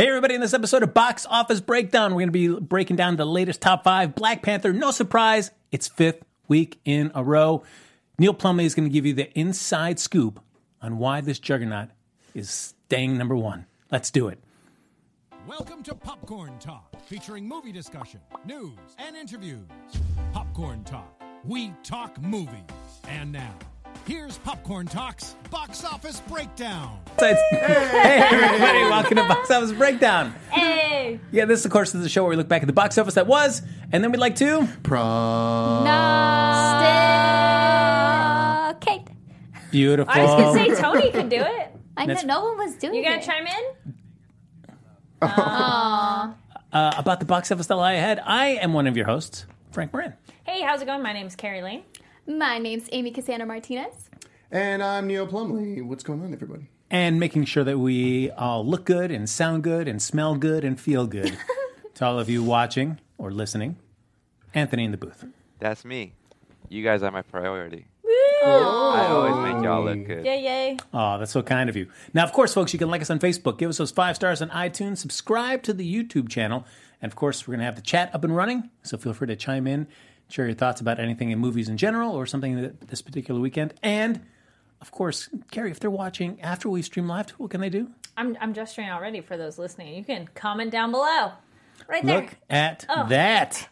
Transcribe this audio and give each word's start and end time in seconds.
Hey, 0.00 0.08
everybody, 0.08 0.34
in 0.34 0.40
this 0.40 0.54
episode 0.54 0.82
of 0.82 0.94
Box 0.94 1.26
Office 1.28 1.60
Breakdown, 1.60 2.14
we're 2.14 2.26
going 2.26 2.32
to 2.32 2.58
be 2.58 2.58
breaking 2.58 2.96
down 2.96 3.16
the 3.16 3.26
latest 3.26 3.60
top 3.60 3.84
five. 3.84 4.14
Black 4.14 4.40
Panther, 4.40 4.72
no 4.72 4.92
surprise, 4.92 5.50
it's 5.72 5.88
fifth 5.88 6.24
week 6.48 6.80
in 6.86 7.12
a 7.14 7.22
row. 7.22 7.64
Neil 8.18 8.32
Plumley 8.32 8.64
is 8.64 8.74
going 8.74 8.88
to 8.88 8.90
give 8.90 9.04
you 9.04 9.12
the 9.12 9.30
inside 9.38 9.98
scoop 9.98 10.40
on 10.80 10.96
why 10.96 11.20
this 11.20 11.38
juggernaut 11.38 11.90
is 12.32 12.48
staying 12.86 13.18
number 13.18 13.36
one. 13.36 13.66
Let's 13.92 14.10
do 14.10 14.28
it. 14.28 14.38
Welcome 15.46 15.82
to 15.82 15.94
Popcorn 15.94 16.58
Talk, 16.60 16.98
featuring 17.02 17.46
movie 17.46 17.70
discussion, 17.70 18.20
news, 18.46 18.78
and 18.96 19.14
interviews. 19.14 19.68
Popcorn 20.32 20.82
Talk, 20.84 21.22
we 21.44 21.74
talk 21.82 22.18
movies. 22.22 22.62
And 23.06 23.32
now, 23.32 23.54
here's 24.10 24.38
Popcorn 24.38 24.86
Talk's 24.88 25.36
box 25.52 25.84
office 25.84 26.18
breakdown. 26.28 26.98
Hey, 27.16 27.36
everybody, 27.52 28.80
welcome 28.80 29.16
to 29.18 29.22
Box 29.22 29.48
Office 29.52 29.70
Breakdown. 29.70 30.34
Hey! 30.50 31.20
Yeah, 31.30 31.44
this, 31.44 31.64
of 31.64 31.70
course, 31.70 31.94
is 31.94 32.02
the 32.02 32.08
show 32.08 32.24
where 32.24 32.30
we 32.30 32.36
look 32.36 32.48
back 32.48 32.62
at 32.62 32.66
the 32.66 32.72
box 32.72 32.98
office 32.98 33.14
that 33.14 33.28
was, 33.28 33.62
and 33.92 34.02
then 34.02 34.10
we'd 34.10 34.18
like 34.18 34.34
to. 34.36 34.66
Prom. 34.82 35.84
No! 35.84 35.90
Kate. 38.80 39.06
Beautiful. 39.70 40.12
I 40.12 40.24
was 40.24 40.54
going 40.54 40.70
to 40.70 40.74
say 40.74 40.82
Tony 40.82 41.12
could 41.12 41.28
do 41.28 41.36
it. 41.36 41.72
I 41.96 42.06
know 42.06 42.14
That's- 42.14 42.24
no 42.26 42.42
one 42.42 42.58
was 42.58 42.74
doing 42.74 42.94
it. 42.94 42.98
You 42.98 43.04
going 43.04 43.20
it. 43.20 43.22
to 43.22 43.28
chime 43.28 43.46
in? 43.46 43.62
uh, 45.22 46.32
about 46.72 47.20
the 47.20 47.26
box 47.26 47.52
office 47.52 47.68
that 47.68 47.76
lie 47.76 47.92
ahead. 47.92 48.20
I 48.24 48.48
am 48.56 48.72
one 48.72 48.88
of 48.88 48.96
your 48.96 49.06
hosts, 49.06 49.46
Frank 49.70 49.92
Moran. 49.92 50.14
Hey, 50.42 50.62
how's 50.62 50.82
it 50.82 50.86
going? 50.86 51.00
My 51.00 51.12
name's 51.12 51.36
Carrie 51.36 51.62
Lane. 51.62 51.84
My 52.26 52.58
name's 52.58 52.88
Amy 52.92 53.10
Cassandra 53.10 53.46
Martinez. 53.46 54.10
And 54.50 54.82
I'm 54.82 55.06
Neil 55.06 55.26
Plumley. 55.26 55.80
What's 55.80 56.02
going 56.04 56.22
on, 56.22 56.32
everybody? 56.32 56.68
and 56.92 57.20
making 57.20 57.44
sure 57.44 57.62
that 57.62 57.78
we 57.78 58.32
all 58.32 58.66
look 58.66 58.84
good 58.84 59.12
and 59.12 59.30
sound 59.30 59.62
good 59.62 59.86
and 59.86 60.02
smell 60.02 60.34
good 60.34 60.64
and 60.64 60.80
feel 60.80 61.06
good. 61.06 61.38
to 61.94 62.04
all 62.04 62.18
of 62.18 62.28
you 62.28 62.42
watching 62.42 62.98
or 63.16 63.30
listening, 63.30 63.76
Anthony 64.54 64.84
in 64.86 64.90
the 64.90 64.96
booth. 64.96 65.24
That's 65.60 65.84
me. 65.84 66.14
You 66.68 66.82
guys 66.82 67.04
are 67.04 67.12
my 67.12 67.22
priority. 67.22 67.86
I 68.42 69.06
always 69.10 69.52
make 69.54 69.62
y'all 69.62 69.84
look 69.84 70.04
good. 70.04 70.24
Yay, 70.24 70.42
yay. 70.42 70.76
Oh, 70.92 71.16
that's 71.18 71.30
so 71.30 71.42
kind 71.42 71.68
of 71.68 71.76
you. 71.76 71.86
Now, 72.12 72.24
of 72.24 72.32
course, 72.32 72.52
folks, 72.54 72.72
you 72.72 72.78
can 72.78 72.90
like 72.90 73.02
us 73.02 73.10
on 73.10 73.20
Facebook, 73.20 73.58
give 73.58 73.68
us 73.68 73.76
those 73.78 73.90
five 73.92 74.16
stars 74.16 74.42
on 74.42 74.48
iTunes, 74.50 74.96
subscribe 74.98 75.62
to 75.64 75.72
the 75.72 75.84
YouTube 75.94 76.28
channel, 76.28 76.64
and 77.00 77.12
of 77.12 77.16
course, 77.16 77.46
we're 77.46 77.52
going 77.52 77.60
to 77.60 77.66
have 77.66 77.76
the 77.76 77.82
chat 77.82 78.12
up 78.14 78.24
and 78.24 78.34
running. 78.34 78.70
So 78.82 78.96
feel 78.96 79.12
free 79.12 79.28
to 79.28 79.36
chime 79.36 79.66
in, 79.68 79.86
share 80.30 80.46
your 80.46 80.54
thoughts 80.54 80.80
about 80.80 80.98
anything 81.00 81.30
in 81.30 81.38
movies 81.38 81.68
in 81.68 81.76
general 81.76 82.14
or 82.14 82.26
something 82.26 82.60
that, 82.60 82.88
this 82.88 83.02
particular 83.02 83.40
weekend. 83.40 83.74
And 83.82 84.20
of 84.80 84.90
course, 84.90 85.28
Carrie, 85.50 85.70
if 85.70 85.80
they're 85.80 85.90
watching 85.90 86.40
after 86.40 86.68
we 86.68 86.82
stream 86.82 87.06
live, 87.08 87.30
what 87.32 87.50
can 87.50 87.60
they 87.60 87.68
do? 87.70 87.88
I'm, 88.16 88.36
I'm 88.40 88.54
gesturing 88.54 88.90
already 88.90 89.20
for 89.20 89.36
those 89.36 89.58
listening. 89.58 89.94
You 89.94 90.04
can 90.04 90.28
comment 90.34 90.70
down 90.70 90.90
below. 90.90 91.32
Right 91.88 92.04
there. 92.04 92.20
Look 92.22 92.36
at 92.48 92.86
Oh. 92.88 93.06
that. 93.08 93.68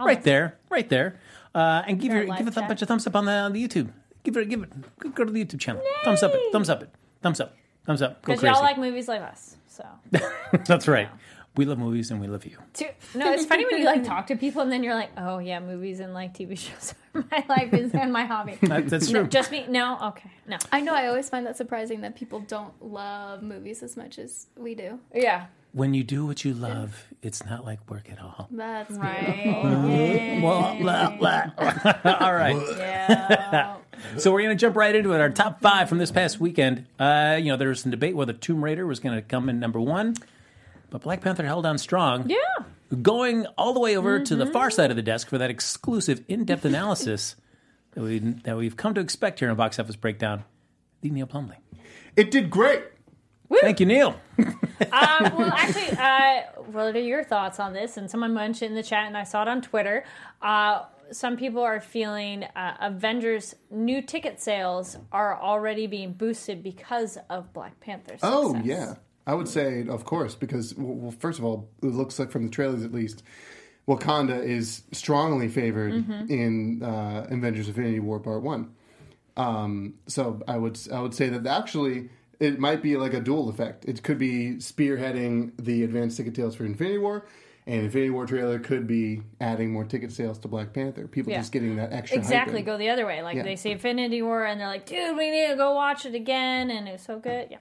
Right 0.00 0.22
there, 0.22 0.56
right 0.70 0.88
there. 0.88 1.18
Uh, 1.54 1.82
and 1.86 2.00
give 2.00 2.12
a 2.12 2.16
your 2.16 2.24
give 2.26 2.46
a 2.46 2.50
th- 2.52 2.68
bunch 2.68 2.82
of 2.82 2.88
thumbs 2.88 3.06
up 3.08 3.16
on 3.16 3.24
the, 3.24 3.32
on 3.32 3.52
the 3.52 3.66
YouTube. 3.66 3.90
Give 4.22 4.36
it, 4.36 4.48
give 4.48 4.62
it. 4.62 5.14
Go, 5.14 5.24
to 5.24 5.32
the 5.32 5.44
YouTube 5.44 5.58
channel. 5.58 5.82
Thumbs 6.04 6.22
up 6.22 6.32
it. 6.34 6.40
Thumbs 6.52 6.70
up 6.70 6.82
it. 6.82 6.90
Thumbs 7.20 7.40
up. 7.40 7.56
Thumbs 7.84 8.00
up. 8.02 8.22
Go 8.22 8.32
Because 8.34 8.40
crazy. 8.40 8.52
y'all 8.54 8.62
like 8.62 8.78
movies 8.78 9.08
like 9.08 9.22
us. 9.22 9.56
So. 9.66 9.84
That's 10.66 10.86
right. 10.86 11.08
We 11.56 11.64
love 11.64 11.78
movies 11.78 12.10
and 12.12 12.20
we 12.20 12.28
love 12.28 12.46
you. 12.46 12.56
Two- 12.72 12.86
No, 13.16 13.32
it's 13.32 13.44
funny 13.44 13.64
when 13.66 13.78
you 13.78 13.84
like 13.84 14.04
talk 14.04 14.28
to 14.28 14.36
people 14.36 14.62
and 14.62 14.70
then 14.70 14.84
you're 14.84 14.94
like, 14.94 15.10
oh 15.16 15.38
yeah, 15.38 15.58
movies 15.58 15.98
and 15.98 16.14
like 16.14 16.32
TV 16.34 16.56
shows 16.56 16.94
are 17.14 17.24
my 17.32 17.44
life 17.48 17.74
is 17.74 17.92
and 17.94 18.12
my 18.12 18.24
hobby. 18.26 18.56
That- 18.62 18.86
that's 18.88 19.08
No, 19.10 19.20
true. 19.22 19.28
just 19.28 19.50
me? 19.50 19.66
No, 19.68 19.98
okay, 20.10 20.30
no. 20.46 20.56
I 20.70 20.80
know 20.80 20.94
I 20.94 21.08
always 21.08 21.28
find 21.28 21.44
that 21.46 21.56
surprising 21.56 22.02
that 22.02 22.14
people 22.14 22.40
don't 22.40 22.72
love 22.80 23.42
movies 23.42 23.82
as 23.82 23.96
much 23.96 24.18
as 24.20 24.46
we 24.56 24.76
do. 24.76 25.00
Yeah, 25.12 25.46
When 25.72 25.94
you 25.94 26.04
do 26.04 26.24
what 26.26 26.44
you 26.44 26.54
love, 26.54 27.06
it's 27.22 27.44
not 27.44 27.64
like 27.64 27.90
work 27.90 28.08
at 28.12 28.20
all. 28.22 28.46
That's 28.52 28.92
right. 28.92 30.38
Blah, 30.40 30.78
blah, 30.78 31.16
blah. 31.16 32.16
all 32.20 32.34
right. 32.34 32.56
Yeah. 32.76 33.76
So 34.16 34.32
we're 34.32 34.42
going 34.42 34.56
to 34.56 34.60
jump 34.60 34.76
right 34.76 34.94
into 34.94 35.12
it. 35.12 35.20
Our 35.20 35.28
top 35.30 35.60
five 35.60 35.88
from 35.88 35.98
this 35.98 36.12
past 36.12 36.38
weekend. 36.38 36.86
Uh, 37.00 37.36
you 37.40 37.46
know, 37.50 37.56
there 37.56 37.68
was 37.68 37.80
some 37.80 37.90
debate 37.90 38.14
whether 38.14 38.32
Tomb 38.32 38.62
Raider 38.62 38.86
was 38.86 39.00
going 39.00 39.16
to 39.16 39.22
come 39.22 39.48
in 39.48 39.58
number 39.58 39.80
one, 39.80 40.14
but 40.90 41.02
Black 41.02 41.20
Panther 41.20 41.44
held 41.44 41.66
on 41.66 41.78
strong. 41.78 42.28
yeah. 42.28 42.36
going 43.02 43.46
all 43.58 43.72
the 43.74 43.80
way 43.80 43.96
over 43.96 44.20
to 44.20 44.36
the 44.36 44.46
far 44.46 44.70
side 44.70 44.90
of 44.90 44.96
the 44.96 45.02
desk 45.02 45.28
for 45.28 45.38
that 45.38 45.50
exclusive 45.50 46.24
in-depth 46.28 46.64
analysis 46.64 47.36
that 47.92 48.02
we 48.02 48.18
that 48.18 48.56
we've 48.56 48.76
come 48.76 48.94
to 48.94 49.00
expect 49.00 49.40
here 49.40 49.50
on 49.50 49.56
Box 49.56 49.78
Office 49.78 49.96
Breakdown. 49.96 50.44
The 51.00 51.10
Neil 51.10 51.26
Plumley. 51.26 51.56
It 52.16 52.30
did 52.30 52.50
great. 52.50 52.82
Thank 53.62 53.80
you, 53.80 53.86
Neil. 53.86 54.14
Um, 54.38 54.46
well, 54.90 55.50
actually, 55.52 55.96
uh, 55.96 56.42
what 56.70 56.94
are 56.94 57.00
your 57.00 57.24
thoughts 57.24 57.58
on 57.60 57.72
this? 57.72 57.96
And 57.96 58.10
someone 58.10 58.34
mentioned 58.34 58.70
in 58.70 58.74
the 58.76 58.82
chat, 58.82 59.06
and 59.06 59.16
I 59.16 59.22
saw 59.24 59.42
it 59.42 59.48
on 59.48 59.62
Twitter. 59.62 60.04
Uh, 60.42 60.82
some 61.12 61.36
people 61.38 61.62
are 61.62 61.80
feeling 61.80 62.44
uh, 62.44 62.76
Avengers 62.80 63.54
new 63.70 64.02
ticket 64.02 64.40
sales 64.40 64.98
are 65.12 65.40
already 65.40 65.86
being 65.86 66.12
boosted 66.12 66.62
because 66.62 67.16
of 67.30 67.52
Black 67.54 67.80
Panther's 67.80 68.20
Oh, 68.22 68.48
success. 68.52 68.66
yeah. 68.66 68.94
I 69.28 69.34
would 69.34 69.46
say, 69.46 69.86
of 69.86 70.04
course, 70.06 70.34
because, 70.34 70.74
well, 70.76 71.12
first 71.12 71.38
of 71.38 71.44
all, 71.44 71.68
it 71.82 71.92
looks 71.92 72.18
like 72.18 72.30
from 72.30 72.44
the 72.46 72.50
trailers 72.50 72.82
at 72.82 72.92
least, 72.92 73.22
Wakanda 73.86 74.42
is 74.42 74.82
strongly 74.92 75.48
favored 75.48 75.92
Mm-hmm. 75.92 76.32
in 76.32 76.82
uh, 76.82 77.26
Avengers 77.30 77.68
Infinity 77.68 78.00
War 78.00 78.18
Part 78.20 78.42
1. 78.42 78.70
Um, 79.36 79.94
so 80.06 80.42
I 80.48 80.56
would 80.56 80.78
I 80.92 81.00
would 81.00 81.14
say 81.14 81.28
that 81.28 81.46
actually 81.46 82.08
it 82.40 82.58
might 82.58 82.82
be 82.82 82.96
like 82.96 83.14
a 83.14 83.20
dual 83.20 83.48
effect. 83.48 83.84
It 83.84 84.02
could 84.02 84.18
be 84.18 84.54
spearheading 84.58 85.52
the 85.58 85.84
advanced 85.84 86.16
ticket 86.16 86.34
sales 86.34 86.56
for 86.56 86.64
Infinity 86.64 86.98
War, 86.98 87.24
and 87.66 87.84
Infinity 87.84 88.10
War 88.10 88.26
trailer 88.26 88.58
could 88.58 88.86
be 88.86 89.22
adding 89.40 89.72
more 89.72 89.84
ticket 89.84 90.10
sales 90.10 90.38
to 90.40 90.48
Black 90.48 90.72
Panther. 90.72 91.06
People 91.06 91.32
Yeah. 91.32 91.38
just 91.40 91.52
getting 91.52 91.76
that 91.76 91.92
extra 91.92 92.18
Exactly, 92.18 92.62
go 92.62 92.76
the 92.78 92.88
other 92.88 93.06
way. 93.06 93.22
Like 93.22 93.36
Yeah. 93.36 93.42
they 93.44 93.56
see 93.56 93.70
Infinity 93.70 94.22
War, 94.22 94.44
and 94.44 94.60
they're 94.60 94.66
like, 94.68 94.86
"Dude, 94.86 95.16
we 95.16 95.30
need 95.30 95.48
to 95.50 95.56
go 95.56 95.72
watch 95.74 96.04
it 96.04 96.14
again," 96.14 96.70
and 96.70 96.88
it's 96.88 97.04
so 97.04 97.18
good. 97.20 97.48
Yeah, 97.50 97.58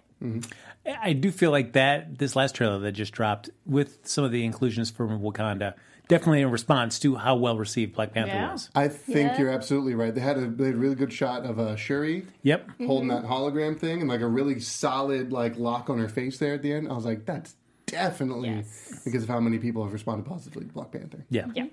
I 1.01 1.13
do 1.13 1.31
feel 1.31 1.51
like 1.51 1.73
that 1.73 2.17
this 2.17 2.35
last 2.35 2.55
trailer 2.55 2.79
that 2.79 2.93
just 2.93 3.11
dropped 3.13 3.49
with 3.65 3.99
some 4.07 4.23
of 4.23 4.31
the 4.31 4.45
inclusions 4.45 4.89
from 4.89 5.19
Wakanda 5.21 5.73
definitely 6.07 6.41
in 6.41 6.49
response 6.51 6.99
to 6.99 7.15
how 7.15 7.35
well 7.35 7.57
received 7.57 7.93
Black 7.93 8.13
Panther 8.13 8.31
Yeah. 8.33 8.51
was. 8.53 8.69
I 8.73 8.87
think 8.87 9.31
Yeah. 9.33 9.39
you're 9.39 9.49
absolutely 9.51 9.93
right. 9.93 10.15
They 10.15 10.21
had 10.21 10.37
a, 10.37 10.47
they 10.47 10.67
had 10.67 10.75
a 10.75 10.77
really 10.77 10.95
good 10.95 11.11
shot 11.11 11.43
of 11.45 11.59
uh, 11.59 11.75
Shuri 11.75 12.25
Yep. 12.43 12.69
holding 12.85 13.09
that 13.09 13.25
hologram 13.25 13.77
thing 13.77 13.99
and 13.99 14.07
like 14.09 14.21
a 14.21 14.27
really 14.27 14.59
solid 14.61 15.33
like 15.33 15.57
lock 15.57 15.89
on 15.89 15.97
her 15.99 16.07
face 16.07 16.37
there 16.37 16.53
at 16.53 16.61
the 16.61 16.71
end. 16.71 16.89
I 16.89 16.93
was 16.93 17.03
like, 17.03 17.25
that's 17.25 17.55
definitely 17.87 18.49
Yes. 18.51 19.01
because 19.03 19.23
of 19.23 19.29
how 19.29 19.41
many 19.41 19.57
people 19.59 19.83
have 19.83 19.91
responded 19.91 20.25
positively 20.25 20.65
to 20.67 20.73
Black 20.73 20.91
Panther. 20.91 21.25
Yeah. 21.29 21.47
yeah. 21.53 21.65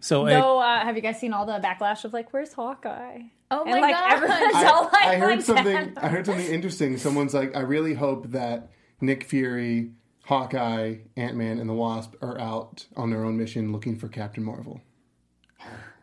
So 0.00 0.26
uh, 0.26 0.30
Though, 0.30 0.58
uh, 0.58 0.80
have 0.80 0.96
you 0.96 1.02
guys 1.02 1.20
seen 1.20 1.32
all 1.32 1.46
the 1.46 1.60
backlash 1.60 2.04
of 2.04 2.12
like, 2.12 2.32
"Where's 2.32 2.52
Hawkeye?" 2.54 3.20
Oh 3.50 3.62
and 3.62 3.70
my 3.70 3.80
like 3.80 3.94
god! 3.94 4.12
everyone's 4.12 4.54
I, 4.56 4.64
all 4.66 4.84
like, 4.84 4.94
I 4.94 5.16
heard 5.18 5.30
like 5.36 5.40
something. 5.42 5.94
that. 5.94 6.04
I 6.04 6.08
heard 6.08 6.26
something 6.26 6.46
interesting. 6.46 6.96
Someone's 6.98 7.32
like, 7.34 7.56
I 7.56 7.60
really 7.60 7.94
hope 7.94 8.30
that 8.32 8.70
Nick 9.00 9.24
Fury, 9.24 9.92
Hawkeye, 10.24 10.96
Ant 11.16 11.36
Man, 11.36 11.58
and 11.58 11.68
the 11.68 11.74
Wasp 11.74 12.14
are 12.22 12.38
out 12.40 12.86
on 12.96 13.10
their 13.10 13.24
own 13.24 13.36
mission 13.36 13.70
looking 13.72 13.96
for 13.98 14.08
Captain 14.08 14.42
Marvel. 14.42 14.80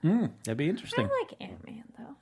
that'd 0.04 0.58
be 0.58 0.70
interesting. 0.70 1.06
I 1.06 1.20
like 1.22 1.42
Ant 1.42 1.66
Man 1.66 1.84
though. 1.98 2.16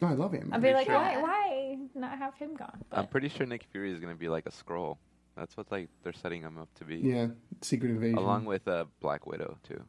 No, 0.00 0.08
I 0.08 0.14
love 0.14 0.34
Ant 0.34 0.48
Man. 0.48 0.54
I'd 0.54 0.62
be 0.62 0.72
like, 0.72 0.88
why, 0.88 1.20
why 1.20 1.78
not 1.94 2.18
have 2.18 2.34
him 2.34 2.54
gone? 2.54 2.82
I'm 2.92 3.06
pretty 3.06 3.28
sure 3.28 3.46
Nick 3.46 3.64
Fury 3.72 3.92
is 3.92 4.00
gonna 4.00 4.14
be 4.14 4.28
like 4.28 4.46
a 4.46 4.50
Skrull. 4.50 4.96
That's 5.36 5.56
what 5.56 5.70
like 5.72 5.88
they're 6.02 6.12
setting 6.12 6.42
him 6.42 6.58
up 6.58 6.68
to 6.76 6.84
be. 6.84 6.96
yeah, 6.96 7.28
Secret 7.60 7.90
Invasion. 7.90 8.18
Along 8.18 8.44
with 8.44 8.66
uh, 8.68 8.84
Black 9.00 9.26
Widow 9.26 9.56
too, 9.62 9.82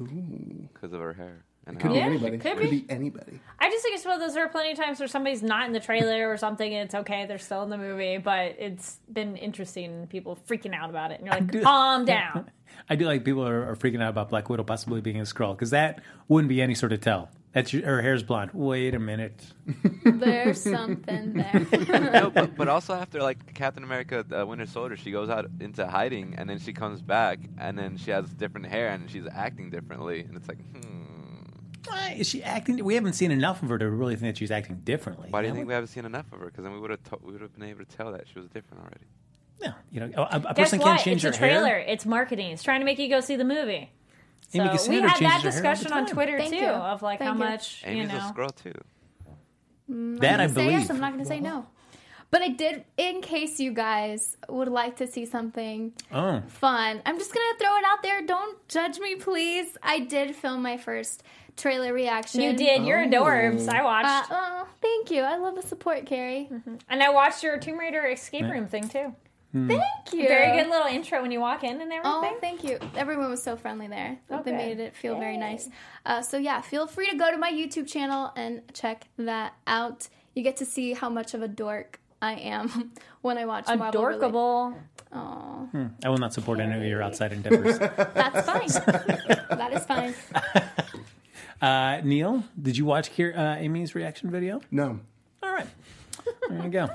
Ooh. 0.00 0.68
because 0.72 0.92
of 0.92 1.00
her 1.00 1.12
hair. 1.12 1.44
And 1.66 1.78
Could 1.80 1.88
how 1.88 1.92
be 1.94 1.98
Yeah, 1.98 2.06
anybody. 2.06 2.38
could 2.38 2.58
Could 2.58 2.70
be. 2.70 2.80
be 2.80 2.86
anybody. 2.90 3.40
I 3.58 3.70
just 3.70 3.82
think 3.82 3.96
it's 3.96 4.04
one 4.04 4.14
of 4.14 4.20
those. 4.20 4.34
There 4.34 4.44
are 4.44 4.48
plenty 4.50 4.72
of 4.72 4.76
times 4.78 4.98
where 4.98 5.08
somebody's 5.08 5.42
not 5.42 5.66
in 5.66 5.72
the 5.72 5.80
trailer 5.80 6.30
or 6.30 6.36
something, 6.36 6.72
and 6.74 6.84
it's 6.84 6.94
okay. 6.94 7.24
They're 7.26 7.38
still 7.38 7.62
in 7.62 7.70
the 7.70 7.78
movie, 7.78 8.18
but 8.18 8.56
it's 8.58 8.98
been 9.12 9.36
interesting. 9.36 9.84
and 9.86 10.08
People 10.10 10.36
freaking 10.46 10.74
out 10.74 10.90
about 10.90 11.10
it, 11.10 11.20
and 11.20 11.26
you're 11.26 11.34
like, 11.36 11.50
do- 11.50 11.62
calm 11.62 12.04
down. 12.16 12.50
I 12.90 12.96
do 12.96 13.06
like 13.06 13.24
people 13.24 13.46
are, 13.46 13.70
are 13.70 13.76
freaking 13.76 14.02
out 14.02 14.10
about 14.10 14.28
Black 14.30 14.48
Widow 14.50 14.64
possibly 14.64 15.00
being 15.00 15.18
a 15.20 15.22
Skrull 15.22 15.54
because 15.56 15.70
that 15.70 16.02
wouldn't 16.28 16.48
be 16.50 16.60
any 16.60 16.74
sort 16.74 16.92
of 16.92 17.00
tell. 17.00 17.30
That's 17.52 17.72
your, 17.72 17.86
her 17.86 18.02
hair's 18.02 18.24
blonde. 18.24 18.50
Wait 18.52 18.94
a 18.96 18.98
minute. 18.98 19.40
There's 20.04 20.60
something 20.60 21.34
there. 21.34 21.66
no, 22.12 22.30
but, 22.30 22.56
but 22.56 22.66
also 22.68 22.94
after 22.94 23.22
like 23.22 23.54
Captain 23.54 23.84
America, 23.84 24.26
uh, 24.36 24.44
Winter 24.44 24.66
Soldier, 24.66 24.96
she 24.96 25.12
goes 25.12 25.30
out 25.30 25.46
into 25.60 25.86
hiding 25.86 26.34
and 26.36 26.50
then 26.50 26.58
she 26.58 26.72
comes 26.72 27.00
back 27.00 27.38
and 27.58 27.78
then 27.78 27.96
she 27.96 28.10
has 28.10 28.28
different 28.34 28.66
hair 28.66 28.88
and 28.88 29.08
she's 29.08 29.26
acting 29.32 29.70
differently 29.70 30.20
and 30.22 30.36
it's 30.36 30.48
like, 30.48 30.58
hmm. 30.58 31.13
Why 31.86 32.14
is 32.18 32.28
she 32.28 32.42
acting? 32.42 32.82
We 32.84 32.94
haven't 32.94 33.12
seen 33.14 33.30
enough 33.30 33.62
of 33.62 33.68
her 33.68 33.78
to 33.78 33.88
really 33.90 34.16
think 34.16 34.34
that 34.34 34.38
she's 34.38 34.50
acting 34.50 34.76
differently. 34.84 35.28
Why 35.30 35.42
do 35.42 35.48
you 35.48 35.54
think 35.54 35.66
we 35.68 35.74
haven't 35.74 35.88
seen 35.88 36.04
enough 36.04 36.32
of 36.32 36.40
her? 36.40 36.46
Because 36.46 36.64
then 36.64 36.72
we 36.72 36.80
would 36.80 36.90
have 36.90 37.02
to- 37.04 37.18
we 37.22 37.32
would 37.32 37.40
have 37.42 37.52
been 37.58 37.68
able 37.68 37.84
to 37.84 37.96
tell 37.96 38.12
that 38.12 38.26
she 38.28 38.38
was 38.38 38.48
different 38.48 38.82
already. 38.82 39.06
Yeah, 39.60 39.72
you 39.90 40.00
know, 40.00 40.10
a, 40.24 40.36
a 40.36 40.40
Guess 40.40 40.54
person 40.56 40.78
what? 40.80 40.86
can't 40.86 41.00
change 41.00 41.24
it's 41.24 41.36
her 41.38 41.44
a 41.44 41.48
trailer. 41.48 41.66
hair. 41.68 41.78
It's 41.78 42.04
marketing. 42.06 42.50
It's 42.52 42.62
trying 42.62 42.80
to 42.80 42.84
make 42.84 42.98
you 42.98 43.08
go 43.08 43.20
see 43.20 43.36
the 43.36 43.44
movie. 43.44 43.90
Amy 44.52 44.64
So 44.78 44.90
we 44.90 45.00
Cassandra 45.00 45.08
had 45.10 45.20
that 45.20 45.22
her 45.22 45.28
hair 45.28 45.32
all 45.32 45.40
the 45.42 45.50
discussion 45.50 45.92
on 45.92 46.06
time. 46.06 46.14
Twitter 46.14 46.38
Thank 46.38 46.50
too, 46.50 46.56
you. 46.60 46.66
of 46.68 47.02
like 47.02 47.18
Thank 47.20 47.28
how 47.28 47.34
you. 47.34 47.38
much 47.50 47.82
Amy's 47.86 48.10
you 48.12 48.16
a 48.16 48.20
know. 48.20 48.32
Skrull 48.34 48.54
too. 48.54 48.72
Mm, 49.90 50.20
that 50.20 50.40
I 50.40 50.46
Say 50.46 50.54
believe. 50.54 50.70
yes, 50.72 50.90
I'm 50.90 51.00
not 51.00 51.12
going 51.12 51.22
to 51.24 51.28
say 51.28 51.40
no. 51.40 51.66
But 52.30 52.42
I 52.42 52.48
did, 52.48 52.84
in 52.96 53.20
case 53.22 53.60
you 53.60 53.72
guys 53.72 54.36
would 54.48 54.68
like 54.68 54.96
to 54.96 55.06
see 55.06 55.24
something 55.24 55.92
Oh, 56.12 56.42
fun. 56.48 57.00
I'm 57.06 57.18
just 57.18 57.32
gonna 57.32 57.58
throw 57.58 57.76
it 57.76 57.84
out 57.86 58.02
there. 58.02 58.22
Don't 58.26 58.66
judge 58.68 58.98
me, 58.98 59.14
please. 59.16 59.76
I 59.82 60.00
did 60.00 60.34
film 60.34 60.62
my 60.62 60.76
first 60.76 61.22
trailer 61.56 61.92
reaction. 61.92 62.40
You 62.40 62.52
did. 62.54 62.84
You're 62.84 63.04
adorbs. 63.06 63.68
I 63.68 63.80
Uh, 63.80 63.84
watched. 63.84 64.28
oh, 64.32 64.66
thank 64.82 65.10
you. 65.12 65.22
I 65.22 65.36
love 65.36 65.54
the 65.54 65.62
support, 65.62 66.06
Carrie. 66.06 66.50
and 66.88 67.02
I 67.02 67.10
watched 67.10 67.42
your 67.44 67.56
Tomb 67.58 67.78
Raider 67.78 68.04
escape 68.06 68.42
room 68.44 68.66
thing 68.66 68.88
too. 68.88 69.14
Thank 69.52 70.12
you. 70.12 70.26
Very 70.26 70.60
good 70.60 70.68
little 70.68 70.88
intro 70.88 71.22
when 71.22 71.30
you 71.30 71.38
walk 71.40 71.62
in 71.62 71.80
and 71.80 71.92
everything. 71.92 72.02
Oh, 72.04 72.36
thank 72.40 72.64
you. 72.64 72.76
Everyone 72.96 73.30
was 73.30 73.40
so 73.40 73.54
friendly 73.56 73.86
there. 73.86 74.18
They 74.44 74.50
made 74.50 74.80
it 74.80 74.96
feel 74.96 75.16
very 75.20 75.36
nice. 75.36 75.68
Uh, 76.04 76.22
so 76.22 76.38
yeah, 76.38 76.60
feel 76.60 76.88
free 76.88 77.08
to 77.10 77.16
go 77.16 77.30
to 77.30 77.36
my 77.38 77.52
YouTube 77.52 77.86
channel 77.86 78.32
and 78.34 78.62
check 78.72 79.06
that 79.16 79.52
out. 79.68 80.08
You 80.34 80.42
get 80.42 80.56
to 80.56 80.64
see 80.66 80.94
how 80.94 81.08
much 81.08 81.34
of 81.34 81.42
a 81.42 81.46
dork 81.46 82.00
I 82.24 82.34
am 82.34 82.92
when 83.20 83.36
I 83.38 83.44
watch 83.44 83.66
Marvel. 83.68 83.84
related- 84.02 84.18
Adorkable. 84.18 84.74
Aw, 85.12 85.66
I 86.04 86.08
will 86.08 86.18
not 86.18 86.32
support 86.32 86.58
any 86.58 86.74
of 86.76 86.82
your 86.82 87.02
outside 87.02 87.32
endeavors. 87.32 87.78
that's 87.78 88.46
fine. 88.46 88.68
that 89.50 89.70
is 89.72 89.84
fine. 89.84 90.14
uh, 91.62 92.00
Neil, 92.02 92.42
did 92.60 92.76
you 92.76 92.84
watch 92.84 93.10
Kier, 93.14 93.36
uh, 93.36 93.56
Amy's 93.58 93.94
reaction 93.94 94.30
video? 94.30 94.60
No. 94.70 94.98
All 95.42 95.52
right, 95.52 95.66
there 96.48 96.62
you 96.64 96.68
go. 96.70 96.88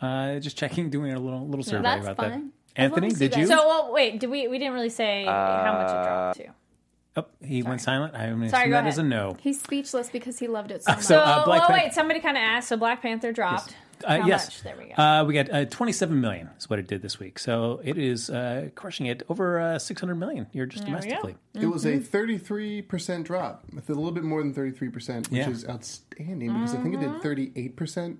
Uh, 0.00 0.40
just 0.40 0.56
checking, 0.56 0.90
doing 0.90 1.12
a 1.12 1.20
little 1.20 1.46
little 1.46 1.62
survey 1.64 1.82
that's 1.82 2.02
about 2.04 2.16
fine. 2.16 2.30
that. 2.30 2.82
Anthony, 2.82 3.08
as 3.08 3.20
you 3.20 3.28
did 3.28 3.38
you? 3.38 3.46
So 3.46 3.56
well, 3.68 3.92
wait, 3.92 4.18
did 4.18 4.30
we? 4.30 4.48
We 4.48 4.58
didn't 4.58 4.74
really 4.74 4.88
say 4.88 5.24
how 5.26 5.74
much 5.78 5.90
it 5.90 6.02
dropped 6.02 6.38
to. 6.38 7.22
oh, 7.22 7.46
he 7.46 7.62
went 7.62 7.82
silent. 7.82 8.14
I'm 8.14 8.30
going 8.38 8.42
to 8.44 8.48
Sorry, 8.48 8.62
assume 8.62 8.70
go 8.70 8.74
that 8.76 8.80
ahead. 8.80 8.92
is 8.94 8.98
a 8.98 9.02
no. 9.04 9.36
He's 9.40 9.60
speechless 9.60 10.08
because 10.08 10.38
he 10.40 10.48
loved 10.48 10.70
it 10.72 10.82
so 10.82 10.92
much. 10.92 11.02
So, 11.02 11.14
So, 11.14 11.18
uh, 11.20 11.44
Black 11.44 11.60
well, 11.60 11.68
Panther- 11.68 11.84
wait. 11.84 11.94
Somebody 11.94 12.20
kind 12.20 12.36
of 12.36 12.42
asked. 12.42 12.68
So 12.68 12.76
Black 12.76 13.00
Panther 13.02 13.30
dropped. 13.32 13.68
Uh, 13.70 13.74
How 14.06 14.26
yes, 14.26 14.46
much? 14.46 14.62
There 14.62 14.76
we 14.76 14.92
go. 14.94 15.02
Uh, 15.02 15.24
we 15.24 15.34
got 15.34 15.50
uh, 15.50 15.64
27 15.66 16.20
million 16.20 16.50
is 16.58 16.68
what 16.68 16.78
it 16.78 16.86
did 16.86 17.02
this 17.02 17.18
week. 17.18 17.38
So 17.38 17.80
it 17.84 17.98
is 17.98 18.30
uh, 18.30 18.68
crushing 18.74 19.06
it 19.06 19.22
over 19.28 19.60
uh, 19.60 19.78
600 19.78 20.14
million 20.14 20.46
here 20.52 20.66
just 20.66 20.84
There 20.84 20.94
we 20.94 21.00
go. 21.00 21.00
domestically. 21.00 21.36
It 21.54 21.66
was 21.66 21.84
a 21.84 21.98
33% 21.98 23.24
drop, 23.24 23.64
with 23.72 23.88
a 23.90 23.94
little 23.94 24.12
bit 24.12 24.24
more 24.24 24.42
than 24.42 24.54
33%, 24.54 25.30
which 25.30 25.38
Yeah. 25.38 25.50
is 25.50 25.66
outstanding 25.68 26.52
because 26.52 26.74
I 26.74 26.82
think 26.82 26.94
it 26.94 27.00
did 27.00 27.22
38% 27.22 28.16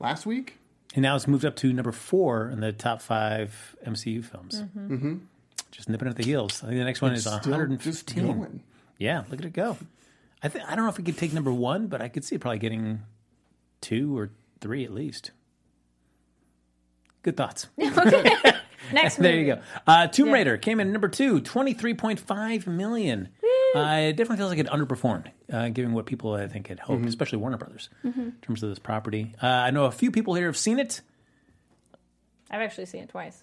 last 0.00 0.26
week. 0.26 0.58
And 0.94 1.02
now 1.02 1.16
it's 1.16 1.28
moved 1.28 1.44
up 1.44 1.56
to 1.56 1.72
number 1.72 1.92
four 1.92 2.48
in 2.48 2.60
the 2.60 2.72
top 2.72 3.02
five 3.02 3.76
MCU 3.86 4.24
films. 4.24 4.62
Mm-hmm. 4.76 5.16
Just 5.70 5.88
nipping 5.88 6.08
at 6.08 6.16
the 6.16 6.24
heels. 6.24 6.62
I 6.62 6.68
think 6.68 6.78
the 6.78 6.84
next 6.84 7.02
one 7.02 7.12
is 7.12 7.26
115. 7.26 8.62
Yeah, 8.98 9.24
look 9.30 9.38
at 9.38 9.44
it 9.44 9.52
go. 9.52 9.76
I 10.42 10.48
think 10.48 10.64
I 10.66 10.74
don't 10.74 10.84
know 10.84 10.90
if 10.90 10.98
it 10.98 11.04
could 11.04 11.18
take 11.18 11.32
number 11.32 11.52
one, 11.52 11.88
but 11.88 12.00
I 12.00 12.08
could 12.08 12.24
see 12.24 12.36
it 12.36 12.40
probably 12.40 12.58
getting 12.58 13.02
two 13.80 14.16
or 14.16 14.30
three 14.60 14.84
at 14.84 14.92
least. 14.92 15.30
Good 17.22 17.36
thoughts. 17.36 17.66
Next, 17.76 19.16
there 19.16 19.32
movie. 19.32 19.46
you 19.48 19.54
go. 19.56 19.60
Uh, 19.86 20.06
Tomb 20.06 20.30
Raider 20.30 20.56
came 20.56 20.80
in 20.80 20.92
number 20.92 21.08
two, 21.08 21.40
23.5 21.40 22.66
million. 22.66 23.28
Uh, 23.74 23.80
it 24.00 24.12
definitely 24.16 24.38
feels 24.38 24.50
like 24.50 24.58
it 24.60 24.66
underperformed, 24.68 25.30
uh, 25.52 25.68
given 25.68 25.92
what 25.92 26.06
people 26.06 26.32
I 26.32 26.46
think 26.48 26.68
had 26.68 26.78
hoped, 26.80 27.04
especially 27.04 27.38
Warner 27.38 27.58
Brothers, 27.58 27.90
in 28.02 28.34
terms 28.40 28.62
of 28.62 28.70
this 28.70 28.78
property. 28.78 29.34
Uh, 29.42 29.46
I 29.46 29.70
know 29.72 29.84
a 29.84 29.90
few 29.90 30.10
people 30.10 30.34
here 30.34 30.46
have 30.46 30.56
seen 30.56 30.78
it. 30.78 31.02
I've 32.50 32.62
actually 32.62 32.86
seen 32.86 33.02
it 33.02 33.10
twice. 33.10 33.42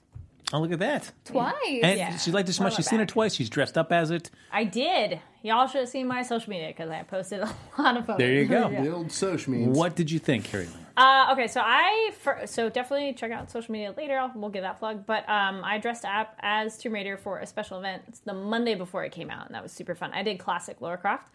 Oh, 0.54 0.60
look 0.60 0.72
at 0.72 0.80
that! 0.80 1.12
Twice. 1.26 1.54
And 1.84 1.98
Yeah. 1.98 2.18
she 2.18 2.32
liked 2.32 2.48
it 2.50 2.54
so 2.54 2.64
much. 2.64 2.74
my 2.74 2.78
She's 2.78 2.88
seen 2.88 3.00
it 3.00 3.10
twice. 3.10 3.34
She's 3.34 3.50
dressed 3.50 3.78
up 3.78 3.92
as 3.92 4.12
it. 4.12 4.30
I 4.52 4.64
did. 4.64 5.20
Y'all 5.42 5.68
should 5.68 5.82
have 5.82 5.90
seen 5.90 6.08
my 6.08 6.22
social 6.22 6.50
media 6.52 6.68
because 6.68 6.90
I 6.90 7.02
posted 7.04 7.40
a 7.42 7.46
lot 7.82 7.98
of 7.98 8.06
photos. 8.06 8.20
There 8.20 8.34
you 8.34 8.46
go. 8.46 8.70
The 8.84 8.92
old 8.92 9.08
Soch 9.12 9.48
means. 9.48 9.76
What 9.78 9.96
did 9.96 10.12
you 10.12 10.20
think, 10.20 10.44
Carrie 10.46 10.66
Lynn? 10.66 10.86
Uh, 10.98 11.30
okay, 11.34 11.48
so 11.48 11.62
I 11.64 12.12
for, 12.20 12.42
so 12.46 12.70
definitely 12.70 13.12
check 13.14 13.32
out 13.32 13.52
social 13.52 13.72
media 13.74 13.94
later. 13.98 14.18
I'll, 14.18 14.32
we'll 14.36 14.50
give 14.50 14.62
that 14.62 14.80
plug. 14.80 15.06
But 15.06 15.28
um, 15.28 15.62
I 15.64 15.78
dressed 15.78 16.06
up 16.06 16.36
as 16.40 16.78
Tomb 16.78 16.94
Raider 16.94 17.18
for 17.18 17.40
a 17.40 17.46
special 17.48 17.80
event 17.80 18.04
It's 18.08 18.20
the 18.20 18.34
Monday 18.34 18.76
before 18.76 19.04
it 19.04 19.12
came 19.12 19.30
out, 19.30 19.48
and 19.48 19.56
that 19.56 19.62
was 19.64 19.72
super 19.74 19.94
fun. 19.96 20.12
I 20.14 20.24
did 20.24 20.40
classic 20.40 20.80
Lara 20.80 20.98
Croft, 20.98 21.28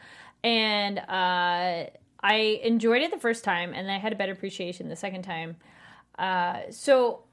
and 0.42 0.98
uh, 1.00 1.90
I 2.22 2.60
enjoyed 2.62 3.02
it 3.02 3.10
the 3.10 3.18
first 3.20 3.44
time, 3.44 3.74
and 3.74 3.90
I 3.90 3.98
had 3.98 4.12
a 4.12 4.16
better 4.16 4.32
appreciation 4.32 4.88
the 4.88 4.96
second 4.96 5.22
time. 5.24 5.56
Uh, 6.18 6.60
so 6.70 7.24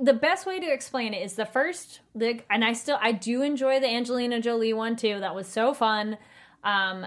the 0.00 0.12
best 0.12 0.46
way 0.46 0.60
to 0.60 0.72
explain 0.72 1.12
it 1.12 1.22
is 1.22 1.34
the 1.34 1.46
first 1.46 2.00
the 2.14 2.40
and 2.50 2.64
I 2.64 2.72
still 2.72 2.98
I 3.00 3.12
do 3.12 3.42
enjoy 3.42 3.80
the 3.80 3.88
Angelina 3.88 4.40
Jolie 4.40 4.72
one 4.72 4.96
too. 4.96 5.18
That 5.20 5.34
was 5.34 5.48
so 5.48 5.74
fun. 5.74 6.18
Um, 6.62 7.06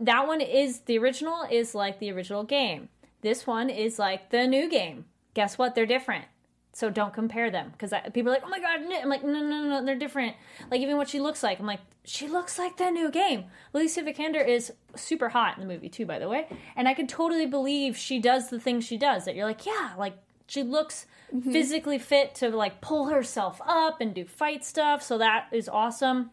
that 0.00 0.26
one 0.26 0.40
is 0.40 0.80
the 0.80 0.98
original 0.98 1.44
is 1.50 1.74
like 1.74 1.98
the 1.98 2.12
original 2.12 2.44
game. 2.44 2.88
This 3.22 3.46
one 3.46 3.68
is 3.68 3.98
like 3.98 4.30
the 4.30 4.46
new 4.46 4.70
game. 4.70 5.06
Guess 5.34 5.58
what? 5.58 5.74
They're 5.74 5.86
different. 5.86 6.26
So 6.72 6.90
don't 6.90 7.12
compare 7.12 7.50
them 7.50 7.70
because 7.72 7.92
people 8.12 8.30
are 8.30 8.34
like, 8.34 8.44
"Oh 8.44 8.48
my 8.48 8.60
god!" 8.60 8.80
I'm 8.82 9.08
like, 9.08 9.24
"No, 9.24 9.40
no, 9.40 9.64
no, 9.64 9.84
they're 9.84 9.96
different." 9.96 10.36
Like 10.70 10.80
even 10.80 10.96
what 10.96 11.08
she 11.08 11.18
looks 11.18 11.42
like, 11.42 11.58
I'm 11.58 11.66
like, 11.66 11.80
she 12.04 12.28
looks 12.28 12.56
like 12.56 12.76
the 12.76 12.90
new 12.90 13.10
game. 13.10 13.46
Alicia 13.74 14.02
Vikander 14.02 14.46
is 14.46 14.72
super 14.94 15.30
hot 15.30 15.56
in 15.56 15.66
the 15.66 15.72
movie 15.72 15.88
too, 15.88 16.06
by 16.06 16.20
the 16.20 16.28
way, 16.28 16.46
and 16.76 16.86
I 16.86 16.94
can 16.94 17.08
totally 17.08 17.46
believe 17.46 17.96
she 17.96 18.20
does 18.20 18.50
the 18.50 18.60
things 18.60 18.84
she 18.84 18.96
does. 18.96 19.24
That 19.24 19.34
you're 19.34 19.46
like, 19.46 19.66
yeah, 19.66 19.94
like 19.98 20.18
she 20.48 20.62
looks 20.64 21.06
physically 21.44 21.98
fit 21.98 22.34
to 22.36 22.48
like 22.48 22.80
pull 22.80 23.06
herself 23.06 23.60
up 23.66 24.00
and 24.00 24.14
do 24.14 24.24
fight 24.24 24.64
stuff. 24.64 25.02
So 25.02 25.18
that 25.18 25.46
is 25.52 25.68
awesome. 25.68 26.30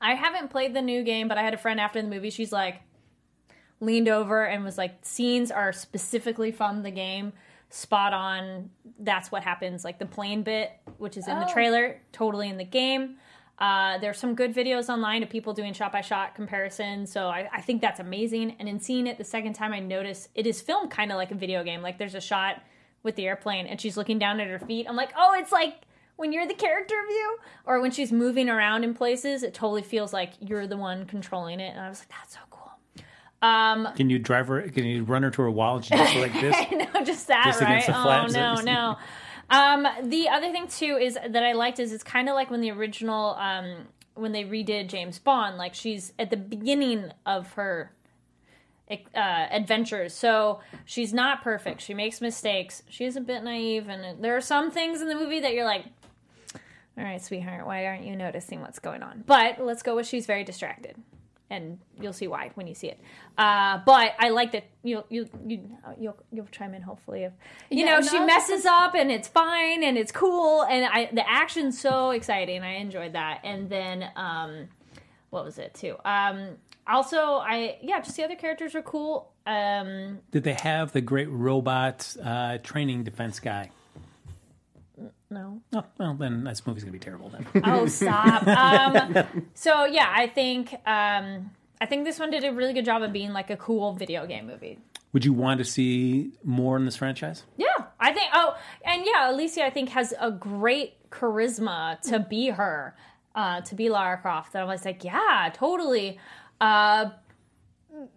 I 0.00 0.14
haven't 0.14 0.50
played 0.50 0.74
the 0.74 0.82
new 0.82 1.02
game, 1.02 1.26
but 1.26 1.38
I 1.38 1.42
had 1.42 1.54
a 1.54 1.58
friend 1.58 1.80
after 1.80 2.00
the 2.00 2.06
movie. 2.08 2.30
She's 2.30 2.52
like 2.52 2.82
leaned 3.80 4.08
over 4.08 4.44
and 4.44 4.64
was 4.64 4.78
like, 4.78 4.98
scenes 5.02 5.50
are 5.50 5.72
specifically 5.72 6.52
from 6.52 6.82
the 6.82 6.90
game, 6.90 7.32
spot 7.70 8.12
on. 8.12 8.70
That's 8.98 9.32
what 9.32 9.42
happens. 9.42 9.84
Like 9.84 9.98
the 9.98 10.06
plane 10.06 10.42
bit, 10.42 10.70
which 10.98 11.16
is 11.16 11.26
in 11.26 11.38
the 11.40 11.48
Oh. 11.48 11.52
trailer, 11.52 12.00
totally 12.12 12.48
in 12.48 12.58
the 12.58 12.64
game. 12.64 13.16
Uh, 13.58 13.98
there's 13.98 14.18
some 14.18 14.34
good 14.36 14.54
videos 14.54 14.88
online 14.88 15.22
of 15.24 15.30
people 15.30 15.52
doing 15.52 15.72
shot 15.72 15.90
by 15.90 16.00
shot 16.00 16.34
comparison, 16.36 17.04
so 17.06 17.26
I, 17.26 17.48
I 17.52 17.60
think 17.60 17.80
that's 17.82 17.98
amazing. 17.98 18.54
And 18.60 18.68
in 18.68 18.78
seeing 18.78 19.08
it 19.08 19.18
the 19.18 19.24
second 19.24 19.54
time, 19.54 19.72
I 19.72 19.80
noticed 19.80 20.28
it 20.36 20.46
is 20.46 20.60
filmed 20.60 20.92
kind 20.92 21.10
of 21.10 21.16
like 21.16 21.32
a 21.32 21.34
video 21.34 21.64
game. 21.64 21.82
Like 21.82 21.98
there's 21.98 22.14
a 22.14 22.20
shot 22.20 22.62
with 23.02 23.16
the 23.16 23.26
airplane, 23.26 23.66
and 23.66 23.80
she's 23.80 23.96
looking 23.96 24.18
down 24.18 24.40
at 24.40 24.48
her 24.48 24.58
feet. 24.58 24.86
I'm 24.88 24.96
like, 24.96 25.12
oh, 25.16 25.34
it's 25.38 25.52
like 25.52 25.74
when 26.16 26.32
you're 26.32 26.46
the 26.46 26.54
character 26.54 26.96
view, 27.08 27.38
or 27.64 27.80
when 27.80 27.90
she's 27.90 28.10
moving 28.12 28.48
around 28.48 28.84
in 28.84 28.94
places, 28.94 29.42
it 29.42 29.54
totally 29.54 29.82
feels 29.82 30.12
like 30.12 30.32
you're 30.40 30.66
the 30.66 30.76
one 30.76 31.06
controlling 31.06 31.60
it. 31.60 31.70
And 31.70 31.80
I 31.80 31.88
was 31.88 32.00
like, 32.00 32.08
that's 32.08 32.34
so 32.34 32.40
cool. 32.50 32.72
Um, 33.40 33.88
Can 33.94 34.10
you 34.10 34.18
drive 34.18 34.48
her? 34.48 34.62
Can 34.62 34.84
you 34.84 35.04
run 35.04 35.22
her 35.22 35.30
to 35.30 35.42
her 35.42 35.50
wall 35.50 35.76
and 35.76 35.84
she 35.84 35.94
just 35.94 36.16
like 36.16 36.32
this? 36.40 36.56
no, 36.72 37.04
just 37.04 37.28
that, 37.28 37.44
Just 37.44 37.60
right? 37.60 37.88
Oh 37.88 38.26
no, 38.30 38.54
no. 38.56 38.96
Um, 39.50 39.86
the 40.08 40.28
other 40.28 40.50
thing 40.52 40.66
too 40.68 40.98
is 41.00 41.14
that 41.14 41.42
I 41.42 41.52
liked 41.52 41.78
is 41.78 41.92
it's 41.92 42.04
kind 42.04 42.28
of 42.28 42.34
like 42.34 42.50
when 42.50 42.60
the 42.60 42.70
original, 42.72 43.36
um, 43.38 43.86
when 44.14 44.32
they 44.32 44.44
redid 44.44 44.88
James 44.88 45.18
Bond. 45.20 45.56
Like 45.56 45.74
she's 45.74 46.12
at 46.18 46.30
the 46.30 46.36
beginning 46.36 47.12
of 47.24 47.52
her 47.52 47.92
uh, 49.14 49.18
adventures, 49.50 50.14
so 50.14 50.60
she's 50.84 51.12
not 51.12 51.42
perfect. 51.42 51.80
She 51.80 51.94
makes 51.94 52.20
mistakes. 52.20 52.82
She's 52.88 53.16
a 53.16 53.20
bit 53.20 53.42
naive, 53.44 53.88
and 53.88 54.22
there 54.22 54.36
are 54.36 54.40
some 54.40 54.70
things 54.70 55.00
in 55.00 55.08
the 55.08 55.14
movie 55.14 55.40
that 55.40 55.52
you're 55.54 55.64
like. 55.64 55.84
All 56.96 57.04
right, 57.04 57.22
sweetheart, 57.22 57.64
why 57.64 57.86
aren't 57.86 58.04
you 58.04 58.16
noticing 58.16 58.60
what's 58.60 58.80
going 58.80 59.04
on? 59.04 59.22
But 59.24 59.64
let's 59.64 59.82
go 59.82 59.94
with 59.94 60.06
she's 60.08 60.26
very 60.26 60.42
distracted 60.42 60.96
and 61.50 61.78
you'll 62.00 62.12
see 62.12 62.26
why 62.26 62.50
when 62.54 62.66
you 62.66 62.74
see 62.74 62.88
it. 62.88 63.00
Uh, 63.36 63.78
but 63.86 64.12
I 64.18 64.30
like 64.30 64.52
that 64.52 64.64
you 64.82 65.04
you 65.08 65.28
you 65.46 65.60
you'll 65.98 66.16
you'll 66.32 66.46
chime 66.46 66.74
in 66.74 66.82
hopefully 66.82 67.24
if 67.24 67.32
you 67.70 67.84
Yeah, 67.84 67.92
know 67.92 68.00
no, 68.00 68.08
she 68.08 68.18
messes 68.20 68.66
up 68.66 68.94
and 68.94 69.10
it's 69.10 69.28
fine 69.28 69.82
and 69.82 69.96
it's 69.96 70.12
cool 70.12 70.64
and 70.64 70.84
I 70.84 71.08
the 71.12 71.28
action's 71.28 71.80
so 71.80 72.10
exciting. 72.10 72.62
I 72.62 72.74
enjoyed 72.76 73.14
that. 73.14 73.40
And 73.44 73.70
then 73.70 74.10
um, 74.16 74.68
what 75.30 75.44
was 75.44 75.58
it 75.58 75.74
too? 75.74 75.96
Um, 76.04 76.56
also, 76.88 77.16
I 77.36 77.78
yeah, 77.82 78.00
just 78.00 78.16
the 78.16 78.24
other 78.24 78.34
characters 78.36 78.74
are 78.74 78.82
cool. 78.82 79.30
Um, 79.46 80.18
Did 80.30 80.44
they 80.44 80.54
have 80.54 80.92
the 80.92 81.00
great 81.00 81.30
robot 81.30 82.16
uh, 82.22 82.58
training 82.58 83.04
defense 83.04 83.40
guy? 83.40 83.70
no, 85.30 85.60
Oh, 85.74 85.84
well, 85.98 86.14
then 86.14 86.44
this 86.44 86.66
movie's 86.66 86.82
gonna 86.84 86.92
be 86.92 86.98
terrible 86.98 87.28
then. 87.30 87.46
Oh, 87.64 87.86
stop. 87.86 88.46
um, 88.46 89.24
so 89.54 89.84
yeah, 89.84 90.10
I 90.14 90.26
think 90.26 90.72
um, 90.86 91.50
I 91.80 91.86
think 91.86 92.04
this 92.04 92.18
one 92.18 92.30
did 92.30 92.44
a 92.44 92.52
really 92.52 92.72
good 92.72 92.84
job 92.84 93.02
of 93.02 93.12
being 93.12 93.32
like 93.32 93.50
a 93.50 93.56
cool 93.56 93.92
video 93.92 94.26
game 94.26 94.46
movie. 94.46 94.78
Would 95.12 95.24
you 95.24 95.32
want 95.32 95.58
to 95.58 95.64
see 95.64 96.32
more 96.44 96.76
in 96.76 96.84
this 96.84 96.96
franchise? 96.96 97.44
Yeah, 97.56 97.66
I 97.98 98.12
think. 98.12 98.30
Oh, 98.34 98.56
and 98.84 99.04
yeah, 99.06 99.30
Alicia, 99.30 99.64
I 99.64 99.70
think 99.70 99.90
has 99.90 100.12
a 100.20 100.30
great 100.30 101.08
charisma 101.10 101.98
to 102.02 102.20
be 102.20 102.48
her, 102.50 102.94
uh, 103.34 103.62
to 103.62 103.74
be 103.74 103.88
Lara 103.88 104.18
Croft. 104.18 104.54
And 104.54 104.62
I 104.62 104.66
was 104.66 104.84
like, 104.84 105.04
yeah, 105.04 105.50
totally. 105.54 106.18
Uh, 106.60 107.10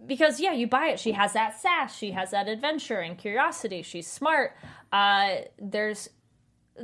because 0.06 0.40
yeah, 0.40 0.54
you 0.54 0.68
buy 0.68 0.88
it. 0.88 1.00
She 1.00 1.14
has 1.14 1.34
that 1.34 1.60
sass. 1.60 1.96
She 1.96 2.12
has 2.12 2.32
that 2.32 2.48
adventure 2.48 3.00
and 3.00 3.18
curiosity. 3.18 3.82
She's 3.82 4.08
smart. 4.08 4.56
Uh, 4.92 5.38
there's 5.60 6.10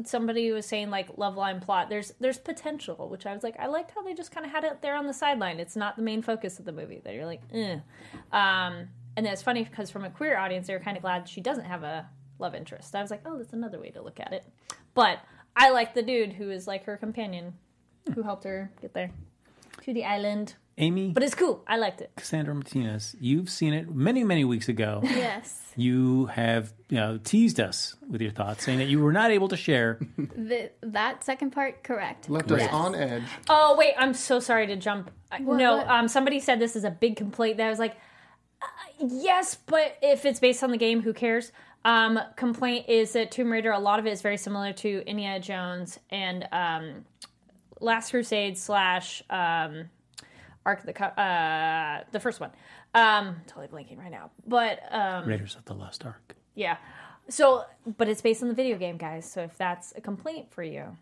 somebody 0.03 0.47
who 0.47 0.53
was 0.53 0.65
saying 0.65 0.89
like 0.89 1.17
love 1.17 1.35
line 1.35 1.59
plot. 1.59 1.89
There's 1.89 2.13
there's 2.19 2.37
potential, 2.37 3.09
which 3.09 3.25
I 3.25 3.33
was 3.33 3.43
like, 3.43 3.55
I 3.59 3.67
liked 3.67 3.91
how 3.91 4.03
they 4.03 4.13
just 4.13 4.31
kind 4.31 4.45
of 4.45 4.51
had 4.51 4.63
it 4.63 4.81
there 4.81 4.95
on 4.95 5.07
the 5.07 5.13
sideline. 5.13 5.59
It's 5.59 5.75
not 5.75 5.95
the 5.95 6.01
main 6.01 6.21
focus 6.21 6.59
of 6.59 6.65
the 6.65 6.71
movie. 6.71 7.01
That 7.03 7.13
you're 7.13 7.25
like, 7.25 7.41
eh. 7.53 7.79
Um, 8.31 8.87
and 9.15 9.25
it's 9.25 9.41
funny 9.41 9.63
because 9.63 9.89
from 9.89 10.03
a 10.03 10.09
queer 10.09 10.37
audience, 10.37 10.67
they're 10.67 10.79
kind 10.79 10.97
of 10.97 11.01
glad 11.01 11.27
she 11.27 11.41
doesn't 11.41 11.65
have 11.65 11.83
a 11.83 12.07
love 12.39 12.55
interest. 12.55 12.95
I 12.95 13.01
was 13.01 13.11
like, 13.11 13.21
oh, 13.25 13.37
that's 13.37 13.53
another 13.53 13.79
way 13.79 13.89
to 13.91 14.01
look 14.01 14.19
at 14.19 14.33
it. 14.33 14.43
But 14.93 15.19
I 15.55 15.71
like 15.71 15.93
the 15.93 16.03
dude 16.03 16.33
who 16.33 16.51
is 16.51 16.67
like 16.67 16.85
her 16.85 16.97
companion, 16.97 17.53
who 18.13 18.21
helped 18.21 18.43
her 18.43 18.71
get 18.81 18.93
there 18.93 19.11
to 19.83 19.93
the 19.93 20.05
island. 20.05 20.55
Amy 20.79 21.11
But 21.11 21.23
it's 21.23 21.33
cool. 21.35 21.63
I 21.67 21.77
liked 21.77 22.01
it. 22.01 22.11
Cassandra 22.15 22.53
Martinez, 22.53 23.15
you've 23.19 23.49
seen 23.49 23.73
it 23.73 23.89
many, 23.93 24.23
many 24.23 24.43
weeks 24.43 24.69
ago. 24.69 25.01
Yes. 25.03 25.63
you 25.75 26.27
have 26.27 26.71
you 26.89 26.97
know, 26.97 27.19
teased 27.23 27.59
us 27.59 27.95
with 28.09 28.21
your 28.21 28.31
thoughts, 28.31 28.63
saying 28.63 28.77
that 28.79 28.87
you 28.87 28.99
were 28.99 29.11
not 29.11 29.31
able 29.31 29.47
to 29.49 29.57
share. 29.57 29.99
The, 30.17 30.71
that 30.81 31.23
second 31.23 31.51
part, 31.51 31.83
correct. 31.83 32.29
Left 32.29 32.47
Great. 32.47 32.67
us 32.67 32.73
on 32.73 32.93
edge. 32.95 33.23
Oh 33.49 33.75
wait, 33.77 33.93
I'm 33.97 34.13
so 34.13 34.39
sorry 34.39 34.67
to 34.67 34.75
jump. 34.75 35.09
I- 35.31 35.39
What- 35.41 35.57
no, 35.57 35.77
what? 35.77 35.87
um, 35.87 36.07
somebody 36.07 36.39
said 36.39 36.59
this 36.59 36.75
is 36.75 36.83
a 36.83 36.91
big 36.91 37.15
complaint. 37.15 37.57
That 37.57 37.67
I 37.67 37.69
was 37.69 37.79
like, 37.79 37.97
uh, 38.61 38.65
yes, 38.99 39.55
but 39.55 39.97
if 40.01 40.25
it's 40.25 40.39
based 40.39 40.63
on 40.63 40.71
the 40.71 40.77
game, 40.77 41.01
who 41.01 41.13
cares? 41.13 41.51
Um, 41.85 42.19
complaint 42.35 42.87
is 42.89 43.13
that 43.13 43.31
Tomb 43.31 43.51
Raider. 43.51 43.71
A 43.71 43.79
lot 43.79 43.97
of 43.99 44.05
it 44.05 44.11
is 44.11 44.21
very 44.21 44.37
similar 44.37 44.73
to 44.73 45.03
Indiana 45.07 45.39
Jones 45.39 45.99
and 46.09 46.47
um, 46.51 47.05
Last 47.79 48.11
Crusade 48.11 48.57
slash 48.57 49.23
um, 49.29 49.89
Ark 50.67 50.79
of 50.81 50.85
the 50.85 50.93
Co- 50.93 51.05
uh, 51.05 52.03
the 52.11 52.19
first 52.19 52.39
one. 52.39 52.51
Um, 52.93 53.37
totally 53.47 53.67
blanking 53.67 53.97
right 53.97 54.11
now, 54.11 54.29
but 54.45 54.81
um, 54.91 55.25
Raiders 55.27 55.55
of 55.55 55.65
the 55.65 55.73
Lost 55.73 56.05
Ark. 56.05 56.35
yeah. 56.55 56.77
So, 57.29 57.65
but 57.97 58.07
it's 58.07 58.21
based 58.21 58.41
on 58.41 58.47
the 58.47 58.55
video 58.55 58.77
game, 58.77 58.95
guys. 58.97 59.29
So 59.29 59.41
if 59.41 59.57
that's 59.57 59.93
a 59.97 60.01
complaint 60.01 60.51
for 60.51 60.63
you, 60.63 60.95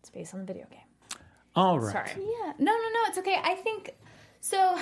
it's 0.00 0.08
based 0.10 0.32
on 0.32 0.40
the 0.40 0.46
video 0.46 0.66
game. 0.70 1.20
All 1.54 1.78
right. 1.78 1.92
Sorry. 1.92 2.24
Yeah. 2.24 2.52
No, 2.58 2.72
no, 2.72 2.88
no. 2.96 3.00
It's 3.08 3.18
okay. 3.18 3.36
I 3.42 3.54
think 3.54 3.94
so. 4.40 4.78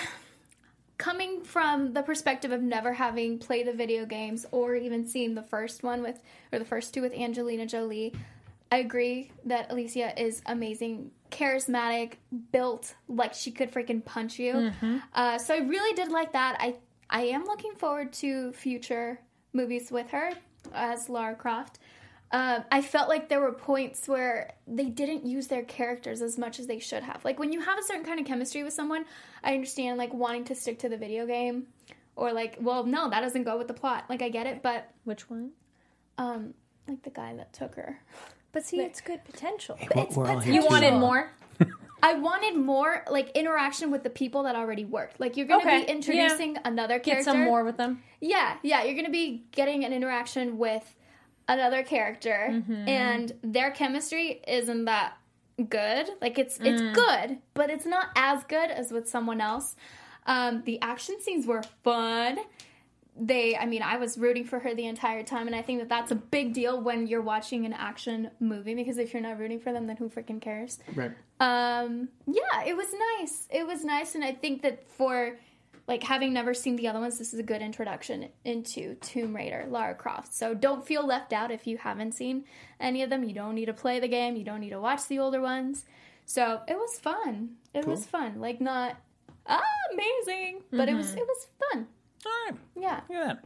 Coming 0.99 1.43
from 1.43 1.95
the 1.95 2.03
perspective 2.03 2.53
of 2.53 2.63
never 2.63 2.93
having 2.93 3.39
played 3.41 3.67
the 3.67 3.73
video 3.73 4.07
games 4.07 4.47
or 4.53 4.77
even 4.77 5.05
seen 5.05 5.35
the 5.35 5.43
first 5.43 5.83
one 5.83 6.01
with, 6.01 6.21
or 6.53 6.61
the 6.61 6.65
first 6.65 6.95
two 6.95 7.03
with 7.03 7.13
Angelina 7.13 7.67
Jolie, 7.67 8.15
I 8.71 8.77
agree 8.77 9.33
that 9.47 9.73
Alicia 9.73 10.09
is 10.23 10.43
amazing, 10.47 11.11
charismatic, 11.33 12.15
built 12.53 12.95
like 13.09 13.35
she 13.35 13.51
could 13.51 13.73
freaking 13.73 14.05
punch 14.05 14.39
you. 14.39 14.71
Uh, 15.15 15.39
so 15.39 15.55
I 15.55 15.59
really 15.59 15.95
did 15.97 16.11
like 16.12 16.33
that. 16.33 16.57
I 16.61 16.77
I 17.11 17.23
am 17.25 17.45
looking 17.45 17.75
forward 17.75 18.12
to 18.15 18.53
future 18.53 19.19
movies 19.53 19.91
with 19.91 20.11
her 20.11 20.31
as 20.73 21.09
Lara 21.09 21.35
Croft. 21.35 21.79
Uh, 22.31 22.61
I 22.71 22.81
felt 22.81 23.11
like 23.11 23.29
there 23.29 23.41
were 23.41 23.53
points 23.53 24.09
where 24.09 24.55
they 24.67 24.87
didn't 24.87 25.27
use 25.27 25.49
their 25.49 25.65
characters 25.65 26.23
as 26.23 26.39
much 26.39 26.59
as 26.59 26.67
they 26.67 26.79
should 26.79 27.03
have. 27.03 27.23
Like 27.27 27.39
when 27.39 27.53
you 27.53 27.61
have 27.61 27.79
a 27.79 27.83
certain 27.83 28.05
kind 28.05 28.19
of 28.19 28.25
chemistry 28.25 28.62
with 28.62 28.73
someone, 28.73 29.05
I 29.45 29.53
understand 29.53 29.99
like 29.99 30.15
wanting 30.15 30.45
to 30.45 30.55
stick 30.55 30.79
to 30.79 30.89
the 30.89 30.97
video 30.97 31.27
game, 31.27 31.67
or 32.17 32.33
like, 32.33 32.57
well, 32.61 32.85
no, 32.85 33.11
that 33.11 33.21
doesn't 33.21 33.43
go 33.45 33.59
with 33.59 33.69
the 33.69 33.75
plot. 33.75 34.05
Like 34.09 34.23
I 34.23 34.31
get 34.31 34.47
it, 34.47 34.62
but 34.62 34.91
Which 35.05 35.29
one? 35.29 35.51
um, 36.17 36.55
like 36.89 37.03
the 37.03 37.11
guy 37.11 37.35
that 37.37 37.53
took 37.53 37.75
her, 37.75 38.01
But 38.53 38.65
see, 38.67 38.81
it's 38.81 39.01
good 39.01 39.25
potential. 39.25 39.79
Well, 39.95 40.09
we're 40.15 40.27
all 40.31 40.45
You 40.45 40.65
wanted 40.65 40.95
more? 40.95 41.31
I 42.03 42.15
wanted 42.15 42.57
more 42.57 43.05
like 43.11 43.31
interaction 43.37 43.91
with 43.91 44.03
the 44.03 44.11
people 44.11 44.43
that 44.43 44.57
already 44.57 44.85
worked. 44.85 45.21
Like 45.21 45.37
you're 45.37 45.47
gonna 45.47 45.63
Okay, 45.63 45.85
be 45.85 45.91
introducing 45.91 46.57
another 46.65 46.99
character. 46.99 47.05
Get 47.11 47.13
character. 47.25 47.31
some 47.31 47.41
more 47.45 47.65
with 47.65 47.77
them. 47.77 48.03
Yeah, 48.21 48.57
yeah, 48.63 48.83
you're 48.85 48.97
gonna 48.97 49.11
be 49.11 49.45
getting 49.53 49.85
an 49.85 49.93
interaction 49.93 50.59
with 50.59 50.95
another 51.49 51.83
character, 51.83 52.49
Mm-hmm. 52.51 52.89
and 52.89 53.33
their 53.43 53.71
chemistry 53.71 54.43
isn't 54.47 54.85
that 54.87 55.15
good. 55.69 56.09
Like 56.21 56.39
it's 56.39 56.59
it's 56.61 56.83
Mm. 56.83 56.95
good, 56.95 57.39
but 57.55 57.71
it's 57.71 57.87
not 57.87 58.09
as 58.17 58.43
good 58.45 58.71
as 58.71 58.91
with 58.93 59.09
someone 59.09 59.41
else. 59.41 59.77
Um, 60.27 60.63
the 60.65 60.81
action 60.83 61.21
scenes 61.21 61.47
were 61.47 61.63
fun. 61.85 62.39
They, 63.14 63.57
I 63.57 63.66
mean, 63.66 63.83
I 63.83 63.99
was 63.99 64.16
rooting 64.16 64.45
for 64.45 64.59
her 64.61 64.75
the 64.75 64.87
entire 64.87 65.23
time, 65.23 65.47
and 65.47 65.54
I 65.54 65.61
think 65.61 65.81
that 65.81 65.88
that's 65.88 66.11
a 66.11 66.14
big 66.14 66.54
deal 66.54 66.81
when 66.81 67.07
you're 67.07 67.21
watching 67.21 67.66
an 67.66 67.75
action 67.75 68.31
movie 68.40 68.75
because 68.75 68.97
if 68.97 69.12
you're 69.12 69.23
not 69.23 69.38
rooting 69.38 69.61
for 69.61 69.71
them, 69.71 69.87
then 69.87 69.97
who 69.97 70.09
freaking 70.09 70.40
cares? 70.40 70.78
Right. 70.95 71.12
Um, 71.38 72.09
yeah, 72.26 72.64
it 72.66 72.75
was 72.75 72.88
nice. 73.19 73.47
It 73.50 73.66
was 73.66 73.85
nice, 73.85 74.14
and 74.14 74.25
I 74.25 74.33
think 74.33 74.62
that 74.62 74.88
for 74.88 75.37
like 75.88 76.02
having 76.02 76.33
never 76.33 76.54
seen 76.54 76.76
the 76.76 76.88
other 76.88 77.00
ones, 77.00 77.19
this 77.19 77.35
is 77.35 77.40
a 77.40 77.42
good 77.42 77.61
introduction 77.61 78.28
into 78.45 78.95
Tomb 78.97 79.35
Raider, 79.35 79.66
Lara 79.69 79.95
Croft. 79.95 80.33
So 80.33 80.54
don't 80.54 80.87
feel 80.87 81.07
left 81.07 81.33
out 81.33 81.50
if 81.50 81.66
you 81.66 81.76
haven't 81.76 82.12
seen 82.12 82.45
any 82.81 83.02
of 83.02 83.11
them. 83.11 83.25
You 83.25 83.35
don't 83.35 83.54
need 83.54 83.66
to 83.66 83.73
play 83.73 83.99
the 84.00 84.09
game. 84.09 84.37
You 84.37 84.45
don't 84.45 84.61
need 84.61 84.71
to 84.71 84.81
watch 84.81 85.07
the 85.09 85.19
older 85.19 85.40
ones. 85.40 85.85
So 86.25 86.61
it 86.69 86.76
was 86.76 86.99
fun. 87.00 87.57
It 87.75 87.87
was 87.87 88.07
fun. 88.07 88.40
Like 88.40 88.61
not 88.61 88.97
ah, 89.47 89.61
amazing, 89.92 90.62
but 90.71 90.88
it 90.88 90.95
was 90.95 91.14
it 91.14 91.26
was 91.26 91.47
fun. 91.59 91.87
All 92.26 92.33
right. 92.50 92.59
Yeah. 92.76 93.00
Look 93.09 93.19
at 93.19 93.26
that. 93.26 93.45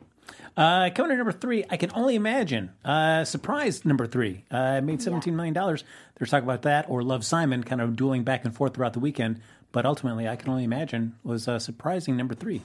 Uh, 0.56 0.90
coming 0.94 1.10
to 1.10 1.16
number 1.16 1.32
three, 1.32 1.64
I 1.70 1.76
can 1.76 1.90
only 1.94 2.14
imagine. 2.16 2.70
Uh, 2.84 3.24
surprise 3.24 3.84
number 3.84 4.06
three. 4.06 4.44
Uh, 4.50 4.80
made 4.80 4.98
$17 5.00 5.32
million. 5.32 5.54
There's 5.54 6.30
talk 6.30 6.42
about 6.42 6.62
that 6.62 6.86
or 6.88 7.02
Love 7.02 7.24
Simon 7.24 7.62
kind 7.62 7.80
of 7.80 7.94
dueling 7.96 8.24
back 8.24 8.44
and 8.44 8.54
forth 8.54 8.74
throughout 8.74 8.92
the 8.92 9.00
weekend. 9.00 9.40
But 9.72 9.86
ultimately, 9.86 10.26
I 10.28 10.36
can 10.36 10.48
only 10.50 10.64
imagine 10.64 11.14
was 11.22 11.46
uh, 11.46 11.58
surprising 11.58 12.16
number 12.16 12.34
three. 12.34 12.62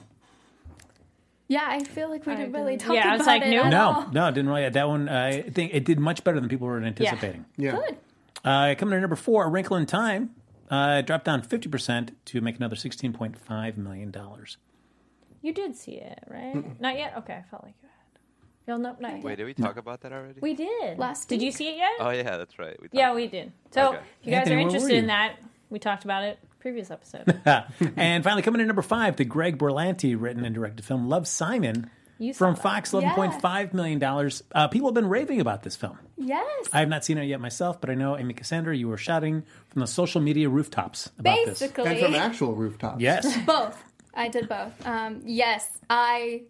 Yeah, 1.48 1.66
I 1.68 1.84
feel 1.84 2.08
like 2.08 2.24
we 2.24 2.34
didn't 2.34 2.52
really 2.52 2.72
didn't- 2.76 2.82
talk 2.88 2.94
yeah, 2.94 3.02
I 3.02 3.14
about 3.14 3.18
was 3.18 3.26
like, 3.26 3.42
it 3.42 3.50
nope. 3.50 3.66
at 3.66 3.70
No, 3.70 3.82
all. 3.90 4.08
no, 4.12 4.30
didn't 4.30 4.48
really. 4.48 4.68
That 4.68 4.88
one, 4.88 5.08
I 5.08 5.42
think 5.42 5.74
it 5.74 5.84
did 5.84 6.00
much 6.00 6.24
better 6.24 6.40
than 6.40 6.48
people 6.48 6.66
were 6.66 6.80
anticipating. 6.82 7.44
Yeah. 7.58 7.72
Good. 7.72 7.96
Uh, 8.44 8.74
coming 8.78 8.96
to 8.96 9.00
number 9.00 9.16
four, 9.16 9.44
A 9.44 9.48
Wrinkle 9.48 9.76
in 9.76 9.86
Time. 9.86 10.30
Uh, 10.70 11.02
dropped 11.02 11.26
down 11.26 11.42
50% 11.42 12.10
to 12.24 12.40
make 12.40 12.56
another 12.56 12.76
$16.5 12.76 13.76
million. 13.76 14.14
You 15.42 15.52
did 15.52 15.76
see 15.76 15.92
it, 15.96 16.22
right? 16.28 16.80
Not 16.80 16.96
yet. 16.96 17.14
Okay, 17.18 17.34
I 17.34 17.42
felt 17.50 17.64
like 17.64 17.74
you 17.82 17.88
had. 17.88 18.20
You'll 18.66 18.78
know. 18.78 18.96
Not 19.00 19.14
yet. 19.16 19.24
Wait, 19.24 19.36
did 19.36 19.44
we 19.44 19.54
talk 19.54 19.76
about 19.76 20.00
that 20.02 20.12
already? 20.12 20.38
We 20.40 20.54
did 20.54 20.96
Last 20.98 21.28
Did 21.28 21.42
you 21.42 21.48
week. 21.48 21.56
see 21.56 21.68
it 21.70 21.76
yet? 21.76 21.90
oh 22.00 22.10
yeah, 22.10 22.36
that's 22.36 22.58
right. 22.58 22.80
We 22.80 22.88
yeah, 22.92 23.06
talked 23.06 23.16
we 23.16 23.26
did. 23.26 23.52
So 23.72 23.88
Okay. 23.88 23.98
if 24.20 24.26
you 24.26 24.30
guys 24.30 24.38
Anthony, 24.40 24.54
are 24.54 24.58
were 24.58 24.62
interested 24.68 24.92
you? 24.92 24.98
in 25.00 25.06
that, 25.08 25.36
we 25.68 25.78
talked 25.80 26.04
about 26.04 26.22
it 26.24 26.38
previous 26.60 26.92
episode. 26.92 27.40
and 27.96 28.22
finally, 28.22 28.42
coming 28.42 28.60
in 28.60 28.68
number 28.68 28.82
five, 28.82 29.16
the 29.16 29.24
Greg 29.24 29.58
Berlanti 29.58 30.14
written 30.20 30.44
and 30.44 30.54
directed 30.54 30.84
film 30.84 31.08
Love 31.08 31.26
Simon 31.26 31.90
You 32.18 32.32
saw 32.32 32.38
from 32.38 32.54
that. 32.54 32.62
Fox, 32.62 32.92
$11.5 32.92 33.74
million. 33.74 33.98
dollars. 33.98 34.44
Uh, 34.54 34.68
people 34.68 34.86
have 34.88 34.94
been 34.94 35.08
raving 35.08 35.40
about 35.40 35.64
this 35.64 35.74
film. 35.74 35.98
Yes. 36.16 36.68
I 36.72 36.78
have 36.78 36.88
not 36.88 37.04
seen 37.04 37.18
it 37.18 37.24
yet 37.24 37.40
myself, 37.40 37.80
but 37.80 37.90
I 37.90 37.94
know 37.94 38.16
Amy 38.16 38.32
Cassandra, 38.34 38.76
you 38.76 38.86
were 38.86 38.96
shouting 38.96 39.42
from 39.70 39.80
the 39.80 39.88
social 39.88 40.20
media 40.20 40.48
rooftops 40.48 41.10
about 41.18 41.36
this. 41.46 41.58
Basically. 41.58 41.86
And 41.88 41.98
from 41.98 42.14
actual 42.14 42.54
rooftops. 42.54 43.00
Yes. 43.02 43.36
both 43.46 43.82
i 44.14 44.28
did 44.28 44.48
both. 44.48 44.86
Um 44.86 45.22
yes 45.24 45.68
i 45.88 46.42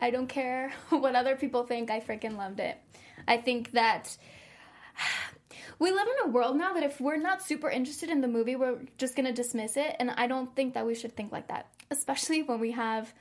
i 0.00 0.10
don't 0.10 0.28
care 0.28 0.72
what 0.90 1.14
other 1.14 1.36
people 1.36 1.64
think. 1.64 1.90
I 1.90 2.00
freaking 2.00 2.36
loved 2.36 2.60
it. 2.60 2.78
I 3.26 3.36
think 3.38 3.72
that 3.72 4.16
we 5.78 5.90
live 5.90 6.06
in 6.06 6.28
a 6.28 6.32
world 6.32 6.56
now 6.56 6.72
that 6.74 6.82
if 6.82 7.00
we're 7.00 7.16
not 7.16 7.42
super 7.42 7.68
interested 7.68 8.08
in 8.10 8.20
the 8.20 8.28
movie 8.28 8.56
we're 8.56 8.78
just 8.98 9.16
gonna 9.16 9.32
dismiss 9.32 9.76
it. 9.76 9.96
And 9.98 10.10
i 10.12 10.26
don't 10.26 10.54
think 10.54 10.74
that 10.74 10.86
we 10.86 10.94
should 10.94 11.16
think 11.16 11.32
like 11.32 11.48
that 11.48 11.68
especially 11.90 12.42
when 12.42 12.60
we 12.60 12.72
have 12.72 13.12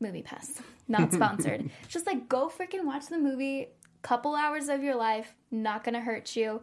movie 0.00 0.22
pass 0.22 0.60
not 0.88 1.12
sponsored. 1.12 1.70
Just 1.88 2.06
like 2.06 2.28
go 2.28 2.48
freaking 2.48 2.84
watch 2.84 3.06
the 3.06 3.18
movie. 3.18 3.68
Couple 4.02 4.34
hours 4.34 4.68
of 4.68 4.82
your 4.82 4.96
life 4.96 5.34
not 5.50 5.84
gonna 5.84 6.00
hurt 6.00 6.34
you. 6.34 6.62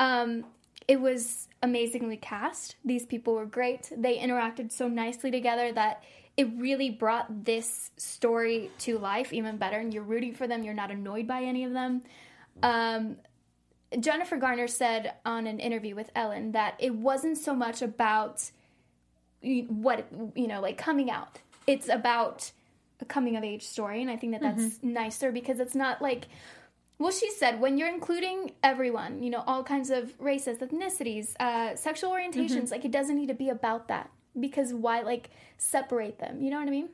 Um 0.00 0.44
it 0.88 1.00
was 1.00 1.48
amazingly 1.62 2.16
cast. 2.16 2.76
These 2.84 3.06
people 3.06 3.34
were 3.34 3.46
great. 3.46 3.92
They 3.96 4.18
interacted 4.18 4.72
so 4.72 4.88
nicely 4.88 5.30
together 5.30 5.72
that 5.72 6.02
it 6.36 6.48
really 6.56 6.90
brought 6.90 7.44
this 7.44 7.90
story 7.96 8.70
to 8.78 8.98
life 8.98 9.32
even 9.32 9.58
better. 9.58 9.78
And 9.78 9.92
you're 9.92 10.02
rooting 10.02 10.34
for 10.34 10.46
them. 10.46 10.62
You're 10.62 10.74
not 10.74 10.90
annoyed 10.90 11.26
by 11.26 11.42
any 11.42 11.64
of 11.64 11.72
them. 11.72 12.02
Um, 12.62 13.16
Jennifer 13.98 14.36
Garner 14.36 14.68
said 14.68 15.14
on 15.24 15.46
an 15.46 15.60
interview 15.60 15.94
with 15.94 16.10
Ellen 16.14 16.52
that 16.52 16.74
it 16.78 16.94
wasn't 16.94 17.38
so 17.38 17.54
much 17.54 17.82
about 17.82 18.50
what 19.42 20.06
you 20.34 20.46
know, 20.46 20.60
like 20.60 20.78
coming 20.78 21.10
out. 21.10 21.38
It's 21.66 21.88
about 21.88 22.50
a 23.00 23.04
coming 23.04 23.36
of 23.36 23.44
age 23.44 23.64
story, 23.64 24.00
and 24.00 24.10
I 24.10 24.16
think 24.16 24.32
that 24.32 24.40
that's 24.40 24.82
nicer 24.82 25.32
because 25.32 25.60
it's 25.60 25.74
not 25.74 26.00
like 26.00 26.28
well, 27.02 27.10
she 27.12 27.30
said 27.30 27.60
when 27.60 27.78
you're 27.78 27.88
including 27.88 28.52
everyone, 28.62 29.22
you 29.22 29.30
know, 29.30 29.42
all 29.46 29.64
kinds 29.64 29.90
of 29.90 30.12
races, 30.20 30.58
ethnicities, 30.58 31.34
uh, 31.40 31.74
sexual 31.74 32.10
orientations, 32.10 32.70
like 32.70 32.84
it 32.84 32.92
doesn't 32.92 33.16
need 33.16 33.26
to 33.26 33.34
be 33.34 33.48
about 33.48 33.88
that 33.88 34.08
because 34.38 34.72
why 34.72 35.00
like 35.00 35.30
separate 35.58 36.20
them? 36.20 36.40
You 36.40 36.50
know 36.50 36.58
what 36.58 36.68
I 36.68 36.70
mean? 36.70 36.88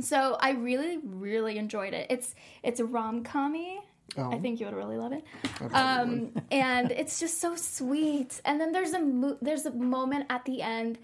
So 0.00 0.36
I 0.40 0.50
really, 0.52 0.98
really 1.04 1.58
enjoyed 1.58 1.92
it. 1.92 2.06
It's 2.08 2.34
it's 2.62 2.80
a 2.80 2.86
rom 2.86 3.24
commy. 3.24 3.78
I 4.16 4.38
think 4.38 4.60
you 4.60 4.66
would 4.66 4.74
really 4.74 4.96
love 4.96 5.12
it. 5.12 5.24
Um, 5.72 6.32
and 6.50 6.90
it's 6.90 7.20
just 7.20 7.38
so 7.38 7.56
sweet. 7.56 8.40
And 8.46 8.58
then 8.58 8.72
there's 8.72 8.94
a 8.94 9.00
mo- 9.00 9.36
there's 9.42 9.66
a 9.66 9.70
moment 9.72 10.26
at 10.30 10.46
the 10.46 10.62
end 10.62 10.98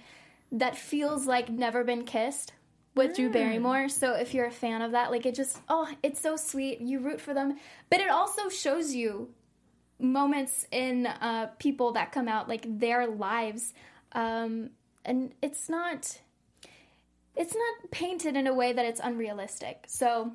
that 0.50 0.76
feels 0.76 1.26
like 1.26 1.50
never 1.50 1.84
been 1.84 2.04
kissed 2.04 2.52
with 2.94 3.16
Drew 3.16 3.30
Barrymore. 3.30 3.88
So 3.88 4.14
if 4.14 4.34
you're 4.34 4.46
a 4.46 4.50
fan 4.50 4.82
of 4.82 4.92
that, 4.92 5.10
like 5.10 5.26
it 5.26 5.34
just 5.34 5.58
oh, 5.68 5.88
it's 6.02 6.20
so 6.20 6.36
sweet. 6.36 6.80
You 6.80 7.00
root 7.00 7.20
for 7.20 7.34
them, 7.34 7.58
but 7.90 8.00
it 8.00 8.10
also 8.10 8.48
shows 8.48 8.94
you 8.94 9.30
moments 9.98 10.66
in 10.70 11.06
uh, 11.06 11.50
people 11.58 11.92
that 11.92 12.12
come 12.12 12.28
out 12.28 12.48
like 12.48 12.66
their 12.78 13.06
lives, 13.06 13.72
um, 14.12 14.70
and 15.04 15.32
it's 15.42 15.68
not 15.68 16.20
it's 17.34 17.54
not 17.54 17.90
painted 17.90 18.36
in 18.36 18.46
a 18.46 18.54
way 18.54 18.72
that 18.72 18.84
it's 18.84 19.00
unrealistic. 19.02 19.84
So, 19.86 20.32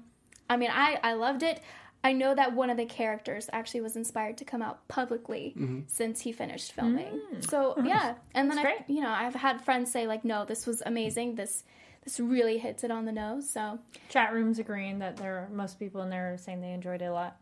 I 0.50 0.58
mean, 0.58 0.72
I 0.72 1.00
I 1.04 1.14
loved 1.14 1.44
it. 1.44 1.62
I 2.04 2.14
know 2.14 2.34
that 2.34 2.54
one 2.54 2.70
of 2.70 2.78
the 2.78 2.86
characters 2.86 3.50
actually 3.52 3.82
was 3.82 3.96
inspired 3.96 4.38
to 4.38 4.46
come 4.46 4.62
out 4.62 4.88
publicly 4.88 5.56
since 5.88 6.22
he 6.22 6.32
finished 6.32 6.72
filming. 6.72 7.20
So 7.50 7.76
yeah, 7.84 8.16
and 8.34 8.50
then 8.50 8.60
I, 8.60 8.62
great. 8.62 8.78
you 8.88 9.02
know, 9.02 9.10
I've 9.10 9.36
had 9.36 9.62
friends 9.62 9.92
say 9.92 10.08
like, 10.08 10.24
"No, 10.24 10.46
this 10.46 10.66
was 10.66 10.82
amazing. 10.86 11.36
This 11.36 11.64
this 12.08 12.20
really 12.20 12.58
hits 12.58 12.84
it 12.84 12.92
on 12.92 13.06
the 13.06 13.12
nose." 13.12 13.50
So 13.50 13.80
Chat 14.10 14.34
rooms 14.34 14.58
agreeing 14.60 15.00
that 15.00 15.18
there 15.18 15.36
are 15.40 15.50
most 15.52 15.78
people 15.80 16.02
in 16.02 16.10
there 16.10 16.34
are 16.34 16.38
saying 16.38 16.62
they 16.62 16.72
enjoyed 16.72 17.02
it 17.02 17.06
a 17.06 17.14
lot. 17.14 17.38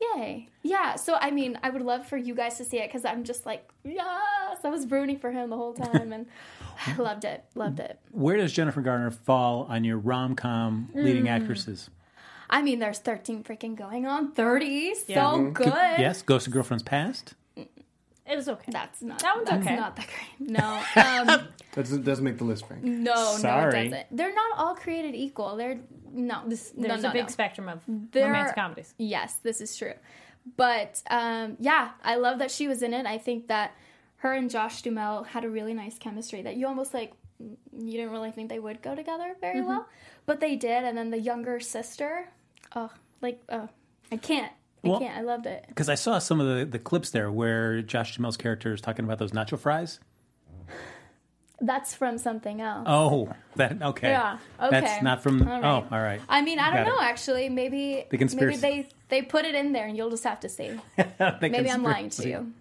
yay, 0.00 0.48
yeah. 0.62 0.96
So 0.96 1.16
I 1.20 1.30
mean, 1.30 1.58
I 1.62 1.70
would 1.70 1.82
love 1.82 2.06
for 2.06 2.16
you 2.16 2.34
guys 2.34 2.56
to 2.58 2.64
see 2.64 2.78
it 2.78 2.88
because 2.88 3.04
I'm 3.04 3.24
just 3.24 3.46
like, 3.46 3.68
yes, 3.84 4.58
I 4.64 4.68
was 4.68 4.86
rooting 4.90 5.18
for 5.18 5.30
him 5.32 5.48
the 5.50 5.56
whole 5.56 5.72
time, 5.72 6.12
and 6.12 6.26
I 6.86 6.94
loved 6.96 7.24
it, 7.24 7.44
loved 7.54 7.80
it. 7.80 7.98
Where 8.10 8.36
does 8.36 8.52
Jennifer 8.52 8.82
Garner 8.82 9.10
fall 9.10 9.66
on 9.70 9.84
your 9.84 9.96
rom 9.98 10.34
com 10.36 10.90
leading 10.94 11.22
Hmm. 11.22 11.28
actresses? 11.28 11.88
I 12.50 12.62
mean, 12.62 12.78
there's 12.78 12.98
13 13.00 13.42
freaking 13.42 13.74
going 13.74 14.06
on 14.06 14.32
30, 14.32 14.94
so 14.94 15.02
Yeah. 15.08 15.50
good. 15.52 15.98
Yes, 15.98 16.22
Ghost 16.22 16.46
of 16.46 16.52
Girlfriend's 16.52 16.84
Past. 16.84 17.34
It 18.28 18.36
was 18.36 18.48
okay. 18.48 18.72
That's 18.72 19.02
not. 19.02 19.18
That 19.20 19.36
one's 19.36 19.48
that's 19.48 19.66
okay. 19.66 19.76
not 19.76 19.96
that 19.96 20.06
great. 20.06 20.50
No. 20.50 20.82
Um, 20.96 21.48
That 21.76 21.82
doesn't, 21.82 22.04
doesn't 22.04 22.24
make 22.24 22.38
the 22.38 22.44
list, 22.44 22.66
Frank. 22.66 22.82
no, 22.84 23.12
no, 23.14 23.36
Sorry. 23.36 23.78
it 23.80 23.90
doesn't. 23.90 24.06
They're 24.16 24.34
not 24.34 24.58
all 24.58 24.74
created 24.74 25.14
equal. 25.14 25.56
They're 25.56 25.78
no. 26.10 26.40
This, 26.46 26.72
there's 26.74 27.02
no, 27.02 27.10
a 27.10 27.12
big 27.12 27.24
no. 27.24 27.28
spectrum 27.28 27.68
of 27.68 27.80
There- 27.86 28.26
romantic 28.28 28.54
comedies. 28.54 28.94
Yes, 28.96 29.34
this 29.42 29.60
is 29.60 29.76
true. 29.76 29.92
But 30.56 31.02
um, 31.10 31.56
yeah, 31.60 31.90
I 32.02 32.16
love 32.16 32.38
that 32.38 32.50
she 32.50 32.66
was 32.66 32.82
in 32.82 32.94
it. 32.94 33.04
I 33.04 33.18
think 33.18 33.48
that 33.48 33.72
her 34.18 34.32
and 34.32 34.48
Josh 34.50 34.80
Duhamel 34.82 35.24
had 35.24 35.44
a 35.44 35.50
really 35.50 35.74
nice 35.74 35.98
chemistry 35.98 36.40
that 36.42 36.56
you 36.56 36.66
almost 36.66 36.94
like 36.94 37.12
you 37.38 37.92
didn't 37.92 38.10
really 38.12 38.30
think 38.30 38.48
they 38.48 38.58
would 38.58 38.80
go 38.80 38.94
together 38.94 39.36
very 39.42 39.58
Mm-hmm. 39.58 39.68
well, 39.68 39.86
but 40.24 40.40
they 40.40 40.56
did. 40.56 40.84
And 40.84 40.96
then 40.96 41.10
the 41.10 41.18
younger 41.20 41.60
sister, 41.60 42.26
oh, 42.74 42.90
like 43.20 43.42
oh, 43.50 43.68
I 44.10 44.16
can't, 44.16 44.50
I 44.86 44.90
Well- 44.90 45.00
can't. 45.00 45.16
I 45.18 45.22
loved 45.22 45.46
it. 45.46 45.64
Because 45.68 45.88
I 45.88 45.94
saw 45.94 46.18
some 46.18 46.40
of 46.40 46.46
the, 46.58 46.64
the 46.64 46.78
clips 46.78 47.10
there 47.10 47.30
where 47.30 47.82
Josh 47.82 48.16
Duhamel's 48.18 48.36
character 48.36 48.72
is 48.72 48.80
talking 48.80 49.04
about 49.04 49.18
those 49.18 49.32
nacho 49.32 49.58
fries. 49.58 50.00
That's 51.58 51.94
from 51.94 52.18
something 52.18 52.60
else. 52.60 52.84
Oh, 52.86 53.32
that 53.54 53.80
okay. 53.82 54.10
Yeah, 54.10 54.36
okay. 54.60 54.80
That's 54.80 55.02
not 55.02 55.22
from. 55.22 55.40
All 55.40 55.48
right. 55.48 55.64
Oh, 55.64 55.86
all 55.90 56.02
right. 56.02 56.20
I 56.28 56.42
mean, 56.42 56.58
I 56.58 56.66
don't 56.66 56.84
Got 56.84 56.86
it. 56.86 56.90
know. 56.90 57.00
Actually, 57.00 57.48
maybe 57.48 58.04
The 58.10 58.18
conspiracy. 58.18 58.60
maybe 58.60 58.82
they 59.08 59.20
they 59.20 59.22
put 59.26 59.46
it 59.46 59.54
in 59.54 59.72
there, 59.72 59.86
and 59.86 59.96
you'll 59.96 60.10
just 60.10 60.24
have 60.24 60.40
to 60.40 60.50
see. 60.50 60.78
The 60.96 61.38
Maybe 61.40 61.70
I'm 61.70 61.82
lying 61.82 62.10
to 62.10 62.28
you. 62.28 62.52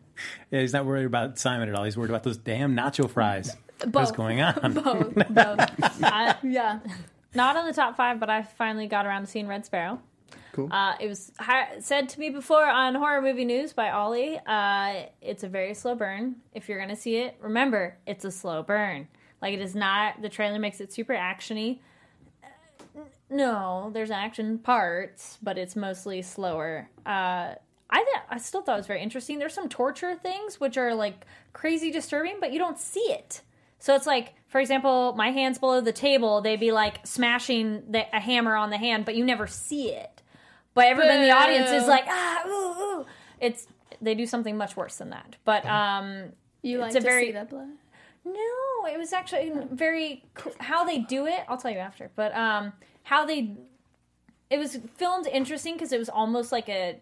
Yeah, 0.49 0.61
he's 0.61 0.71
not 0.71 0.85
worried 0.85 1.05
about 1.05 1.37
Simon 1.37 1.67
at 1.67 1.75
all. 1.75 1.83
He's 1.83 1.97
worried 1.97 2.09
about 2.09 2.23
those 2.23 2.37
damn 2.37 2.73
nacho 2.73 3.09
fries. 3.09 3.57
What's 3.91 4.13
going 4.13 4.39
on? 4.41 4.53
Both, 4.73 5.13
both. 5.13 5.59
I, 6.03 6.37
yeah. 6.41 6.79
not 7.33 7.57
on 7.57 7.65
the 7.67 7.73
top 7.73 7.97
five, 7.97 8.21
but 8.21 8.29
I 8.29 8.43
finally 8.43 8.87
got 8.87 9.05
around 9.05 9.23
to 9.23 9.27
seeing 9.27 9.47
Red 9.49 9.65
Sparrow. 9.65 9.99
Cool. 10.55 10.69
Uh, 10.71 10.93
it 11.01 11.09
was 11.09 11.33
hi- 11.37 11.79
said 11.81 12.07
to 12.07 12.19
me 12.21 12.29
before 12.29 12.65
on 12.65 12.95
Horror 12.95 13.21
Movie 13.21 13.43
News 13.43 13.73
by 13.73 13.89
Ollie. 13.91 14.39
Uh, 14.47 15.07
it's 15.21 15.43
a 15.43 15.49
very 15.49 15.73
slow 15.73 15.95
burn. 15.95 16.37
If 16.53 16.69
you're 16.69 16.77
going 16.77 16.91
to 16.91 16.95
see 16.95 17.17
it, 17.17 17.35
remember 17.41 17.97
it's 18.07 18.23
a 18.23 18.31
slow 18.31 18.63
burn. 18.63 19.09
Like 19.41 19.53
it 19.53 19.59
is 19.59 19.75
not. 19.75 20.21
The 20.21 20.29
trailer 20.29 20.57
makes 20.57 20.79
it 20.79 20.93
super 20.93 21.11
actiony. 21.13 21.79
No, 23.29 23.89
there's 23.93 24.11
action 24.11 24.57
parts, 24.59 25.37
but 25.43 25.57
it's 25.57 25.75
mostly 25.75 26.21
slower. 26.21 26.89
Uh, 27.05 27.55
I 27.89 27.97
th- 27.97 28.23
I 28.29 28.37
still 28.37 28.61
thought 28.61 28.75
it 28.75 28.77
was 28.77 28.87
very 28.87 29.01
interesting. 29.01 29.39
There's 29.39 29.53
some 29.53 29.67
torture 29.67 30.15
things 30.15 30.57
which 30.57 30.77
are 30.77 30.95
like 30.95 31.25
crazy 31.51 31.91
disturbing, 31.91 32.37
but 32.39 32.53
you 32.53 32.59
don't 32.59 32.79
see 32.79 33.11
it. 33.11 33.41
So 33.79 33.93
it's 33.93 34.07
like, 34.07 34.35
for 34.47 34.61
example, 34.61 35.13
my 35.17 35.31
hands 35.31 35.57
below 35.57 35.81
the 35.81 35.91
table, 35.91 36.39
they'd 36.39 36.61
be 36.61 36.71
like 36.71 37.05
smashing 37.05 37.91
the, 37.91 38.05
a 38.15 38.21
hammer 38.21 38.55
on 38.55 38.69
the 38.69 38.77
hand, 38.77 39.03
but 39.03 39.15
you 39.15 39.25
never 39.25 39.47
see 39.47 39.89
it. 39.91 40.21
But 40.75 40.85
everyone 40.85 41.15
in 41.15 41.21
the 41.23 41.31
audience 41.31 41.71
is 41.71 41.87
like, 41.87 42.05
ah, 42.07 42.43
ooh, 42.47 42.51
ooh. 43.01 43.05
It's 43.39 43.65
they 44.01 44.13
do 44.13 44.25
something 44.27 44.55
much 44.57 44.75
worse 44.77 44.97
than 44.97 45.09
that. 45.09 45.37
But 45.45 45.65
um, 45.65 46.25
You 46.61 46.77
like 46.77 46.93
to 46.93 47.01
very- 47.01 47.27
see 47.27 47.31
the 47.31 47.45
blood? 47.45 47.69
no, 48.25 48.85
it 48.91 48.97
was 48.97 49.13
actually 49.13 49.51
very 49.71 50.23
how 50.59 50.83
they 50.83 50.99
do 50.99 51.25
it. 51.27 51.39
I'll 51.47 51.57
tell 51.57 51.71
you 51.71 51.77
after. 51.79 52.11
But 52.15 52.35
um, 52.35 52.73
how 53.03 53.25
they 53.25 53.55
it 54.49 54.59
was 54.59 54.77
filmed 54.97 55.25
interesting 55.27 55.73
because 55.73 55.91
it 55.91 55.97
was 55.99 56.09
almost 56.09 56.51
like 56.51 56.69
a 56.69 56.97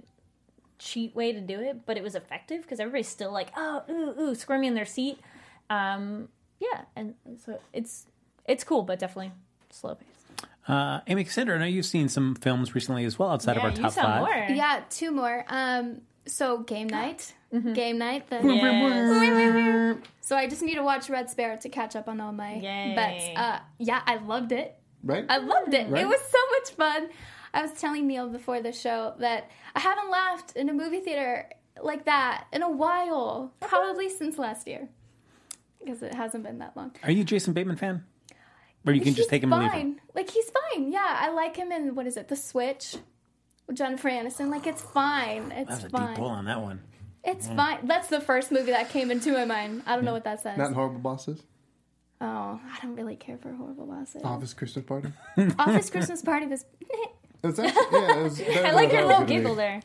cheat 0.79 1.15
way 1.15 1.31
to 1.33 1.41
do 1.41 1.59
it, 1.61 1.85
but 1.85 1.97
it 1.97 2.03
was 2.03 2.15
effective 2.15 2.61
because 2.61 2.79
everybody's 2.79 3.07
still 3.07 3.31
like, 3.31 3.49
oh, 3.57 3.83
ooh, 3.89 4.13
ooh, 4.21 4.35
squirming 4.35 4.69
in 4.69 4.75
their 4.75 4.85
seat. 4.85 5.19
Um, 5.69 6.27
yeah, 6.59 6.81
and 6.95 7.15
so 7.43 7.59
it's 7.73 8.05
it's 8.45 8.63
cool, 8.63 8.83
but 8.83 8.99
definitely 8.99 9.31
slow 9.69 9.95
pace. 9.95 10.07
Uh, 10.67 11.01
Amy 11.07 11.23
Cassandra, 11.25 11.55
I 11.55 11.59
know 11.59 11.65
you've 11.65 11.85
seen 11.85 12.07
some 12.09 12.35
films 12.35 12.73
recently 12.73 13.03
as 13.05 13.19
well 13.19 13.29
outside 13.29 13.57
of 13.57 13.63
Yeah, 13.63 13.69
our 13.69 13.75
you 13.75 13.81
top 13.81 13.91
saw 13.91 14.01
five. 14.03 14.19
more. 14.21 14.55
Yeah, 14.55 14.81
two 14.89 15.11
more. 15.11 15.43
Um, 15.47 16.01
so 16.25 16.59
game 16.59 16.87
night, 16.87 17.33
Mm-hmm. 17.53 17.73
game 17.73 17.97
night. 17.97 18.29
The 18.29 18.39
Yes. 18.41 19.97
so 20.21 20.35
I 20.35 20.47
just 20.47 20.61
need 20.63 20.75
to 20.75 20.83
watch 20.83 21.09
Red 21.09 21.29
Sparrow 21.29 21.57
to 21.57 21.69
catch 21.69 21.95
up 21.95 22.07
on 22.07 22.19
all 22.21 22.31
my 22.31 22.55
Yay. 22.55 22.93
bets. 22.95 23.25
Uh, 23.35 23.59
yeah, 23.77 24.01
I 24.05 24.15
loved 24.15 24.51
it. 24.51 24.75
right? 25.03 25.25
I 25.29 25.37
loved 25.37 25.73
it. 25.73 25.89
Right. 25.89 26.03
It 26.03 26.07
was 26.07 26.21
so 26.21 26.37
much 26.57 26.71
fun. 26.77 27.09
I 27.53 27.61
was 27.61 27.73
telling 27.73 28.07
Neil 28.07 28.29
before 28.29 28.61
the 28.61 28.71
show 28.71 29.13
that 29.19 29.51
I 29.75 29.81
haven't 29.81 30.09
laughed 30.09 30.55
in 30.55 30.69
a 30.69 30.73
movie 30.73 31.01
theater 31.01 31.49
like 31.81 32.05
that 32.05 32.45
in 32.53 32.63
a 32.63 32.69
while, 32.71 33.53
probably 33.59 34.09
since 34.09 34.37
last 34.39 34.65
year, 34.67 34.87
because 35.79 36.01
it 36.01 36.15
hasn't 36.15 36.43
been 36.43 36.59
that 36.59 36.75
long. 36.77 36.95
Are 37.03 37.11
you 37.11 37.21
a 37.21 37.25
Jason 37.25 37.53
Bateman 37.53 37.75
fan? 37.75 38.05
Or 38.85 38.93
you 38.93 38.99
can 38.99 39.07
He's 39.09 39.15
just 39.17 39.29
take 39.29 39.43
him 39.43 39.53
and 39.53 39.63
leave 39.63 39.71
him? 39.71 39.99
Like 40.13 40.29
he's 40.29 40.49
fine. 40.49 40.91
Yeah, 40.91 41.17
I 41.19 41.29
like 41.29 41.55
him 41.55 41.71
in 41.71 41.95
what 41.95 42.05
is 42.07 42.17
it, 42.17 42.27
The 42.27 42.35
Switch, 42.35 42.97
with 43.67 43.77
Jennifer 43.77 44.09
Aniston. 44.09 44.49
Like 44.49 44.67
it's 44.67 44.81
fine. 44.81 45.51
It's 45.51 45.69
That 45.69 45.75
was 45.75 45.83
a 45.85 45.89
fine. 45.89 46.07
deep 46.09 46.17
pull 46.17 46.27
on 46.27 46.45
that 46.45 46.61
one. 46.61 46.81
It's 47.23 47.47
fine. 47.47 47.85
That's 47.87 48.07
the 48.09 48.19
first 48.19 48.51
movie 48.51 48.71
that 48.71 48.89
came 48.89 49.09
into 49.09 49.31
my 49.31 49.45
mind. 49.45 49.83
I 49.85 49.95
don't 49.95 50.03
know 50.03 50.11
what 50.11 50.25
that 50.25 50.41
says. 50.41 50.57
Not 50.57 50.67
in 50.67 50.73
Horrible 50.73 50.99
Bosses. 50.99 51.41
oh, 52.19 52.25
I 52.61 52.77
don't 52.81 52.95
really 52.97 53.15
care 53.15 53.37
for 53.37 53.53
horrible 53.53 53.85
bosses. 53.85 54.21
Office 54.23 54.53
Christmas 54.53 54.83
Party. 54.85 55.09
Office 55.59 55.89
Christmas 55.89 56.21
Party 56.21 56.47
was. 56.47 56.65
It's 57.45 57.59
actually, 57.59 57.99
yeah, 57.99 58.19
it 58.19 58.23
was, 58.23 58.41
I 58.65 58.71
like 58.71 58.93
your 58.93 59.01
little 59.05 59.19
good 59.23 59.27
to 59.27 59.33
giggle 59.33 59.55
there. 59.55 59.81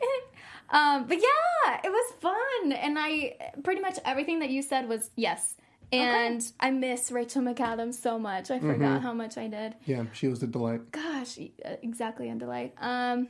um, 0.71 1.07
but 1.09 1.17
yeah, 1.17 1.81
it 1.83 1.91
was 1.91 2.13
fun, 2.21 2.71
and 2.71 2.97
I 2.97 3.35
pretty 3.65 3.81
much 3.81 3.99
everything 4.05 4.39
that 4.39 4.51
you 4.51 4.63
said 4.63 4.89
was 4.89 5.11
yes. 5.17 5.57
And 5.93 6.45
I 6.61 6.71
miss 6.71 7.11
Rachel 7.11 7.43
McAdams 7.43 7.95
so 7.95 8.19
much. 8.19 8.51
I 8.51 8.59
forgot 8.59 9.01
how 9.03 9.13
much 9.15 9.39
I 9.39 9.49
did. 9.49 9.75
Yeah, 9.85 10.05
she 10.13 10.29
was 10.29 10.43
a 10.43 10.47
delight. 10.47 10.91
Gosh, 10.93 11.39
uh, 11.65 11.77
exactly 11.83 12.29
in 12.29 12.39
delight. 12.39 12.75
Um, 12.79 13.29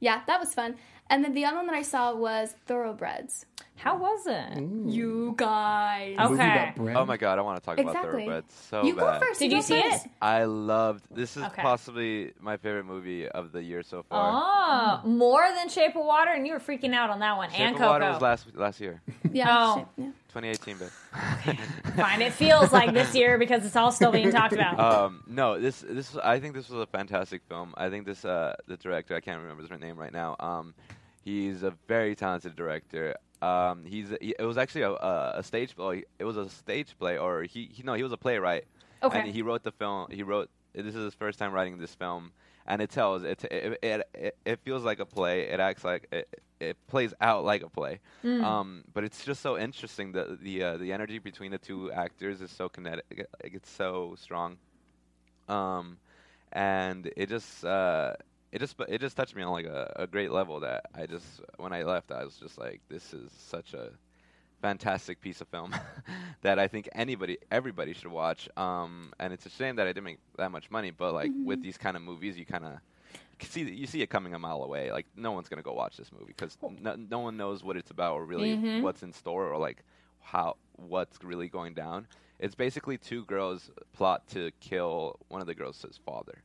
yeah, 0.00 0.22
that 0.26 0.40
was 0.40 0.52
fun. 0.52 0.76
And 1.08 1.24
then 1.24 1.34
the 1.34 1.44
other 1.44 1.56
one 1.56 1.66
that 1.66 1.74
I 1.74 1.82
saw 1.82 2.14
was 2.14 2.54
Thoroughbreds. 2.66 3.46
How 3.76 3.96
was 3.96 4.26
it? 4.26 4.60
You 4.92 5.34
guys. 5.36 6.16
Okay. 6.18 6.28
Movie 6.28 6.34
about 6.42 6.74
bread. 6.76 6.96
Oh 6.96 7.06
my 7.06 7.16
god, 7.16 7.38
I 7.38 7.42
want 7.42 7.58
to 7.60 7.64
talk 7.64 7.78
about 7.78 7.94
Exactly. 7.96 8.24
Thoroughbreds 8.26 8.52
so 8.52 8.84
you 8.84 8.94
bad. 8.94 9.20
go 9.20 9.26
first. 9.26 9.40
Did 9.40 9.50
go 9.50 9.56
you 9.56 9.62
see 9.62 9.80
first. 9.82 10.04
it? 10.06 10.12
I 10.20 10.44
loved. 10.44 11.04
This 11.10 11.36
is 11.36 11.42
Okay. 11.44 11.62
possibly 11.62 12.32
my 12.40 12.56
favorite 12.58 12.84
movie 12.84 13.26
of 13.28 13.52
the 13.52 13.62
year 13.62 13.82
so 13.82 14.02
far. 14.02 15.00
Oh, 15.02 15.08
more 15.08 15.48
than 15.56 15.68
Shape 15.68 15.96
of 15.96 16.04
Water, 16.04 16.30
and 16.32 16.46
you 16.46 16.52
were 16.52 16.60
freaking 16.60 16.94
out 16.94 17.08
on 17.10 17.20
that 17.20 17.36
one. 17.36 17.50
Shape 17.50 17.60
and 17.60 17.74
of 17.74 17.80
Coco. 17.80 17.90
Water 17.92 18.10
was 18.10 18.20
last 18.22 18.54
last 18.54 18.80
year, 18.80 19.00
Yeah. 19.32 19.46
Oh. 19.48 19.76
shit, 19.78 19.86
yeah. 20.04 20.10
2018, 20.30 20.78
babe. 20.78 21.56
Fine, 21.96 22.22
it 22.22 22.32
feels 22.32 22.72
like 22.72 22.92
this 22.92 23.14
year 23.14 23.38
because 23.38 23.64
it's 23.64 23.76
all 23.76 23.92
still 23.92 24.12
being 24.12 24.30
talked 24.30 24.52
about. 24.52 24.78
um, 24.78 25.22
no, 25.26 25.58
this 25.60 25.80
this 25.80 26.16
I 26.16 26.40
think 26.40 26.54
this 26.54 26.68
was 26.68 26.82
a 26.82 26.86
fantastic 26.86 27.42
film. 27.48 27.74
I 27.76 27.90
think 27.90 28.06
this 28.06 28.24
uh, 28.24 28.54
the 28.66 28.76
director 28.76 29.14
I 29.16 29.20
can't 29.20 29.40
remember 29.40 29.62
his 29.62 29.80
name 29.80 29.96
right 29.96 30.12
now. 30.12 30.36
Um, 30.40 30.74
he's 31.22 31.62
a 31.62 31.74
very 31.88 32.14
talented 32.14 32.56
director. 32.56 33.16
Um, 33.42 33.84
he's 33.84 34.08
he, 34.20 34.34
it 34.38 34.44
was 34.44 34.58
actually 34.58 34.82
a, 34.82 34.92
a, 34.92 35.32
a 35.36 35.42
stage 35.42 35.74
play. 35.74 36.04
It 36.18 36.24
was 36.24 36.36
a 36.36 36.48
stage 36.48 36.94
play, 36.98 37.18
or 37.18 37.42
he, 37.42 37.68
he 37.72 37.82
no 37.82 37.94
he 37.94 38.02
was 38.02 38.12
a 38.12 38.16
playwright. 38.16 38.64
Okay. 39.02 39.20
And 39.20 39.28
he 39.28 39.42
wrote 39.42 39.62
the 39.62 39.72
film. 39.72 40.08
He 40.10 40.22
wrote. 40.22 40.50
This 40.72 40.94
is 40.94 41.04
his 41.04 41.14
first 41.14 41.38
time 41.38 41.52
writing 41.52 41.78
this 41.78 41.94
film, 41.94 42.30
and 42.66 42.80
it 42.80 42.90
tells 42.90 43.24
it 43.24 43.42
it 43.44 43.78
it, 43.82 44.08
it, 44.14 44.36
it 44.44 44.60
feels 44.64 44.84
like 44.84 45.00
a 45.00 45.06
play. 45.06 45.42
It 45.48 45.58
acts 45.58 45.84
like 45.84 46.06
it, 46.12 46.40
it 46.60 46.76
plays 46.86 47.14
out 47.20 47.44
like 47.44 47.62
a 47.62 47.68
play. 47.70 48.00
Um, 48.44 48.84
but 48.92 49.04
it's 49.04 49.24
just 49.24 49.40
so 49.42 49.58
interesting. 49.58 50.12
The 50.12 50.38
the 50.40 50.62
uh, 50.62 50.76
the 50.76 50.92
energy 50.92 51.18
between 51.18 51.50
the 51.50 51.58
two 51.58 51.90
actors 51.92 52.40
is 52.40 52.50
so 52.50 52.68
kinetic. 52.68 53.26
It's 53.42 53.70
so 53.70 54.14
strong. 54.18 54.58
Um, 55.48 55.98
and 56.52 57.10
it 57.16 57.28
just 57.28 57.64
uh, 57.64 58.14
it 58.52 58.58
just 58.58 58.76
it 58.88 59.00
just 59.00 59.16
touched 59.16 59.34
me 59.34 59.42
on 59.42 59.52
like 59.52 59.66
a, 59.66 59.92
a 59.96 60.06
great 60.06 60.30
level 60.30 60.60
that 60.60 60.86
I 60.94 61.06
just 61.06 61.40
when 61.56 61.72
I 61.72 61.82
left 61.82 62.12
I 62.12 62.24
was 62.24 62.36
just 62.36 62.58
like 62.58 62.80
this 62.88 63.12
is 63.14 63.30
such 63.32 63.74
a 63.74 63.90
fantastic 64.60 65.20
piece 65.20 65.40
of 65.40 65.48
film 65.48 65.74
that 66.42 66.58
I 66.58 66.68
think 66.68 66.88
anybody 66.92 67.38
everybody 67.50 67.94
should 67.94 68.10
watch. 68.10 68.48
Um, 68.56 69.12
and 69.18 69.32
it's 69.32 69.46
a 69.46 69.50
shame 69.50 69.76
that 69.76 69.86
I 69.86 69.90
didn't 69.90 70.04
make 70.04 70.18
that 70.36 70.50
much 70.50 70.70
money, 70.70 70.90
but 70.90 71.14
like 71.14 71.30
with 71.44 71.62
these 71.62 71.78
kind 71.78 71.96
of 71.96 72.02
movies, 72.02 72.36
you 72.36 72.44
kind 72.44 72.64
of 72.64 72.72
see 73.42 73.62
you 73.62 73.86
see 73.86 74.02
it 74.02 74.08
coming 74.10 74.34
a 74.34 74.38
mile 74.38 74.62
away. 74.62 74.90
Like 74.92 75.06
no 75.16 75.32
one's 75.32 75.48
gonna 75.48 75.62
go 75.62 75.72
watch 75.72 75.96
this 75.96 76.10
movie 76.12 76.26
because 76.36 76.56
no, 76.80 76.96
no 76.96 77.18
one 77.20 77.36
knows 77.36 77.62
what 77.62 77.76
it's 77.76 77.90
about 77.90 78.14
or 78.14 78.24
really 78.24 78.54
what's 78.82 79.02
in 79.02 79.12
store 79.12 79.48
or 79.52 79.58
like 79.58 79.82
how 80.20 80.56
what's 80.76 81.22
really 81.24 81.48
going 81.48 81.74
down. 81.74 82.06
It's 82.38 82.54
basically 82.54 82.96
two 82.96 83.24
girls 83.26 83.70
plot 83.92 84.26
to 84.28 84.50
kill 84.60 85.18
one 85.28 85.40
of 85.42 85.46
the 85.46 85.54
girls' 85.54 85.84
father. 86.06 86.42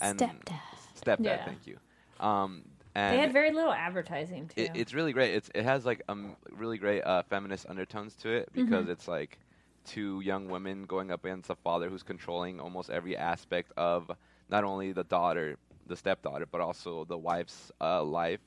And 0.00 0.18
Stepdad. 0.18 0.60
Stepdad, 1.00 1.24
Yeah. 1.24 1.44
thank 1.44 1.66
you. 1.66 1.78
Um, 2.20 2.62
and 2.94 3.14
They 3.14 3.20
had 3.20 3.32
very 3.32 3.50
little 3.50 3.72
advertising 3.72 4.48
too. 4.48 4.62
it, 4.62 4.70
it's 4.74 4.94
really 4.94 5.12
great. 5.12 5.34
It's 5.34 5.50
it 5.54 5.64
has 5.64 5.84
like 5.84 6.02
um 6.08 6.36
really 6.52 6.78
great 6.78 7.02
uh, 7.02 7.22
feminist 7.22 7.66
undertones 7.68 8.14
to 8.16 8.30
it 8.30 8.48
because 8.52 8.88
it's 8.88 9.08
like 9.08 9.38
two 9.84 10.20
young 10.20 10.48
women 10.48 10.84
going 10.84 11.10
up 11.10 11.24
against 11.24 11.50
a 11.50 11.54
father 11.56 11.88
who's 11.90 12.02
controlling 12.02 12.60
almost 12.60 12.88
every 12.90 13.16
aspect 13.16 13.72
of 13.76 14.10
not 14.48 14.64
only 14.64 14.92
the 14.92 15.04
daughter, 15.04 15.56
the 15.86 15.96
stepdaughter, 15.96 16.46
but 16.46 16.60
also 16.60 17.04
the 17.04 17.18
wife's 17.18 17.70
uh, 17.80 18.02
life. 18.02 18.40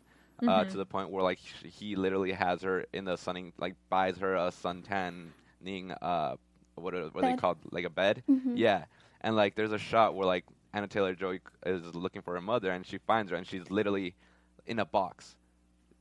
Uh, 0.45 0.63
to 0.65 0.77
the 0.77 0.85
point 0.85 1.09
where 1.09 1.23
like 1.23 1.39
he 1.39 1.95
literally 1.95 2.31
has 2.31 2.61
her 2.61 2.85
in 2.93 3.05
the 3.05 3.15
sunning 3.17 3.53
like 3.57 3.75
buys 3.89 4.17
her 4.17 4.35
a 4.35 4.51
suntanning 4.51 5.95
uh 6.01 6.35
what 6.75 6.93
are, 6.93 7.05
what 7.09 7.23
are 7.23 7.27
they 7.27 7.33
called? 7.33 7.57
Like 7.71 7.85
a 7.85 7.89
bed? 7.89 8.23
Yeah. 8.53 8.85
And 9.21 9.35
like 9.35 9.55
there's 9.55 9.71
a 9.71 9.79
shot 9.79 10.15
where 10.15 10.25
like 10.27 10.45
Anna 10.73 10.87
Taylor 10.87 11.15
Joy 11.15 11.39
is 11.65 11.95
looking 11.95 12.21
for 12.21 12.35
her 12.35 12.41
mother 12.41 12.71
and 12.71 12.85
she 12.85 12.97
finds 12.99 13.31
her 13.31 13.37
and 13.37 13.47
she's 13.47 13.69
literally 13.71 14.15
in 14.65 14.79
a 14.79 14.85
box 14.85 15.35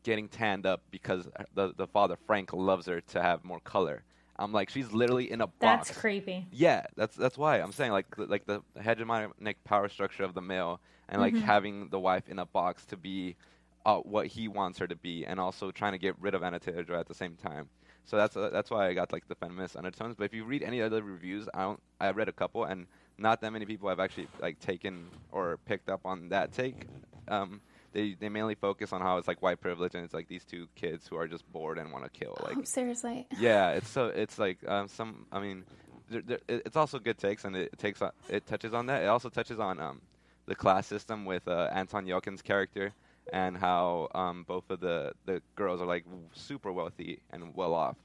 getting 0.02 0.28
tanned 0.28 0.66
up 0.66 0.82
because 0.90 1.28
the 1.54 1.72
the 1.76 1.86
father 1.86 2.16
Frank 2.26 2.52
loves 2.52 2.86
her 2.86 3.00
to 3.00 3.22
have 3.22 3.44
more 3.44 3.60
color. 3.60 4.04
I'm 4.38 4.52
like 4.52 4.70
she's 4.70 4.92
literally 4.92 5.30
in 5.30 5.40
a 5.40 5.46
box. 5.46 5.88
That's 5.88 5.98
creepy. 5.98 6.46
Yeah, 6.52 6.84
that's 6.96 7.16
that's 7.16 7.38
why 7.38 7.58
I'm 7.60 7.72
saying 7.72 7.92
like 7.92 8.14
the- 8.16 8.26
like 8.26 8.46
the 8.46 8.62
hegemonic 8.78 9.56
power 9.64 9.88
structure 9.88 10.24
of 10.24 10.34
the 10.34 10.42
male 10.42 10.80
and 11.08 11.20
like 11.20 11.34
having 11.36 11.88
the 11.88 11.98
wife 12.00 12.28
in 12.28 12.38
a 12.38 12.46
box 12.46 12.84
to 12.86 12.96
be 12.96 13.36
uh, 13.84 13.98
what 13.98 14.26
he 14.26 14.48
wants 14.48 14.78
her 14.80 14.86
to 14.88 14.96
be, 14.96 15.24
and 15.24 15.38
also 15.38 15.70
trying 15.70 15.92
to 15.92 15.98
get 15.98 16.16
rid 16.20 16.34
of 16.34 16.42
Anna 16.42 16.58
Taylor 16.58 16.82
Joy 16.82 16.98
at 16.98 17.06
the 17.06 17.14
same 17.14 17.36
time. 17.36 17.68
So 18.04 18.16
that's 18.16 18.36
uh, 18.36 18.50
that's 18.52 18.70
why 18.70 18.88
I 18.88 18.94
got 18.94 19.12
like 19.12 19.26
the 19.28 19.36
feminist 19.36 19.76
undertones. 19.76 20.16
But 20.16 20.24
if 20.24 20.34
you 20.34 20.44
read 20.44 20.62
any 20.62 20.82
other 20.82 21.02
reviews, 21.02 21.48
I 21.54 21.62
don't. 21.62 21.80
I 22.00 22.10
read 22.10 22.28
a 22.28 22.32
couple, 22.32 22.64
and 22.64 22.86
not 23.18 23.40
that 23.40 23.52
many 23.52 23.64
people 23.64 23.88
have 23.88 24.00
actually 24.00 24.28
like 24.40 24.58
taken 24.60 25.06
or 25.32 25.58
picked 25.66 25.88
up 25.88 26.00
on 26.04 26.28
that 26.30 26.52
take. 26.52 26.86
Um, 27.28 27.60
they 27.92 28.14
they 28.14 28.28
mainly 28.28 28.54
focus 28.54 28.92
on 28.92 29.00
how 29.00 29.18
it's 29.18 29.28
like 29.28 29.42
white 29.42 29.60
privilege, 29.60 29.94
and 29.94 30.04
it's 30.04 30.14
like 30.14 30.28
these 30.28 30.44
two 30.44 30.68
kids 30.74 31.06
who 31.08 31.16
are 31.16 31.26
just 31.28 31.50
bored 31.52 31.78
and 31.78 31.92
want 31.92 32.04
to 32.04 32.10
kill. 32.10 32.36
Like 32.42 32.56
Oh, 32.58 32.62
seriously. 32.64 33.26
yeah, 33.38 33.70
it's 33.70 33.88
so 33.88 34.06
it's 34.06 34.38
like 34.38 34.58
um, 34.68 34.88
some. 34.88 35.26
I 35.32 35.40
mean, 35.40 35.64
there, 36.10 36.22
there, 36.22 36.38
it- 36.48 36.62
it's 36.66 36.76
also 36.76 36.98
good 36.98 37.18
takes, 37.18 37.44
and 37.44 37.56
it 37.56 37.76
takes 37.78 38.02
on, 38.02 38.10
it 38.28 38.46
touches 38.46 38.72
on 38.74 38.86
that. 38.86 39.02
It 39.02 39.06
also 39.06 39.28
touches 39.28 39.58
on 39.58 39.80
um, 39.80 40.00
the 40.46 40.54
class 40.54 40.86
system 40.86 41.24
with 41.24 41.46
uh, 41.48 41.68
Anton 41.72 42.06
Yelchin's 42.06 42.42
character 42.42 42.92
and 43.32 43.56
how 43.56 44.08
um, 44.14 44.44
both 44.46 44.70
of 44.70 44.80
the 44.80 45.12
the 45.24 45.42
girls 45.56 45.80
are 45.80 45.86
like 45.86 46.04
w- 46.04 46.22
super 46.32 46.70
wealthy 46.72 47.20
and 47.32 47.54
well 47.56 47.74
off. 47.74 47.96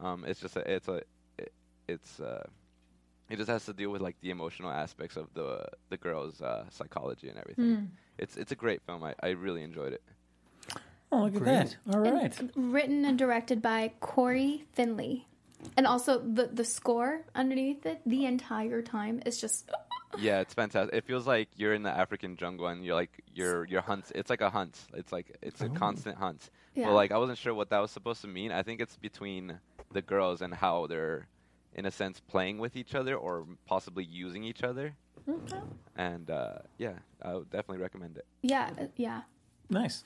Um, 0.00 0.24
it's 0.26 0.40
just 0.40 0.56
a, 0.56 0.60
it's 0.74 0.88
a 0.88 1.02
it, 1.38 1.52
it's 1.86 2.18
uh, 2.20 2.44
it 3.28 3.36
just 3.36 3.48
has 3.50 3.64
to 3.66 3.72
deal 3.74 3.90
with 3.90 4.00
like 4.00 4.16
the 4.22 4.30
emotional 4.30 4.70
aspects 4.70 5.16
of 5.16 5.28
the 5.34 5.66
the 5.90 5.96
girls' 5.98 6.40
uh, 6.40 6.64
psychology 6.70 7.28
and 7.28 7.38
everything. 7.38 7.90
It's 8.18 8.36
it's 8.36 8.52
a 8.52 8.56
great 8.56 8.82
film. 8.82 9.02
I, 9.04 9.14
I 9.22 9.30
really 9.30 9.62
enjoyed 9.62 9.92
it. 9.92 10.02
Oh, 11.10 11.24
look 11.24 11.36
at 11.36 11.44
that. 11.44 11.76
All 11.92 12.00
And 12.38 12.50
written 12.56 13.04
and 13.04 13.18
directed 13.18 13.60
by 13.60 13.92
Cory 14.00 14.64
Finley. 14.72 15.26
And 15.76 15.86
also 15.86 16.18
the 16.18 16.46
the 16.46 16.64
score 16.64 17.24
underneath 17.34 17.86
it 17.86 18.00
the 18.06 18.24
entire 18.26 18.82
time 18.82 19.22
is 19.26 19.40
just 19.40 19.70
Yeah, 20.18 20.40
it's 20.40 20.52
fantastic. 20.52 20.94
It 20.94 21.04
feels 21.04 21.26
like 21.26 21.48
you're 21.56 21.72
in 21.72 21.82
the 21.82 21.90
African 21.90 22.36
jungle 22.36 22.66
and 22.66 22.84
you're 22.84 22.94
like 22.94 23.22
you're 23.34 23.64
you're 23.66 23.80
hunt. 23.80 24.12
It's 24.14 24.30
like 24.30 24.40
a 24.40 24.50
hunt. 24.50 24.78
It's 24.94 25.12
like 25.12 25.36
it's 25.40 25.60
a 25.60 25.66
oh. 25.66 25.70
constant 25.70 26.16
hunt. 26.16 26.50
Yeah. 26.74 26.86
But 26.86 26.94
like 26.94 27.12
I 27.12 27.18
wasn't 27.18 27.38
sure 27.38 27.54
what 27.54 27.70
that 27.70 27.78
was 27.78 27.90
supposed 27.90 28.20
to 28.22 28.28
mean. 28.28 28.52
I 28.52 28.62
think 28.62 28.80
it's 28.80 28.96
between 28.96 29.58
the 29.92 30.02
girls 30.02 30.42
and 30.42 30.52
how 30.52 30.86
they're 30.86 31.28
in 31.74 31.86
a 31.86 31.90
sense 31.90 32.20
playing 32.20 32.58
with 32.58 32.76
each 32.76 32.94
other 32.94 33.16
or 33.16 33.46
possibly 33.66 34.04
using 34.04 34.44
each 34.44 34.62
other. 34.62 34.94
And 35.96 36.30
uh, 36.30 36.58
yeah, 36.78 36.94
I 37.20 37.34
would 37.34 37.50
definitely 37.50 37.82
recommend 37.82 38.16
it. 38.16 38.26
yeah, 38.42 38.70
uh, 38.80 38.86
yeah. 38.96 39.22
Nice. 39.70 40.04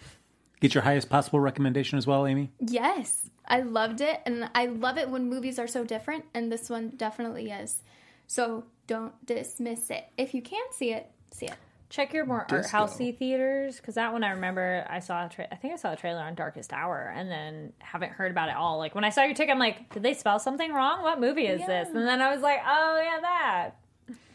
Get 0.60 0.74
your 0.74 0.82
highest 0.82 1.10
possible 1.10 1.38
recommendation 1.40 1.98
as 1.98 2.06
well, 2.06 2.26
Amy. 2.26 2.50
Yes, 2.60 3.28
I 3.46 3.60
loved 3.60 4.00
it, 4.00 4.20
and 4.24 4.48
I 4.54 4.66
love 4.66 4.96
it 4.96 5.10
when 5.10 5.28
movies 5.28 5.58
are 5.58 5.66
so 5.66 5.84
different, 5.84 6.24
and 6.34 6.50
this 6.50 6.70
one 6.70 6.90
definitely 6.96 7.50
is. 7.50 7.82
So 8.26 8.64
don't 8.86 9.12
dismiss 9.26 9.90
it. 9.90 10.06
If 10.16 10.34
you 10.34 10.42
can't 10.42 10.72
see 10.72 10.92
it, 10.92 11.10
see 11.30 11.46
it. 11.46 11.54
Check 11.88 12.12
your 12.12 12.24
more 12.26 12.44
art 12.50 12.66
housey 12.66 13.16
theaters 13.16 13.76
because 13.76 13.94
that 13.94 14.12
one 14.12 14.24
I 14.24 14.30
remember 14.30 14.84
I 14.90 14.98
saw. 14.98 15.26
A 15.26 15.28
tra- 15.28 15.46
I 15.52 15.54
think 15.54 15.72
I 15.72 15.76
saw 15.76 15.92
a 15.92 15.96
trailer 15.96 16.20
on 16.20 16.34
Darkest 16.34 16.72
Hour 16.72 17.12
and 17.14 17.30
then 17.30 17.72
haven't 17.78 18.10
heard 18.10 18.32
about 18.32 18.48
it 18.48 18.56
all. 18.56 18.78
Like 18.78 18.94
when 18.96 19.04
I 19.04 19.10
saw 19.10 19.22
your 19.22 19.34
ticket, 19.34 19.52
I'm 19.52 19.60
like, 19.60 19.92
did 19.94 20.02
they 20.02 20.14
spell 20.14 20.40
something 20.40 20.72
wrong? 20.72 21.02
What 21.02 21.20
movie 21.20 21.46
is 21.46 21.60
this? 21.64 21.88
And 21.88 22.06
then 22.08 22.20
I 22.20 22.32
was 22.32 22.42
like, 22.42 22.58
oh 22.66 23.00
yeah, 23.00 23.20
that. 23.20 23.70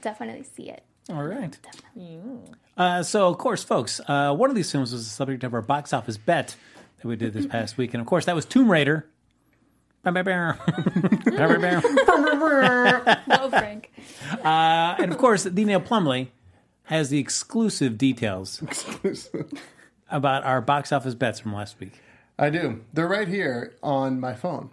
Definitely 0.02 0.44
see 0.44 0.70
it. 0.70 0.84
All 1.10 1.24
right. 1.24 1.58
Uh, 2.78 3.04
so, 3.04 3.28
of 3.28 3.38
course, 3.38 3.64
folks, 3.64 4.00
uh, 4.08 4.34
one 4.34 4.50
of 4.50 4.56
these 4.56 4.72
films 4.72 4.94
was 4.94 5.04
the 5.04 5.10
subject 5.10 5.44
of 5.44 5.54
our 5.54 5.62
box 5.62 5.94
office 5.94 6.18
bet 6.18 6.56
that 6.98 7.08
we 7.08 7.16
did 7.16 7.34
this 7.34 7.46
past 7.46 7.78
week. 7.78 7.94
And, 7.94 8.02
of 8.02 8.08
course, 8.08 8.26
that 8.26 8.36
was 8.36 8.46
Tomb 8.46 8.72
Raider. 8.72 9.08
Frank. 13.50 13.92
Uh, 14.44 14.96
and, 15.00 15.12
of 15.12 15.18
course, 15.18 15.44
D. 15.44 15.66
Neil 15.66 15.80
Plumley 15.80 16.32
has 16.84 17.10
the 17.10 17.20
exclusive 17.20 17.98
details 17.98 18.62
about 20.10 20.44
our 20.44 20.62
box 20.62 20.92
office 20.92 21.16
bets 21.16 21.40
from 21.40 21.54
last 21.54 21.80
week. 21.80 21.94
I 22.38 22.50
do. 22.50 22.82
They're 22.94 23.08
right 23.08 23.28
here 23.28 23.76
on 23.84 24.20
my 24.20 24.34
phone. 24.34 24.72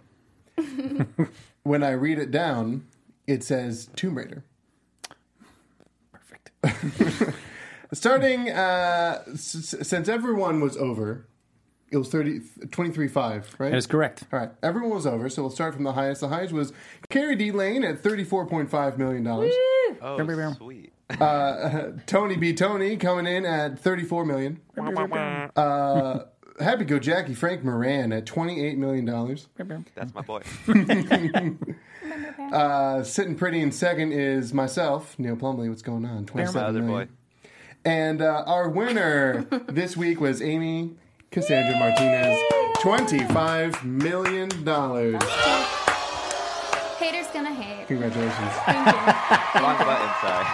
when 1.63 1.83
I 1.83 1.91
read 1.91 2.17
it 2.17 2.31
down, 2.31 2.87
it 3.27 3.43
says 3.43 3.89
Tomb 3.95 4.17
Raider. 4.17 4.43
Perfect. 6.61 7.37
Starting 7.93 8.49
uh, 8.49 9.23
s- 9.33 9.73
s- 9.73 9.87
since 9.87 10.07
everyone 10.07 10.61
was 10.61 10.77
over, 10.77 11.25
it 11.91 11.97
was 11.97 12.09
30, 12.09 12.41
23.5, 12.67 13.15
right? 13.57 13.71
That 13.71 13.77
is 13.77 13.87
correct. 13.87 14.25
All 14.31 14.39
right, 14.39 14.51
everyone 14.61 14.91
was 14.91 15.07
over, 15.07 15.27
so 15.29 15.41
we'll 15.41 15.49
start 15.51 15.73
from 15.73 15.83
the 15.85 15.93
highest. 15.93 16.21
The 16.21 16.27
highest 16.29 16.53
was 16.53 16.71
Carrie 17.09 17.35
D. 17.35 17.51
Lane 17.51 17.83
at 17.83 18.03
$34.5 18.03 18.97
million. 18.99 19.25
Oh, 20.01 20.17
sweet. 20.53 20.93
Tony 22.05 22.37
B. 22.37 22.53
Tony 22.53 22.95
coming 22.97 23.25
in 23.25 23.43
at 23.45 23.81
$34 23.81 24.27
million. 24.27 24.59
Uh, 25.55 26.25
Happy 26.59 26.83
Go 26.85 26.99
Jackie 26.99 27.33
Frank 27.33 27.63
Moran 27.63 28.11
at 28.13 28.25
$28 28.25 28.77
million. 28.77 29.05
That's 29.95 30.13
my 30.13 30.21
boy. 30.21 30.41
Uh, 32.51 33.03
sitting 33.03 33.35
pretty 33.35 33.61
in 33.61 33.71
second 33.71 34.11
is 34.11 34.53
myself, 34.53 35.17
Neil 35.19 35.35
Plumley. 35.35 35.69
What's 35.69 35.81
going 35.81 36.05
on? 36.05 36.21
My 36.21 36.25
27 36.25 36.63
other 36.63 36.81
million. 36.81 37.07
boy. 37.07 37.11
And 37.85 38.21
uh, 38.21 38.43
our 38.47 38.69
winner 38.69 39.43
this 39.67 39.95
week 39.95 40.19
was 40.19 40.41
Amy 40.41 40.95
Cassandra 41.31 41.77
Martinez, 41.79 42.39
$25 42.77 43.83
million. 43.83 44.49
Haters 46.97 47.27
gonna 47.33 47.53
hate. 47.53 47.87
Congratulations. 47.87 48.33
Wrong 48.67 49.77
button, 49.77 50.09
sorry. 50.21 50.45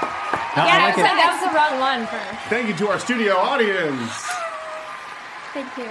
No, 0.55 0.61
I 0.61 0.67
Yeah, 0.67 0.85
like 0.85 0.95
so 0.95 1.01
it. 1.01 1.03
that 1.05 1.29
was 1.31 1.49
the 1.49 1.55
wrong 1.55 1.79
one 1.79 2.05
for. 2.07 2.49
Thank 2.49 2.67
you 2.67 2.75
to 2.75 2.87
our 2.89 2.99
studio 2.99 3.35
audience. 3.35 4.11
Thank 5.53 5.77
you. 5.77 5.89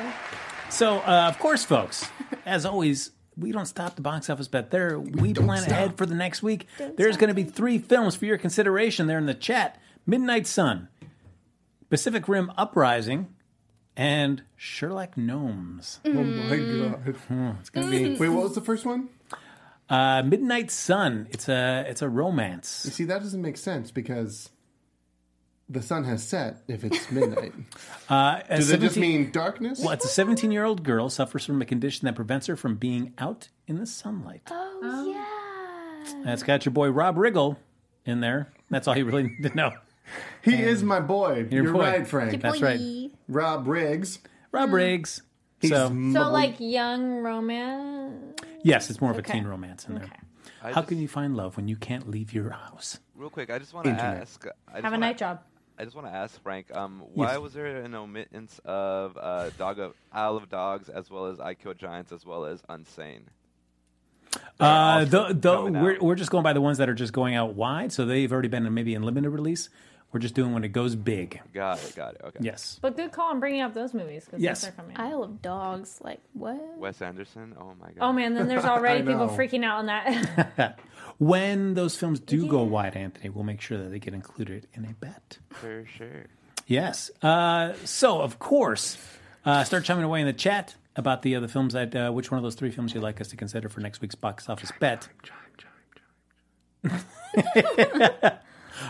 So, 0.70 0.98
uh, 1.00 1.27
of 1.29 1.38
course, 1.38 1.64
folks, 1.64 2.09
as 2.46 2.64
always, 2.66 3.11
we 3.37 3.53
don't 3.53 3.66
stop 3.66 3.97
the 3.97 4.03
box 4.03 4.31
office 4.31 4.49
bet. 4.49 4.70
There, 4.70 4.99
we 4.99 5.33
don't 5.33 5.47
plan 5.47 5.62
stop. 5.62 5.73
ahead 5.73 5.99
for 5.99 6.07
the 6.07 6.14
next 6.14 6.42
week. 6.42 6.66
There's 6.97 7.16
going 7.16 7.29
to 7.29 7.35
be 7.35 7.44
three 7.44 7.79
films 7.79 8.16
for 8.16 8.27
your 8.27 8.38
consideration 8.38 9.07
there 9.07 9.18
in 9.18 9.27
the 9.27 9.35
chat: 9.35 9.81
Midnight 10.07 10.47
Sun, 10.47 10.88
Pacific 11.90 12.29
Rim 12.29 12.53
Uprising, 12.57 13.29
and 13.97 14.42
Sherlock 14.57 15.16
Gnomes. 15.16 16.01
Oh 16.05 16.11
my 16.12 16.57
god. 16.57 17.16
It's 17.61 17.70
going 17.70 17.87
to 17.87 17.90
be 17.90 18.16
Wait, 18.16 18.29
what 18.29 18.44
was 18.44 18.55
the 18.55 18.61
first 18.61 18.85
one? 18.85 19.09
uh, 19.88 20.23
Midnight 20.23 20.70
Sun. 20.70 21.29
It's 21.31 21.49
a 21.49 21.85
it's 21.88 22.03
a 22.03 22.09
romance. 22.09 22.83
You 22.85 22.90
see, 22.90 23.05
that 23.05 23.20
doesn't 23.23 23.42
make 23.42 23.57
sense 23.57 23.90
because 23.90 24.51
the 25.68 25.83
sun 25.83 26.05
has 26.05 26.22
set 26.22 26.59
if 26.68 26.85
it's 26.85 27.11
midnight. 27.11 27.53
Uh, 28.09 28.40
a 28.48 28.57
Does 28.57 28.70
it 28.70 28.81
just 28.81 28.96
mean 28.96 29.31
darkness? 29.31 29.81
Well, 29.81 29.92
it's 29.92 30.05
a 30.05 30.09
17 30.09 30.50
year 30.53 30.64
old 30.64 30.83
girl 30.83 31.09
suffers 31.09 31.44
from 31.46 31.61
a 31.62 31.64
condition 31.64 32.07
that 32.07 32.14
prevents 32.14 32.46
her 32.48 32.57
from 32.57 32.77
being 32.77 33.12
out 33.18 33.48
in 33.66 33.79
the 33.79 33.87
sunlight. 33.87 34.42
Oh, 34.50 35.07
yeah. 35.09 36.22
That's 36.24 36.42
got 36.42 36.64
your 36.66 36.72
boy 36.72 36.88
Rob 36.90 37.16
Riggle 37.16 37.57
in 38.05 38.20
there. 38.20 38.53
That's 38.70 38.87
all 38.88 38.96
you 38.96 39.05
really 39.07 39.22
need 39.24 39.42
to 39.42 39.55
know. 39.57 39.72
He 40.42 40.55
is 40.62 40.83
my 40.83 41.00
boy. 41.00 41.46
Your 41.50 41.64
You're 41.64 41.72
boy. 41.72 41.81
right, 41.81 42.07
Frank. 42.07 42.42
That's 42.42 42.61
right. 42.61 43.11
Rob 43.27 43.66
Riggs. 43.66 44.18
Rob 44.53 44.70
Riggs. 44.72 45.22
He's 45.61 45.70
so, 45.70 45.88
So 45.88 46.31
like 46.31 46.57
young 46.59 47.22
romance. 47.22 48.38
yes, 48.62 48.90
it's 48.90 49.00
more 49.00 49.11
of 49.12 49.16
a 49.16 49.20
Okay. 49.20 49.33
teen 49.33 49.46
romance 49.46 49.87
in 49.88 49.94
there. 49.94 50.05
Okay. 50.05 50.16
How 50.61 50.72
just- 50.74 50.88
can 50.88 50.98
you 50.98 51.09
find 51.09 51.35
love 51.35 51.57
when 51.57 51.68
you 51.68 51.77
can't 51.77 52.11
leave 52.11 52.35
your 52.35 52.50
house? 52.50 52.98
Real 53.16 53.31
quick, 53.31 53.48
I 53.48 53.59
just 53.59 53.72
want 53.72 53.87
to 53.87 53.92
ask. 53.92 54.44
I 54.68 54.77
Have 54.77 54.85
a 54.85 54.90
wanna- 54.90 54.98
night 54.98 55.16
job. 55.18 55.40
I 55.79 55.85
just 55.85 55.97
want 55.97 56.07
to 56.07 56.15
ask 56.15 56.41
Frank, 56.43 56.75
um, 56.75 57.03
why 57.15 57.33
Yes. 57.33 57.41
was 57.41 57.53
there 57.53 57.67
an 57.67 57.93
omittance 57.93 58.61
of 58.65 59.17
uh, 59.21 59.51
Dog 59.59 59.79
of 59.81 59.95
Isle 60.13 60.37
of 60.37 60.49
Dogs 60.49 60.89
as 60.89 61.11
well 61.11 61.27
as 61.27 61.41
I 61.41 61.55
Kill 61.55 61.75
Giants 61.75 62.13
as 62.13 62.25
well 62.25 62.45
as 62.45 62.63
Unsane? 62.63 63.23
Uh, 64.59 65.05
the, 65.05 65.33
the, 65.33 65.63
we're, 65.63 65.95
out. 65.95 66.03
we're 66.03 66.15
just 66.15 66.31
going 66.31 66.43
by 66.43 66.53
the 66.53 66.61
ones 66.61 66.79
that 66.79 66.89
are 66.89 66.95
just 66.95 67.13
going 67.13 67.35
out 67.35 67.55
wide, 67.55 67.93
so 67.93 68.05
they've 68.05 68.33
already 68.33 68.49
been 68.49 68.67
in, 68.67 68.75
maybe 68.75 68.95
in 68.95 69.03
limited 69.03 69.31
release, 69.31 69.69
We're 70.14 70.20
just 70.20 70.35
doing 70.37 70.55
when 70.55 70.62
it 70.62 70.68
goes 70.68 70.94
big. 70.94 71.40
Got 71.53 71.83
it. 71.83 71.96
Got 71.96 72.14
it. 72.14 72.20
Okay. 72.24 72.38
Yes. 72.40 72.79
But 72.81 72.96
good 72.96 73.11
call 73.11 73.31
on 73.31 73.40
bringing 73.40 73.62
up 73.62 73.74
those 73.74 73.92
movies 73.92 74.24
because 74.24 74.40
Yes. 74.40 74.61
those 74.62 74.70
are 74.70 74.72
coming. 74.74 74.96
Isle 74.96 75.24
of 75.24 75.42
Dogs. 75.42 75.98
Like 76.00 76.20
what? 76.35 76.79
Wes 76.79 77.03
Anderson. 77.03 77.55
Oh 77.61 77.72
my 77.81 77.88
god. 77.88 77.96
Oh 78.00 78.12
man, 78.12 78.35
then 78.35 78.46
there's 78.46 78.64
already 78.64 79.00
people 79.00 79.27
know. 79.27 79.37
freaking 79.37 79.64
out 79.64 79.81
on 79.81 79.87
that. 79.87 80.79
When 81.18 81.74
those 81.74 81.96
films 81.96 82.18
do 82.18 82.46
go 82.48 82.62
wide, 82.64 82.96
Anthony, 82.96 83.29
we'll 83.29 83.44
make 83.44 83.61
sure 83.61 83.79
that 83.79 83.90
they 83.90 84.00
get 84.00 84.14
included 84.14 84.66
in 84.72 84.85
a 84.85 84.94
bet. 84.94 85.38
For 85.50 85.85
sure. 85.96 86.24
Yes. 86.66 87.11
Uh, 87.22 87.74
so, 87.85 88.20
of 88.20 88.40
course, 88.40 88.98
uh, 89.44 89.62
start 89.62 89.85
chiming 89.85 90.03
away 90.05 90.20
in 90.22 90.27
the 90.27 90.33
chat 90.33 90.74
about 90.96 91.22
the 91.22 91.37
other 91.37 91.46
films 91.46 91.72
that 91.74 91.94
uh, 91.94 92.11
which 92.11 92.33
one 92.33 92.38
of 92.38 92.42
those 92.42 92.57
three 92.57 92.72
films 92.72 92.94
you'd 92.94 93.03
like 93.03 93.20
us 93.20 93.29
to 93.29 93.37
consider 93.37 93.68
for 93.68 93.81
next 93.81 94.00
week's 94.00 94.16
box 94.16 94.48
office 94.48 94.72
bet. 94.81 95.09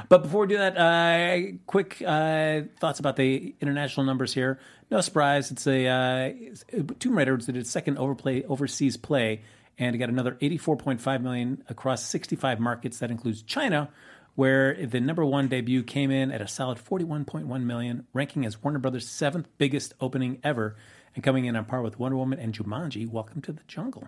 but 0.09 0.23
before 0.23 0.43
we 0.43 0.47
do 0.49 0.59
that, 0.59 0.77
uh, 0.77 1.57
quick 1.67 2.03
uh, 2.07 2.63
thoughts 2.81 3.01
about 3.01 3.17
the 3.17 3.55
international 3.61 4.05
numbers 4.05 4.35
here. 4.35 4.59
No 4.91 5.01
surprise, 5.01 5.51
it's 5.51 5.67
a 5.67 5.87
uh, 5.87 6.85
Tomb 6.99 7.17
Raider 7.17 7.37
did 7.37 7.57
its 7.57 7.71
second 7.71 7.99
overplay 7.99 8.45
overseas 8.45 8.97
play, 8.97 9.43
and 9.79 9.95
it 9.95 9.99
got 9.99 10.09
another 10.09 10.37
84.5 10.41 11.23
million 11.23 11.65
across 11.69 12.05
65 12.05 12.61
markets. 12.61 12.99
That 12.99 13.11
includes 13.11 13.43
China, 13.43 13.89
where 14.35 14.87
the 14.87 15.01
number 15.01 15.25
one 15.25 15.49
debut 15.49 15.83
came 15.83 16.11
in 16.11 16.31
at 16.31 16.41
a 16.41 16.49
solid 16.49 16.79
41.1 16.79 17.63
million, 17.63 18.07
ranking 18.13 18.45
as 18.45 18.63
Warner 18.63 18.79
Brothers' 18.79 19.09
seventh 19.09 19.49
biggest 19.59 19.95
opening 20.01 20.39
ever, 20.45 20.77
and 21.15 21.23
coming 21.23 21.45
in 21.45 21.57
on 21.57 21.65
par 21.65 21.83
with 21.83 21.99
Wonder 21.99 22.17
Woman 22.17 22.39
and 22.39 22.53
Jumanji. 22.53 23.09
Welcome 23.09 23.41
to 23.43 23.53
the 23.53 23.63
jungle. 23.69 24.07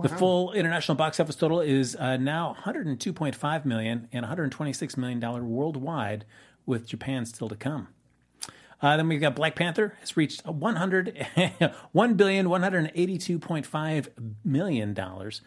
The 0.00 0.08
full 0.08 0.52
international 0.52 0.96
box 0.96 1.20
office 1.20 1.36
total 1.36 1.60
is 1.60 1.94
uh, 1.96 2.16
now 2.16 2.56
102.5 2.64 3.64
million 3.64 4.08
and 4.12 4.22
126 4.22 4.96
million 4.96 5.20
dollar 5.20 5.44
worldwide, 5.44 6.24
with 6.66 6.86
Japan 6.86 7.26
still 7.26 7.48
to 7.48 7.56
come. 7.56 7.88
Uh, 8.82 8.96
then 8.96 9.08
we've 9.08 9.20
got 9.20 9.34
Black 9.36 9.54
Panther 9.54 9.96
has 10.00 10.16
reached 10.16 10.44
100, 10.44 11.26
1 11.92 12.14
billion 12.14 12.46
182.5 12.46 14.08
million 14.44 14.94
dollars. 14.94 15.40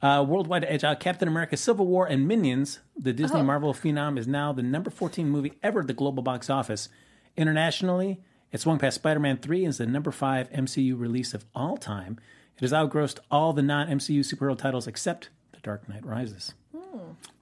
Uh, 0.00 0.24
worldwide 0.28 0.64
edge 0.64 0.84
out 0.84 1.00
Captain 1.00 1.26
America: 1.26 1.56
Civil 1.56 1.86
War 1.86 2.06
and 2.06 2.28
Minions. 2.28 2.78
The 2.96 3.12
Disney 3.12 3.42
Marvel 3.42 3.74
phenom 3.74 4.16
is 4.16 4.28
now 4.28 4.52
the 4.52 4.62
number 4.62 4.90
14 4.90 5.28
movie 5.28 5.54
ever 5.60 5.80
at 5.80 5.86
the 5.88 5.92
global 5.92 6.22
box 6.22 6.48
office. 6.48 6.88
Internationally, 7.36 8.20
it 8.52 8.60
swung 8.60 8.78
past 8.78 8.96
Spider-Man 8.96 9.38
3 9.38 9.64
as 9.66 9.78
the 9.78 9.86
number 9.86 10.10
five 10.10 10.50
MCU 10.50 10.98
release 10.98 11.34
of 11.34 11.44
all 11.54 11.76
time. 11.76 12.18
It 12.56 12.62
has 12.62 12.72
outgrossed 12.72 13.20
all 13.30 13.52
the 13.52 13.62
non-MCU 13.62 14.20
superhero 14.20 14.56
titles 14.58 14.86
except 14.86 15.28
The 15.52 15.58
Dark 15.60 15.88
Knight 15.88 16.04
Rises. 16.04 16.54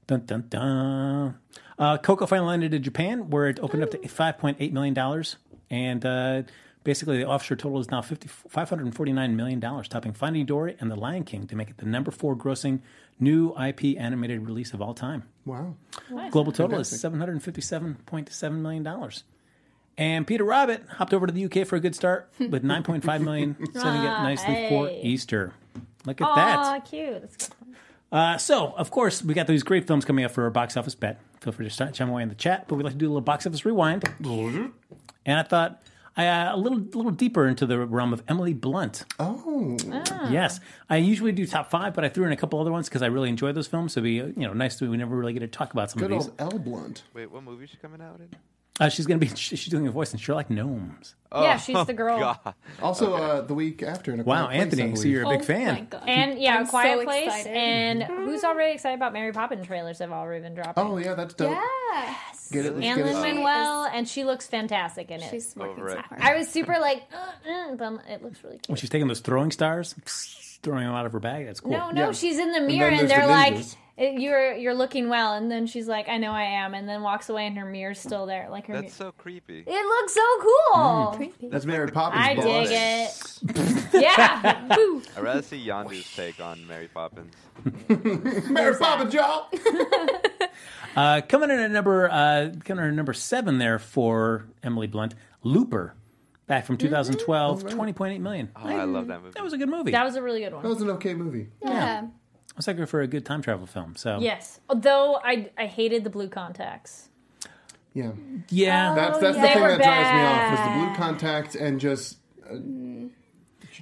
Dun 0.06 0.24
dun 0.26 0.44
dun. 0.48 1.38
Uh, 1.78 1.98
Coco 1.98 2.26
finally 2.26 2.48
landed 2.48 2.72
in 2.74 2.82
Japan, 2.82 3.28
where 3.30 3.48
it 3.48 3.58
opened 3.60 3.82
up 3.82 3.90
to 3.90 4.08
five 4.08 4.38
point 4.38 4.58
eight 4.60 4.72
million 4.72 4.94
dollars, 4.94 5.36
and 5.68 6.04
uh, 6.06 6.42
basically 6.84 7.18
the 7.18 7.26
offshore 7.26 7.56
total 7.56 7.80
is 7.80 7.90
now 7.90 8.02
50, 8.02 8.28
549 8.28 9.36
million 9.36 9.58
dollars, 9.58 9.88
topping 9.88 10.12
Finding 10.12 10.46
Dory 10.46 10.76
and 10.78 10.90
The 10.92 10.96
Lion 10.96 11.24
King 11.24 11.48
to 11.48 11.56
make 11.56 11.68
it 11.70 11.78
the 11.78 11.86
number 11.86 12.12
four 12.12 12.36
grossing 12.36 12.80
new 13.18 13.52
IP 13.60 13.98
animated 13.98 14.46
release 14.46 14.72
of 14.72 14.80
all 14.80 14.94
time. 14.94 15.24
Wow. 15.44 15.74
Global 16.30 16.52
total 16.52 16.70
Fantastic. 16.76 16.94
is 16.96 17.00
seven 17.00 17.18
hundred 17.18 17.42
fifty-seven 17.42 17.96
point 18.06 18.30
seven 18.32 18.62
million 18.62 18.84
dollars. 18.84 19.24
And 19.98 20.26
Peter 20.26 20.44
Rabbit 20.44 20.84
hopped 20.88 21.14
over 21.14 21.26
to 21.26 21.32
the 21.32 21.44
UK 21.46 21.66
for 21.66 21.76
a 21.76 21.80
good 21.80 21.94
start 21.94 22.30
with 22.38 22.62
nine 22.64 22.82
point 22.82 23.04
five 23.04 23.22
million, 23.22 23.56
setting 23.72 24.02
it 24.02 24.04
nicely 24.04 24.68
for. 24.68 24.90
Easter. 24.90 25.52
Look 26.04 26.20
at 26.20 26.34
that. 26.34 26.58
Aw, 26.58 26.80
cute. 26.80 27.22
That's 27.22 27.48
good. 27.48 27.56
Uh, 28.12 28.38
so, 28.38 28.72
of 28.76 28.90
course, 28.90 29.22
we 29.24 29.34
got 29.34 29.46
these 29.46 29.62
great 29.64 29.86
films 29.86 30.04
coming 30.04 30.24
up 30.24 30.30
for 30.30 30.44
our 30.44 30.50
box 30.50 30.76
office 30.76 30.94
bet. 30.94 31.20
Feel 31.40 31.52
free 31.52 31.66
to 31.66 31.70
start 31.70 31.92
chime 31.94 32.08
away 32.08 32.22
in 32.22 32.28
the 32.28 32.34
chat, 32.34 32.66
but 32.68 32.76
we'd 32.76 32.84
like 32.84 32.92
to 32.92 32.98
do 32.98 33.06
a 33.06 33.08
little 33.10 33.20
box 33.20 33.46
office 33.46 33.64
rewind. 33.64 34.04
And 34.24 35.38
I 35.38 35.42
thought 35.42 35.82
I, 36.16 36.28
uh, 36.28 36.54
a 36.54 36.56
little, 36.56 36.78
little 36.78 37.10
deeper 37.10 37.46
into 37.46 37.66
the 37.66 37.78
realm 37.78 38.12
of 38.12 38.22
Emily 38.28 38.54
Blunt. 38.54 39.04
Oh. 39.18 39.76
Yes, 40.30 40.60
I 40.88 40.98
usually 40.98 41.32
do 41.32 41.46
top 41.46 41.68
five, 41.68 41.94
but 41.94 42.04
I 42.04 42.08
threw 42.08 42.24
in 42.24 42.32
a 42.32 42.36
couple 42.36 42.60
other 42.60 42.72
ones 42.72 42.88
because 42.88 43.02
I 43.02 43.06
really 43.06 43.28
enjoy 43.28 43.52
those 43.52 43.66
films. 43.66 43.94
So, 43.94 44.00
it'd 44.00 44.04
be 44.04 44.20
uh, 44.20 44.26
you 44.26 44.46
know 44.46 44.52
nice 44.52 44.76
to 44.76 44.88
we 44.88 44.96
never 44.96 45.16
really 45.16 45.32
get 45.32 45.40
to 45.40 45.48
talk 45.48 45.72
about 45.72 45.90
some 45.90 45.98
Good 46.00 46.12
of 46.12 46.18
these. 46.18 46.28
Good 46.28 46.42
old 46.42 46.52
L 46.54 46.58
Blunt. 46.60 47.02
Wait, 47.12 47.30
what 47.30 47.42
movie 47.42 47.64
is 47.64 47.70
she 47.70 47.76
coming 47.76 48.00
out 48.00 48.20
in? 48.20 48.28
Uh, 48.78 48.88
she's 48.88 49.06
gonna 49.06 49.18
be 49.18 49.28
she's 49.34 49.66
doing 49.66 49.86
a 49.86 49.90
voice 49.90 50.12
in 50.12 50.18
Sherlock 50.18 50.50
Gnomes. 50.50 51.14
yeah, 51.32 51.56
she's 51.56 51.84
the 51.86 51.94
girl. 51.94 52.18
God. 52.44 52.54
Also, 52.82 53.14
uh, 53.14 53.40
the 53.40 53.54
week 53.54 53.82
after. 53.82 54.12
In 54.12 54.20
a 54.20 54.22
Wow, 54.22 54.46
Quiet 54.46 54.48
Place, 54.48 54.58
I 54.58 54.62
Anthony, 54.62 54.82
so 54.82 55.02
believe. 55.02 55.12
you're 55.12 55.24
a 55.24 55.28
big 55.30 55.40
Oh 55.40 55.44
fan. 55.44 55.74
my 55.74 55.80
God. 55.82 56.02
And 56.06 56.38
yeah, 56.38 56.56
I'm 56.58 56.66
Quiet 56.66 56.98
so 56.98 57.04
Place. 57.04 57.26
excited. 57.26 57.52
And 57.56 58.02
who's 58.02 58.44
already 58.44 58.74
excited 58.74 58.94
about 58.96 59.12
Mary 59.12 59.32
Poppins 59.32 59.66
trailers 59.66 59.98
have 60.00 60.12
already 60.12 60.42
been 60.42 60.54
dropped. 60.54 60.78
Oh 60.78 60.98
yeah, 60.98 61.14
that's 61.14 61.34
dope. 61.34 61.50
Yeah. 61.52 62.14
Get 62.52 62.66
it? 62.66 62.74
Let's 62.74 62.86
and 62.86 62.96
get 62.98 63.06
Lin. 63.06 63.22
Manuel, 63.36 63.84
and 63.92 64.06
she 64.08 64.24
looks 64.24 64.46
fantastic 64.46 65.10
in 65.10 65.20
it. 65.20 65.30
She's 65.30 65.54
working 65.56 65.78
Over 65.82 65.90
so 65.92 65.98
it. 65.98 66.04
hard. 66.04 66.20
I 66.22 66.36
was 66.36 66.48
super 66.48 66.78
like, 66.78 67.02
uh, 67.12 67.50
uh, 67.50 67.74
but 67.76 68.00
it 68.08 68.22
looks 68.22 68.44
really 68.44 68.58
cute. 68.58 68.68
When 68.68 68.76
she's 68.76 68.90
taking 68.90 69.08
those 69.08 69.20
throwing 69.20 69.50
stars, 69.50 69.94
throwing 70.62 70.84
them 70.84 70.94
out 70.94 71.06
of 71.06 71.12
her 71.12 71.20
bag. 71.20 71.46
That's 71.46 71.60
cool. 71.60 71.72
No, 71.72 71.90
no, 71.90 72.06
Yeah. 72.06 72.12
she's 72.12 72.38
in 72.38 72.52
the 72.52 72.60
mirror, 72.60 72.90
then 72.90 73.00
and, 73.00 73.08
there's 73.10 73.18
they're 73.18 73.26
the 73.26 73.32
like, 73.32 73.54
ninjas. 73.54 73.76
"Eh, 73.98 74.14
"You're 74.18 74.54
you're 74.54 74.74
looking 74.74 75.08
well," 75.08 75.34
and 75.34 75.50
then 75.50 75.66
she's 75.66 75.88
like, 75.88 76.08
"I 76.08 76.18
know 76.18 76.32
I 76.32 76.42
am," 76.42 76.74
and 76.74 76.88
then 76.88 77.02
walks 77.02 77.28
away, 77.28 77.46
and 77.46 77.56
her 77.56 77.64
mirror's 77.64 77.98
still 77.98 78.26
there, 78.26 78.48
like 78.50 78.66
her. 78.66 78.74
That's 78.74 78.98
mirror. 78.98 79.10
so 79.10 79.22
creepy. 79.22 79.64
It 79.66 79.86
looks 79.86 80.14
so 80.14 80.22
cool. 80.40 81.12
Creepy. 81.16 81.48
That's 81.48 81.64
Mary 81.64 81.90
Poppins. 81.90 82.24
I 82.24 82.34
boss. 82.34 82.44
dig 82.44 82.68
it. 82.72 83.92
yeah. 84.02 84.66
Woo. 84.76 85.02
I'd 85.16 85.22
rather 85.22 85.42
see 85.42 85.64
Yondu's 85.64 86.14
take 86.14 86.40
on 86.40 86.66
Mary 86.66 86.88
Poppins. 86.88 87.34
Mary 88.50 88.76
Poppins, 88.76 89.14
y'all. 89.14 89.48
Uh, 90.94 91.20
coming 91.28 91.50
in 91.50 91.58
at 91.58 91.70
number 91.70 92.08
uh, 92.10 92.50
coming 92.64 92.84
in 92.84 92.90
at 92.90 92.96
number 92.96 93.12
seven 93.12 93.58
there 93.58 93.78
for 93.78 94.46
Emily 94.62 94.86
Blunt, 94.86 95.14
Looper, 95.42 95.94
back 96.46 96.64
from 96.64 96.76
2012, 96.78 97.64
20.8 97.64 98.20
million. 98.20 98.50
Oh, 98.56 98.66
I 98.66 98.84
love 98.84 99.08
that 99.08 99.20
movie. 99.20 99.32
That 99.34 99.44
was 99.44 99.52
a 99.52 99.58
good 99.58 99.68
movie. 99.68 99.90
That 99.90 100.04
was 100.04 100.16
a 100.16 100.22
really 100.22 100.40
good 100.40 100.52
one. 100.54 100.62
That 100.62 100.68
one. 100.68 100.74
was 100.74 100.82
an 100.82 100.90
okay 100.90 101.14
movie. 101.14 101.48
Yeah. 101.62 102.06
I 102.56 102.58
was 102.58 102.66
looking 102.66 102.86
for 102.86 103.02
a 103.02 103.06
good 103.06 103.26
time 103.26 103.42
travel 103.42 103.66
film. 103.66 103.96
So 103.96 104.18
Yes. 104.20 104.60
Although 104.70 105.20
I 105.22 105.50
I 105.58 105.66
hated 105.66 106.04
the 106.04 106.10
blue 106.10 106.28
contacts. 106.28 107.08
Yeah. 107.94 108.12
yeah, 108.50 108.94
That's 108.94 109.16
Oh, 109.16 109.20
that's 109.20 109.36
yeah. 109.36 109.42
the 109.42 109.48
They 109.48 109.54
thing 109.54 109.62
were 109.62 109.68
that 109.68 109.78
drives 109.78 110.12
me 110.12 110.20
off 110.20 110.36
bad. 110.36 110.52
is 110.52 110.60
the 110.60 110.86
blue 110.86 110.96
contacts 110.96 111.54
and 111.54 111.80
just 111.80 112.18
uh, 112.44 112.54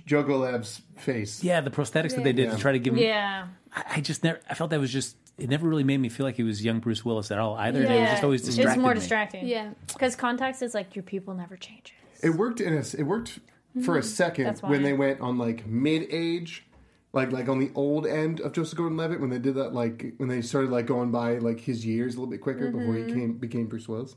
Joe 0.06 0.22
Goleb's 0.24 0.82
face. 0.96 1.42
yeah, 1.42 1.60
the 1.60 1.70
prosthetics 1.70 2.14
that 2.14 2.22
they 2.24 2.32
did 2.32 2.46
Yeah. 2.46 2.54
to 2.54 2.58
try 2.60 2.72
to 2.72 2.78
give 2.78 2.94
him. 2.94 3.00
Yeah. 3.00 3.46
I, 3.74 3.84
I 3.96 4.00
just 4.00 4.22
never. 4.24 4.38
I 4.48 4.54
felt 4.54 4.70
that 4.70 4.80
was 4.80 4.92
just. 4.92 5.16
It 5.36 5.48
never 5.48 5.68
really 5.68 5.82
made 5.82 5.98
me 5.98 6.08
feel 6.08 6.24
like 6.24 6.36
he 6.36 6.44
was 6.44 6.64
young 6.64 6.78
Bruce 6.78 7.04
Willis 7.04 7.32
at 7.32 7.38
all 7.40 7.56
either. 7.56 7.82
Yeah. 7.82 7.92
It 7.92 8.00
was 8.02 8.10
just 8.10 8.24
always 8.24 8.42
distracted. 8.42 8.70
It's 8.72 8.80
more 8.80 8.94
me. 8.94 9.00
distracting. 9.00 9.48
Yeah. 9.48 9.70
Because 9.88 10.14
contacts 10.14 10.62
is 10.62 10.74
like 10.74 10.94
your 10.94 11.02
pupil 11.02 11.34
never 11.34 11.56
changes. 11.56 11.92
It 12.22 12.30
worked 12.30 12.60
in 12.60 12.72
a, 12.72 12.78
it 12.96 13.02
worked 13.04 13.40
for 13.84 13.98
a 13.98 14.02
second 14.02 14.44
Mm-hmm. 14.44 14.50
That's 14.54 14.62
when 14.62 14.82
they 14.84 14.92
went 14.92 15.20
on 15.20 15.36
like 15.38 15.66
mid 15.66 16.06
age, 16.10 16.64
like 17.14 17.32
like 17.32 17.48
on 17.48 17.58
the 17.58 17.70
old 17.74 18.06
end 18.06 18.40
of 18.40 18.52
Joseph 18.52 18.76
Gordon-Levitt 18.76 19.20
when 19.20 19.30
they 19.30 19.38
did 19.38 19.54
that 19.54 19.72
like 19.72 20.14
when 20.18 20.28
they 20.28 20.42
started 20.42 20.70
like 20.70 20.86
going 20.86 21.10
by 21.10 21.38
like 21.38 21.60
his 21.60 21.86
years 21.86 22.14
a 22.14 22.18
little 22.18 22.30
bit 22.30 22.40
quicker 22.40 22.70
before 22.70 22.94
Mm-hmm. 22.94 23.08
he 23.08 23.14
came 23.14 23.32
became 23.38 23.66
Bruce 23.66 23.88
Willis. 23.88 24.16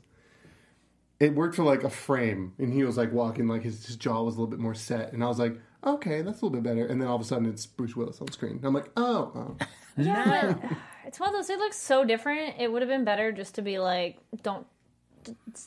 It 1.20 1.34
worked 1.34 1.56
for 1.56 1.64
like 1.64 1.82
a 1.82 1.90
frame, 1.90 2.52
and 2.58 2.72
he 2.72 2.84
was 2.84 2.96
like 2.96 3.12
walking 3.12 3.48
like 3.48 3.62
his, 3.62 3.84
his 3.86 3.96
jaw 3.96 4.22
was 4.22 4.36
a 4.36 4.38
little 4.38 4.50
bit 4.50 4.60
more 4.60 4.74
set, 4.74 5.12
and 5.12 5.24
I 5.24 5.26
was 5.26 5.38
like, 5.40 5.58
okay, 5.84 6.22
that's 6.22 6.42
a 6.42 6.44
little 6.44 6.50
bit 6.50 6.62
better. 6.62 6.86
And 6.86 7.00
then 7.00 7.08
all 7.08 7.16
of 7.16 7.22
a 7.22 7.24
sudden, 7.24 7.48
it's 7.48 7.66
Bruce 7.66 7.96
Willis 7.96 8.20
on 8.20 8.30
screen. 8.30 8.60
I'm 8.62 8.72
like, 8.74 8.90
oh, 8.96 9.32
oh. 9.34 9.66
Yeah, 9.96 10.54
but 10.62 10.70
it's 11.06 11.18
one 11.18 11.30
of 11.30 11.34
those. 11.34 11.50
It 11.50 11.58
looks 11.58 11.76
so 11.76 12.04
different. 12.04 12.54
It 12.60 12.70
would 12.70 12.82
have 12.82 12.88
been 12.88 13.02
better 13.04 13.32
just 13.32 13.56
to 13.56 13.62
be 13.62 13.80
like, 13.80 14.18
don't 14.42 14.64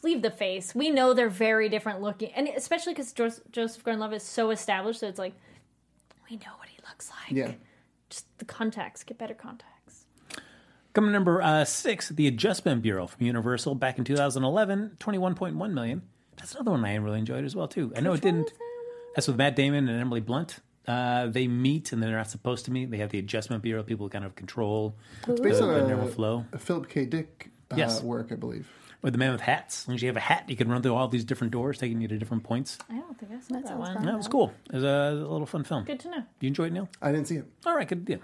leave 0.04 0.22
the 0.22 0.32
face. 0.32 0.74
We 0.74 0.90
know 0.90 1.14
they're 1.14 1.28
very 1.28 1.68
different 1.68 2.02
looking, 2.02 2.32
and 2.34 2.48
especially 2.48 2.94
because 2.94 3.12
Joseph 3.12 3.84
Gordon-Levitt 3.84 4.18
is 4.18 4.24
so 4.24 4.52
established 4.52 5.02
that 5.02 5.08
it's 5.08 5.20
like 5.20 5.34
we 6.32 6.38
know 6.38 6.54
what 6.58 6.70
he 6.70 6.78
looks 6.90 7.10
like. 7.10 7.32
yeah. 7.38 7.52
just 8.10 8.26
the 8.38 8.46
contacts. 8.46 9.04
Get 9.04 9.18
better 9.18 9.34
contacts. 9.34 10.06
Coming 10.94 11.12
number 11.12 11.42
uh, 11.42 11.64
six, 11.66 12.10
the 12.10 12.28
Adjustment 12.28 12.82
Bureau 12.82 13.06
from 13.08 13.26
Universal 13.26 13.76
back 13.76 13.98
in 13.98 14.04
2011, 14.04 14.98
21.1 15.00 15.72
million. 15.74 16.02
That's 16.38 16.54
another 16.56 16.72
one 16.72 16.84
I 16.86 16.96
really 16.96 17.20
enjoyed 17.20 17.44
as 17.46 17.56
well 17.56 17.68
too. 17.68 17.92
I 17.96 18.00
know 18.02 18.14
it 18.14 18.22
didn't. 18.22 18.52
That's 19.16 19.28
with 19.28 19.36
Matt 19.38 19.56
Damon 19.56 19.88
and 19.90 20.00
Emily 20.00 20.22
Blunt. 20.22 20.60
Uh, 20.88 21.28
they 21.28 21.48
meet 21.48 21.92
and 21.92 22.02
they're 22.02 22.16
not 22.16 22.30
supposed 22.30 22.66
to 22.66 22.72
meet. 22.72 22.90
They 22.92 22.98
have 22.98 23.10
the 23.10 23.20
Adjustment 23.20 23.62
Bureau. 23.62 23.84
People 23.84 24.10
kind 24.10 24.26
of 24.26 24.36
control 24.36 24.96
It's 25.28 25.38
the, 25.40 25.44
based 25.44 25.60
the 25.60 25.66
on 25.82 25.88
normal 25.90 26.08
a, 26.08 26.12
flow. 26.12 26.46
a 26.54 26.58
Philip 26.58 26.90
K. 26.90 27.06
Dick 27.06 27.50
uh, 27.72 27.76
Yes. 27.78 28.02
work, 28.02 28.32
I 28.32 28.36
believe. 28.36 28.68
With 29.02 29.14
the 29.14 29.18
man 29.20 29.32
with 29.32 29.42
hats. 29.42 29.82
As 29.84 29.88
long 29.88 29.96
as 29.96 30.02
you 30.04 30.10
have 30.10 30.18
a 30.18 30.22
hat, 30.22 30.44
you 30.48 30.56
can 30.56 30.70
run 30.70 30.84
through 30.84 30.94
all 30.94 31.08
these 31.08 31.24
different 31.24 31.52
doors, 31.52 31.80
taking 31.80 32.02
you 32.02 32.08
to 32.08 32.18
different 32.20 32.44
points. 32.44 32.78
I 32.90 32.94
don't 33.00 33.18
think 33.18 33.32
I 33.32 33.40
saw 33.40 33.56
that, 33.56 33.68
sounds 33.68 33.80
one. 33.80 33.94
fun. 33.96 34.06
That 34.06 34.16
was 34.18 34.28
cool. 34.28 34.54
It 34.70 34.76
was 34.76 34.84
a, 34.84 34.88
a 34.88 35.32
little 35.32 35.48
fun 35.48 35.64
film. 35.64 35.86
Good 35.86 36.00
to 36.02 36.10
know. 36.12 36.24
You 36.40 36.48
enjoyed 36.50 36.68
it, 36.72 36.74
Neil? 36.76 36.88
I 37.02 37.12
didn't 37.12 37.28
see 37.28 37.38
it. 37.38 37.46
All 37.66 37.76
right, 37.76 37.88
good 37.88 38.06
deal. 38.06 38.20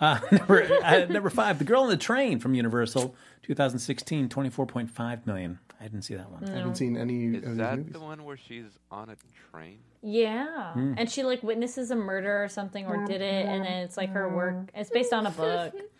Uh, 0.00 0.18
number, 0.32 0.68
uh, 0.84 1.06
number 1.08 1.30
five, 1.30 1.58
The 1.58 1.64
Girl 1.64 1.82
on 1.84 1.88
the 1.88 1.96
Train 1.96 2.40
from 2.40 2.54
Universal, 2.54 3.14
2016, 3.44 4.28
24.5 4.28 5.26
million. 5.26 5.58
I 5.80 5.84
didn't 5.84 6.02
see 6.02 6.14
that 6.14 6.30
one. 6.30 6.44
I 6.48 6.58
haven't 6.58 6.76
seen 6.76 6.96
any 6.96 7.28
Is 7.36 7.42
of 7.44 7.48
these 7.50 7.56
that 7.56 7.78
movies. 7.78 7.92
the 7.94 8.00
one 8.00 8.24
where 8.24 8.36
she's 8.36 8.66
on 8.90 9.08
a 9.10 9.16
train? 9.50 9.78
Yeah, 10.02 10.72
Hmm. 10.74 10.94
and 10.98 11.10
she 11.10 11.22
like 11.22 11.42
witnesses 11.42 11.90
a 11.90 11.96
murder 11.96 12.42
or 12.44 12.48
something, 12.48 12.86
or 12.86 13.04
did 13.06 13.20
it, 13.22 13.46
and 13.46 13.64
then 13.64 13.72
it's 13.84 13.96
like 13.96 14.10
her 14.10 14.28
work. 14.28 14.70
It's 14.74 14.90
based 14.90 15.12
on 15.12 15.26
a 15.26 15.30
book. 15.30 15.74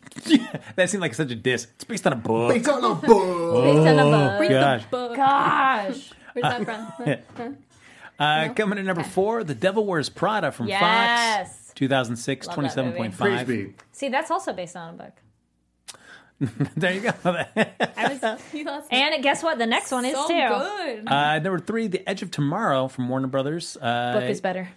that 0.76 0.90
seemed 0.90 1.00
like 1.00 1.14
such 1.14 1.30
a 1.30 1.34
diss. 1.34 1.66
It's 1.74 1.84
based 1.84 2.06
on 2.06 2.12
a 2.12 2.16
book. 2.16 2.52
Based 2.52 2.68
on 2.68 2.84
a 2.84 2.94
book. 2.94 3.64
Based 3.64 3.88
on 3.88 3.98
a 3.98 4.04
book. 4.04 4.40
Read 4.40 4.50
gosh. 4.50 4.82
the 4.84 4.88
book. 4.90 5.16
Gosh. 5.16 6.10
Where's 6.32 6.42
that 6.42 6.64
from? 6.64 7.16
Huh? 7.36 7.48
Uh, 8.20 8.52
Coming 8.52 8.78
in 8.78 8.84
number 8.84 9.02
four, 9.02 9.42
The 9.44 9.54
Devil 9.54 9.86
Wears 9.86 10.10
Prada 10.10 10.52
from 10.52 10.66
Fox. 10.66 10.78
Yes. 10.78 11.72
2006, 11.74 12.48
Love 12.48 12.56
that 12.74 12.84
movie. 12.84 12.98
27.5. 12.98 13.74
See, 13.92 14.10
that's 14.10 14.30
also 14.30 14.52
based 14.52 14.76
on 14.76 14.92
a 14.92 14.96
book. 14.98 15.12
There 16.76 16.92
you 16.92 17.00
go. 17.00 17.12
I 17.24 18.18
was, 18.22 18.40
You 18.52 18.64
lost 18.64 18.90
me. 18.92 18.98
and 18.98 19.22
guess 19.22 19.42
what? 19.42 19.56
The 19.58 19.64
next 19.64 19.90
one 19.90 20.04
is 20.04 20.14
so 20.14 20.28
too. 20.28 20.34
good. 20.34 21.08
uh, 21.08 21.38
number 21.38 21.58
three, 21.60 21.86
The 21.86 22.06
Edge 22.06 22.20
of 22.20 22.30
Tomorrow 22.30 22.88
from 22.88 23.08
Warner 23.08 23.26
Brothers. 23.26 23.78
Uh, 23.80 24.18
Book 24.20 24.28
is 24.28 24.42
better. 24.42 24.68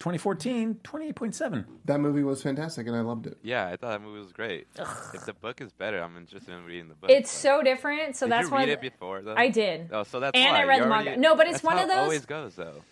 2014, 0.00 0.80
28.7. 0.82 1.64
That 1.84 2.00
movie 2.00 2.22
was 2.22 2.42
fantastic, 2.42 2.86
and 2.86 2.96
I 2.96 3.00
loved 3.02 3.26
it. 3.26 3.36
Yeah, 3.42 3.66
I 3.66 3.76
thought 3.76 3.90
that 3.90 4.02
movie 4.02 4.18
was 4.18 4.32
great. 4.32 4.66
If 5.14 5.26
the 5.26 5.34
book 5.34 5.60
is 5.60 5.72
better, 5.72 6.02
I'm 6.02 6.16
interested 6.16 6.52
in 6.54 6.64
reading 6.64 6.88
the 6.88 6.94
book. 6.94 7.10
It's 7.10 7.30
so 7.30 7.62
different. 7.62 8.16
So 8.16 8.24
Did 8.26 8.32
that's 8.32 8.46
you 8.48 8.52
why 8.54 8.60
read 8.60 8.68
it 8.70 8.80
before? 8.80 9.20
Though? 9.20 9.34
I 9.36 9.48
did. 9.48 9.90
Oh, 9.92 10.02
so 10.04 10.18
that's 10.18 10.34
And 10.36 10.52
why. 10.54 10.62
I 10.62 10.64
read 10.64 10.76
You 10.78 10.84
the 10.84 10.90
already- 10.90 11.04
manga. 11.10 11.20
No, 11.20 11.36
but 11.36 11.46
it's 11.46 11.56
that's 11.56 11.64
one 11.64 11.76
how 11.76 11.84
of 11.84 11.90
it 11.90 11.92
those- 11.92 12.02
always 12.02 12.24
goes 12.26 12.54
though. 12.56 12.82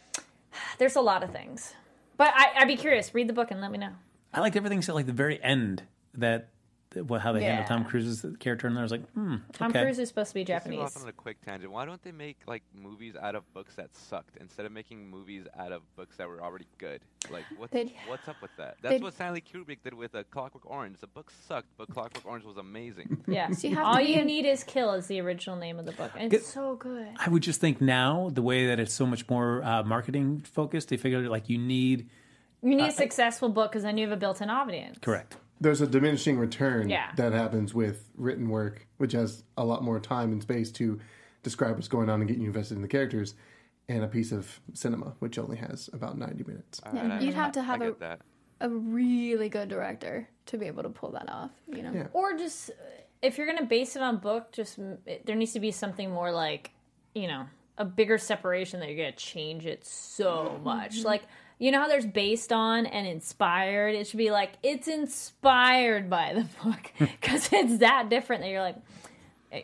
There's 0.79 0.97
a 0.97 1.01
lot 1.01 1.23
of 1.23 1.31
things. 1.31 1.73
But 2.18 2.33
I, 2.37 2.49
I'd 2.57 2.68
be 2.68 2.77
curious. 2.77 3.14
Read 3.14 3.29
the 3.29 3.33
book 3.33 3.51
and 3.51 3.61
let 3.62 3.71
me 3.71 3.79
know. 3.79 3.92
I 4.35 4.40
liked 4.40 4.57
everything 4.57 4.79
except 4.79 4.94
like 4.97 5.07
the 5.07 5.12
very 5.12 5.42
end 5.42 5.85
that, 6.14 6.18
that 6.18 6.49
what, 6.49 6.58
how 7.20 7.32
they 7.32 7.42
handled 7.42 7.64
Yeah. 7.68 7.76
Tom 7.76 7.84
Cruise's 7.84 8.24
character, 8.38 8.66
and 8.66 8.78
I 8.78 8.82
was 8.82 8.90
like, 8.90 9.08
hmm, 9.12 9.37
Tom 9.52 9.70
okay. 9.70 9.82
Cruise 9.82 9.98
is 9.98 10.08
supposed 10.08 10.30
to 10.30 10.34
be 10.34 10.44
Just 10.44 10.64
to 10.64 10.70
go 10.70 10.76
Japanese. 10.76 10.96
off 10.96 11.02
on 11.02 11.08
a 11.08 11.12
quick 11.12 11.40
tangent. 11.44 11.70
Why 11.72 11.84
don't 11.84 12.02
they 12.02 12.12
make 12.12 12.38
like 12.46 12.62
movies 12.74 13.14
out 13.20 13.34
of 13.34 13.50
books 13.54 13.74
that 13.76 13.94
sucked 13.96 14.37
instead 14.40 14.66
of 14.66 14.72
making 14.72 15.08
movies 15.11 15.46
out 15.58 15.72
of 15.72 15.82
books 15.96 16.16
that 16.16 16.28
were 16.28 16.42
already 16.42 16.66
good? 16.78 17.00
Like 17.30 17.44
what's 17.56 17.72
They'd- 17.72 17.94
what's 18.06 18.26
up 18.28 18.37
with 18.42 18.50
that? 18.58 18.76
That's 18.82 18.92
they'd- 18.94 19.02
what 19.02 19.14
Stanley 19.14 19.40
Kubrick 19.42 19.78
did 19.84 19.94
with 19.94 20.14
uh, 20.14 20.22
Clockwork 20.30 20.68
Orange. 20.70 20.98
The 21.00 21.06
book 21.06 21.30
sucked, 21.46 21.68
but 21.76 21.88
Clockwork 21.90 22.24
Orange 22.26 22.44
was 22.44 22.56
amazing. 22.56 23.22
Yeah. 23.28 23.50
So 23.50 23.68
you 23.68 23.74
have 23.76 23.87
All 23.87 23.94
to 23.96 24.02
you 24.08 24.20
in- 24.20 24.26
need 24.26 24.46
is 24.46 24.64
kill 24.64 24.92
is 24.94 25.06
the 25.06 25.20
original 25.20 25.56
name 25.56 25.78
of 25.78 25.87
the 25.87 25.92
book. 25.92 26.12
And 26.16 26.30
Good. 26.30 26.40
it's 26.40 26.52
so 26.52 26.76
good. 26.76 27.08
I 27.18 27.28
would 27.28 27.42
just 27.42 27.61
think 27.61 27.80
now 27.80 28.30
the 28.32 28.42
way 28.42 28.66
that 28.68 28.80
it's 28.80 28.94
so 28.94 29.04
much 29.06 29.28
more 29.28 29.62
uh, 29.62 29.82
marketing 29.82 30.40
focused, 30.40 30.88
they 30.88 30.96
figured 30.96 31.26
like 31.28 31.48
you 31.48 31.58
need 31.58 32.08
You 32.62 32.74
need 32.76 32.88
a 32.88 32.92
successful 32.92 33.48
book 33.50 33.70
because 33.72 33.82
then 33.82 33.98
you 33.98 34.06
have 34.08 34.16
a 34.16 34.20
built-in 34.20 34.48
audience. 34.50 34.98
correct. 35.00 35.37
There's 35.61 35.81
a 35.81 35.87
diminishing 35.87 36.38
return 36.38 36.88
Yeah. 36.88 37.11
that 37.16 37.33
happens 37.33 37.75
with 37.75 38.09
written 38.16 38.49
work, 38.49 38.87
which 38.99 39.12
has 39.12 39.42
a 39.57 39.64
lot 39.64 39.83
more 39.83 39.99
time 40.01 40.33
and 40.33 40.42
space 40.42 40.71
to 40.73 41.01
describe 41.42 41.77
what's 41.77 41.88
going 41.88 42.09
on 42.09 42.21
and 42.21 42.29
get 42.29 42.38
you 42.38 42.47
invested 42.47 42.77
in 42.77 42.83
the 42.83 42.88
characters, 42.88 43.35
and 43.88 44.05
a 44.05 44.09
piece 44.09 44.33
of 44.33 44.61
cinema, 44.75 45.14
which 45.18 45.38
only 45.38 45.57
has 45.57 45.88
about 45.92 46.18
90 46.18 46.44
minutes. 46.44 46.81
All 46.85 46.92
right, 46.92 47.11
I- 47.11 47.21
You'd 47.21 47.35
have 47.35 47.53
to 47.53 47.62
have 47.62 47.81
a, 47.81 47.92
that. 48.01 48.21
a 48.61 48.68
really 48.68 49.49
good 49.49 49.68
director 49.68 50.29
to 50.47 50.59
be 50.59 50.66
able 50.66 50.83
to 50.83 50.90
pull 50.90 51.12
that 51.12 51.31
off. 51.31 51.51
You 51.66 51.83
know. 51.83 51.92
Yeah. 51.92 52.07
Or 52.12 52.37
just 52.37 52.71
if 53.23 53.38
you're 53.38 53.47
going 53.47 53.59
to 53.59 53.64
base 53.64 53.97
it 53.97 54.03
on 54.03 54.18
book, 54.18 54.53
just 54.53 54.79
it- 55.07 55.25
there 55.27 55.37
needs 55.37 55.53
to 55.53 55.61
be 55.61 55.71
something 55.71 56.11
more 56.11 56.31
like, 56.31 56.73
you 57.14 57.29
know, 57.29 57.47
a 57.79 57.85
bigger 57.85 58.18
separation 58.18 58.81
that 58.81 58.88
you're 58.88 58.97
going 58.97 59.12
to 59.12 59.18
change 59.18 59.64
it 59.64 59.87
so 59.87 60.53
mm-hmm. 60.55 60.64
much. 60.64 61.05
Like, 61.05 61.23
you 61.59 61.73
know 61.73 61.81
how 61.81 61.88
there's 61.88 62.07
based 62.07 62.53
on 62.53 62.87
and 62.87 63.07
inspired? 63.07 63.94
It 63.94 64.07
should 64.07 64.18
be 64.18 64.31
like 64.31 64.53
it's 64.62 64.88
inspired 64.88 66.09
by 66.09 66.35
the 66.35 66.47
book 66.64 66.92
because 66.99 67.49
it's 67.53 67.79
that 67.79 68.09
different 68.09 68.42
that 68.42 68.49
you're 68.49 68.62
like 68.62 68.77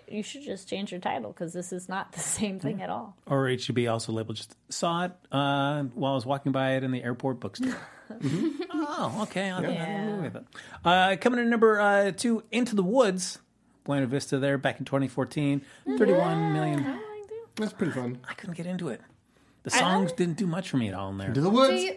you 0.09 0.23
should 0.23 0.43
just 0.43 0.69
change 0.69 0.91
your 0.93 1.01
title 1.01 1.31
because 1.31 1.53
this 1.53 1.73
is 1.73 1.89
not 1.89 2.13
the 2.13 2.21
same 2.39 2.59
thing 2.59 2.83
at 2.83 2.91
all. 2.91 3.17
Or 3.27 3.49
it 3.49 3.61
should 3.61 3.75
be 3.75 3.87
also 3.89 4.13
labeled 4.13 4.37
just 4.37 4.57
saw 4.69 5.05
it 5.05 5.13
uh, 5.31 5.83
while 5.95 6.13
I 6.13 6.15
was 6.15 6.27
walking 6.27 6.53
by 6.53 6.77
it 6.77 6.85
in 6.85 6.91
the 6.91 7.03
airport 7.03 7.41
bookstore. 7.41 7.77
Oh, 8.87 9.21
okay. 9.23 9.51
I'll 9.51 9.63
Yeah. 9.63 9.71
yeah. 9.73 10.21
with 10.21 10.37
it. 10.37 10.45
Uh, 10.85 11.17
coming 11.19 11.41
in 11.41 11.49
number 11.49 11.81
uh, 11.81 12.13
two, 12.13 12.45
Into 12.53 12.77
the 12.77 12.83
Woods, 12.83 13.39
Buena 13.85 14.07
Vista 14.07 14.39
there 14.39 14.59
back 14.59 14.79
in 14.79 14.85
2014, 14.85 15.63
31 15.97 16.53
million. 16.53 17.01
That's 17.57 17.73
pretty 17.73 17.93
fun. 17.93 18.19
I 18.29 18.35
couldn't 18.35 18.57
get 18.57 18.67
into 18.67 18.89
it. 18.89 19.01
The 19.65 19.71
songs 19.71 20.13
didn't 20.13 20.37
do 20.37 20.47
much 20.47 20.71
for 20.71 20.77
me 20.77 20.89
at 20.89 20.95
all 20.95 21.11
in 21.11 21.19
there. 21.19 21.29
Into 21.29 21.41
the 21.41 21.51
woods. 21.51 21.83
you, 21.83 21.97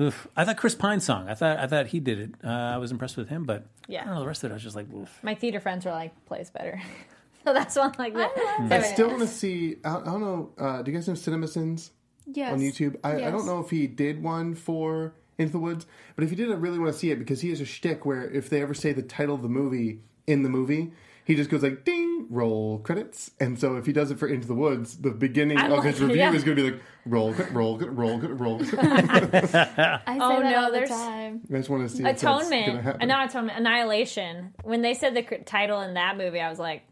Oof. 0.00 0.28
I 0.36 0.44
thought 0.44 0.56
Chris 0.56 0.74
Pine's 0.74 1.04
song. 1.04 1.28
I 1.28 1.34
thought 1.34 1.58
I 1.58 1.66
thought 1.66 1.88
he 1.88 2.00
did 2.00 2.20
it. 2.20 2.30
Uh, 2.44 2.48
I 2.48 2.76
was 2.76 2.92
impressed 2.92 3.16
with 3.16 3.28
him, 3.28 3.44
but 3.44 3.66
Yeah. 3.88 4.02
I 4.02 4.04
don't 4.04 4.14
know 4.14 4.20
the 4.20 4.26
rest 4.26 4.44
of 4.44 4.50
it. 4.50 4.52
I 4.52 4.56
was 4.56 4.62
just 4.62 4.76
like, 4.76 4.92
oof. 4.92 5.18
My 5.22 5.34
theater 5.34 5.58
friends 5.58 5.84
were 5.84 5.90
like, 5.90 6.12
plays 6.26 6.50
better. 6.50 6.80
so 7.44 7.52
that's 7.52 7.74
one 7.76 7.94
like 7.98 8.14
that. 8.14 8.30
I 8.70 8.82
still 8.82 9.08
want 9.08 9.20
to 9.20 9.26
see. 9.26 9.76
I, 9.84 9.96
I 9.96 10.04
don't 10.04 10.20
know. 10.20 10.50
Uh, 10.58 10.82
do 10.82 10.90
you 10.90 10.96
guys 10.96 11.08
know 11.08 11.14
CinemaSins 11.14 11.90
yes. 12.32 12.52
on 12.52 12.60
YouTube? 12.60 12.96
I, 13.02 13.24
I 13.26 13.30
don't 13.30 13.46
know 13.46 13.60
if 13.60 13.70
he 13.70 13.86
did 13.86 14.22
one 14.22 14.54
for 14.54 15.14
Into 15.38 15.52
the 15.52 15.58
Woods, 15.58 15.86
but 16.14 16.24
if 16.24 16.30
he 16.30 16.36
did, 16.36 16.50
I 16.50 16.54
really 16.54 16.78
want 16.78 16.92
to 16.92 16.98
see 16.98 17.10
it 17.10 17.18
because 17.18 17.40
he 17.40 17.48
has 17.50 17.60
a 17.60 17.66
shtick 17.66 18.04
where 18.06 18.30
if 18.30 18.50
they 18.50 18.62
ever 18.62 18.74
say 18.74 18.92
the 18.92 19.02
title 19.02 19.34
of 19.34 19.42
the 19.42 19.48
movie 19.48 20.00
in 20.26 20.42
the 20.42 20.48
movie, 20.48 20.92
he 21.24 21.34
just 21.34 21.50
goes 21.50 21.62
like 21.62 21.84
"ding," 21.84 22.07
roll 22.28 22.78
credits. 22.80 23.30
And 23.40 23.58
so 23.58 23.76
if 23.76 23.86
he 23.86 23.92
does 23.92 24.10
it 24.10 24.18
for 24.18 24.28
Into 24.28 24.46
the 24.46 24.54
Woods, 24.54 24.98
the 24.98 25.10
beginning 25.10 25.56
I 25.58 25.68
of 25.68 25.84
his 25.84 25.94
like 26.00 26.02
it, 26.02 26.06
review 26.12 26.16
yeah. 26.16 26.32
is 26.32 26.44
going 26.44 26.56
to 26.56 26.62
be 26.62 26.70
like 26.72 26.82
roll, 27.06 27.32
roll, 27.52 27.78
roll, 27.78 28.18
roll. 28.18 28.60
I 28.62 28.66
say 28.66 28.76
Oh, 28.78 30.40
that 30.40 30.50
no, 30.50 30.56
all 30.58 30.66
the 30.66 30.72
there's- 30.72 30.88
time. 30.90 31.40
I 31.52 31.56
just 31.56 31.68
want 31.70 31.88
to 31.88 31.94
see 31.96 32.02
if 32.02 32.04
that's 32.04 32.22
going 32.22 32.38
to 32.40 32.46
Atonement, 32.56 32.84
happen. 32.84 33.08
not 33.08 33.28
atonement, 33.30 33.58
annihilation. 33.58 34.54
When 34.64 34.82
they 34.82 34.94
said 34.94 35.14
the 35.14 35.22
cr- 35.22 35.34
title 35.44 35.80
in 35.80 35.94
that 35.94 36.16
movie, 36.16 36.40
I 36.40 36.48
was 36.50 36.58
like, 36.58 36.82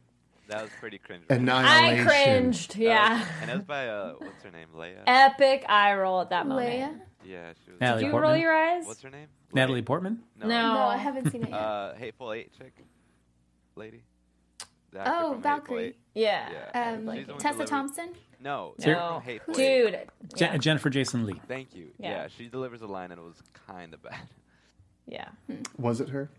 That 0.49 0.63
was 0.63 0.71
pretty 0.81 0.99
cringe. 0.99 1.25
Annihilation. 1.29 2.07
I 2.09 2.11
cringed. 2.11 2.77
Yeah, 2.77 3.25
and 3.43 3.51
it 3.51 3.55
was 3.57 3.65
by 3.65 3.89
uh, 3.89 4.15
what's 4.19 4.43
her 4.45 4.51
name, 4.51 4.69
Leia. 4.75 5.03
epic 5.07 5.65
eye 5.69 5.95
roll 5.95 6.21
at 6.21 6.31
that 6.31 6.47
moment. 6.47 6.69
Leia? 6.69 7.01
yeah, 7.25 7.53
she 7.65 7.73
was. 7.73 7.81
Natalie 7.81 8.01
Did 8.03 8.07
you 8.07 8.11
Portman. 8.13 8.31
roll 8.31 8.41
your 8.41 8.53
eyes? 8.55 8.87
What's 8.87 9.03
her 9.03 9.11
name? 9.11 9.27
Natalie 9.53 9.83
Portman. 9.83 10.21
No. 10.41 10.47
No. 10.49 10.75
No, 10.75 10.81
I 10.83 10.97
haven't 10.97 11.31
seen 11.31 11.43
it 11.43 11.51
yet. 11.51 11.59
Uh, 11.59 11.95
Hateful 11.95 12.33
Eight 12.33 12.53
chick, 12.59 12.75
lady. 13.75 14.03
The 14.93 15.01
actor 15.01 15.13
oh, 15.15 15.33
from 15.33 15.43
Valkyrie. 15.43 15.97
Yeah, 16.15 16.49
Yeah. 16.75 16.91
Um, 16.93 16.97
She's 17.17 17.27
the 17.27 17.33
one 17.33 17.41
Tessa 17.41 17.53
delivered- 17.55 17.67
Thompson. 17.69 18.09
No, 18.41 18.75
No. 18.85 19.21
Hateful 19.25 19.59
Eight. 19.59 19.85
dude. 19.91 19.99
Je- 20.37 20.59
Jennifer 20.59 20.91
Jason 20.91 21.25
Leigh. 21.27 21.41
Thank 21.49 21.75
you. 21.75 21.89
Yeah. 21.99 22.11
Yeah. 22.11 22.29
she 22.29 22.49
delivers 22.49 22.83
a 22.83 22.87
line 22.87 23.11
and 23.11 23.19
it 23.21 23.25
was 23.25 23.43
kind 23.67 23.93
of 23.95 24.03
bad. 24.03 24.21
yeah. 25.07 25.29
Was 25.79 26.01
it 26.01 26.11
her? 26.11 26.31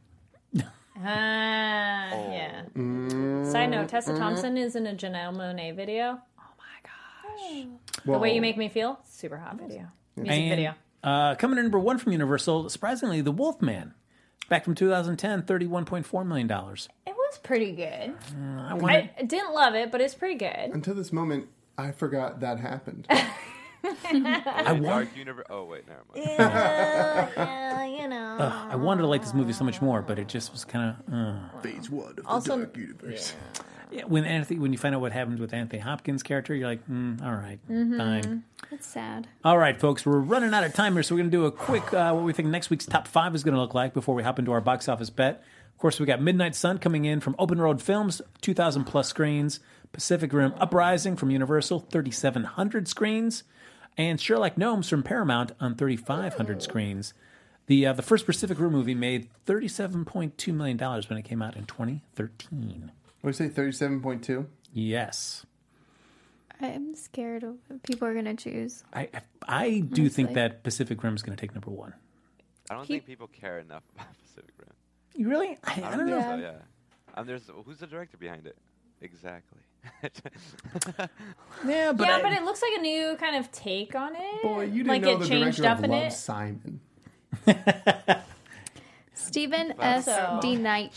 Ah, 0.99 2.10
Oh. 2.12 2.31
yeah. 2.31 2.63
Mm, 2.75 3.51
Side 3.51 3.67
note: 3.69 3.88
Tessa 3.89 4.17
Thompson 4.17 4.57
is 4.57 4.75
in 4.75 4.88
a 4.88 4.93
Janelle 4.93 5.36
Monáe 5.36 5.75
video. 5.75 6.19
Oh 6.39 6.43
my 6.57 7.55
gosh, 7.62 7.67
the 8.05 8.17
way 8.17 8.33
you 8.33 8.41
make 8.41 8.57
me 8.57 8.67
feel, 8.67 8.99
super 9.05 9.38
hot 9.38 9.60
video, 9.60 9.88
music 10.15 10.33
And, 10.33 10.49
video. 10.49 10.73
Uh, 11.03 11.36
coming 11.36 11.57
in 11.60 11.65
number 11.65 11.77
one 11.79 11.97
from 11.99 12.13
Universal, 12.13 12.69
surprisingly, 12.69 13.21
The 13.21 13.31
Wolfman. 13.31 13.93
Back 14.49 14.63
from 14.65 14.75
2010, 14.75 15.43
$31.4 15.43 16.25
million. 16.25 16.49
It 16.49 17.15
was 17.29 17.37
pretty 17.39 17.71
good. 17.71 18.13
I 18.59 18.73
wanted, 18.73 19.09
I 19.19 19.23
didn't 19.23 19.53
love 19.53 19.75
it, 19.75 19.91
but 19.91 20.01
it's 20.01 20.15
pretty 20.15 20.35
good. 20.35 20.71
Until 20.73 20.93
this 20.95 21.11
moment, 21.13 21.47
I 21.77 21.91
forgot 21.91 22.39
that 22.41 22.59
happened. 22.59 23.07
I 23.83 24.71
want- 24.73 24.83
Dark 24.83 25.17
Universe. 25.17 25.45
Oh 25.49 25.63
wait, 25.65 25.83
never 25.87 26.01
mind. 26.13 26.27
yeah, 26.39 27.85
you 28.01 28.07
know. 28.07 28.37
I 28.69 28.75
wanted 28.75 29.01
to 29.01 29.07
like 29.07 29.21
this 29.21 29.33
movie 29.33 29.53
so 29.53 29.63
much 29.63 29.81
more, 29.81 30.01
but 30.01 30.19
it 30.19 30.27
just 30.27 30.51
was 30.51 30.65
kind 30.65 30.95
of. 31.07 31.13
Uh. 31.13 31.59
Phase 31.61 31.89
one 31.89 32.09
of 32.09 32.43
the 32.43 32.55
Dark 32.55 32.75
Universe. 32.77 33.33
Yeah, 33.89 34.03
when 34.03 34.25
Anthony, 34.25 34.59
when 34.59 34.73
you 34.73 34.77
find 34.77 34.93
out 34.93 34.99
what 34.99 35.13
happens 35.13 35.39
with 35.39 35.53
Anthony 35.53 35.79
Hopkins' 35.79 36.21
character, 36.21 36.53
you're 36.53 36.67
like, 36.67 36.85
mm, 36.89 37.23
all 37.23 37.31
right, 37.31 37.57
fine. 37.67 38.43
That's 38.69 38.85
sad. 38.85 39.29
All 39.45 39.57
right, 39.57 39.79
folks, 39.79 40.05
we're 40.05 40.19
running 40.19 40.53
out 40.53 40.65
of 40.65 40.73
time 40.73 40.91
here, 40.93 41.03
so 41.03 41.15
we're 41.15 41.19
going 41.19 41.31
to 41.31 41.37
do 41.37 41.45
a 41.45 41.51
quick 41.51 41.93
uh, 41.93 42.11
what 42.11 42.25
we 42.25 42.33
think 42.33 42.49
next 42.49 42.69
week's 42.69 42.85
top 42.85 43.07
five 43.07 43.33
is 43.33 43.45
going 43.45 43.53
to 43.55 43.61
look 43.61 43.73
like 43.73 43.93
before 43.93 44.13
we 44.13 44.23
hop 44.23 44.39
into 44.39 44.51
our 44.51 44.59
box 44.59 44.89
office 44.89 45.09
bet. 45.09 45.41
Of 45.77 45.81
course, 45.81 45.99
we 45.99 46.07
got 46.07 46.19
Midnight 46.23 46.55
Sun 46.55 46.79
coming 46.79 47.05
in 47.05 47.19
from 47.19 47.35
Open 47.37 47.61
Road 47.61 47.83
Films, 47.83 48.19
2,000 48.41 48.85
plus 48.85 49.07
screens. 49.09 49.59
Pacific 49.93 50.33
Rim 50.33 50.55
Uprising 50.57 51.15
from 51.15 51.29
Universal, 51.29 51.81
3,700 51.91 52.87
screens, 52.87 53.43
and 53.95 54.19
Sherlock 54.19 54.57
Gnomes 54.57 54.89
from 54.89 55.03
Paramount 55.03 55.51
on 55.59 55.75
3,500 55.75 56.63
screens. 56.63 57.13
The 57.67 57.85
uh, 57.85 57.93
the 57.93 58.01
first 58.01 58.25
Pacific 58.25 58.59
Rim 58.59 58.71
movie 58.71 58.95
made 58.95 59.29
37.2 59.45 60.51
million 60.51 60.77
dollars 60.77 61.09
when 61.09 61.19
it 61.19 61.25
came 61.25 61.43
out 61.43 61.55
in 61.55 61.65
2013. 61.65 62.91
What 63.21 63.37
do 63.37 63.43
you 63.43 63.51
say, 63.51 63.61
37.2? 63.61 64.47
Yes. 64.73 65.45
I'm 66.59 66.95
scared 66.95 67.43
of 67.43 67.57
what 67.67 67.83
people 67.83 68.07
are 68.07 68.15
gonna 68.15 68.35
choose. 68.35 68.84
I 68.95 69.09
I 69.47 69.82
do 69.82 70.09
think 70.09 70.34
that 70.34 70.63
Pacific 70.63 71.03
Rim 71.03 71.13
is 71.13 71.21
going 71.21 71.38
to 71.38 71.39
take 71.39 71.53
number 71.53 71.69
one. 71.69 71.93
I 72.71 72.73
don't 72.73 72.88
think 72.88 73.05
people 73.05 73.28
care 73.28 73.59
enough 73.59 73.84
about 73.93 74.07
Pacific 74.25 74.55
Rim. 74.57 74.69
You 75.18 75.28
really? 75.30 75.57
I, 75.63 75.72
I 75.72 75.74
I 75.74 75.80
don't 75.91 75.97
don't 75.97 76.09
know. 76.09 76.22
so. 76.22 76.36
Yeah. 76.36 76.51
Yeah. 76.51 76.51
Um, 77.15 77.26
there's 77.28 77.49
who's 77.65 77.80
the 77.80 77.88
director 77.88 78.18
behind 78.18 78.45
it? 78.47 78.55
Exactly. 79.01 79.59
Yeah, 81.65 81.91
but 81.93 82.07
yeah, 82.07 82.15
I- 82.18 82.22
but 82.22 82.34
it 82.34 82.43
looks 82.43 82.61
like 82.61 82.74
a 82.78 82.82
new 82.82 83.15
kind 83.18 83.36
of 83.36 83.51
take 83.51 83.95
on 83.95 84.15
it. 84.15 84.41
Boy, 84.43 84.65
you 84.65 84.84
didn't 84.84 84.88
like 84.88 85.01
know 85.01 85.13
it 85.13 85.20
the 85.20 85.28
changed 85.28 85.57
director 85.57 85.68
up 85.72 85.78
of 85.80 85.84
in 85.86 85.91
Love 85.91 86.03
it. 86.03 86.11
Simon. 86.13 86.80
Stephen 89.13 89.74
S. 89.80 90.07
D. 90.41 90.55
Knight. 90.55 90.93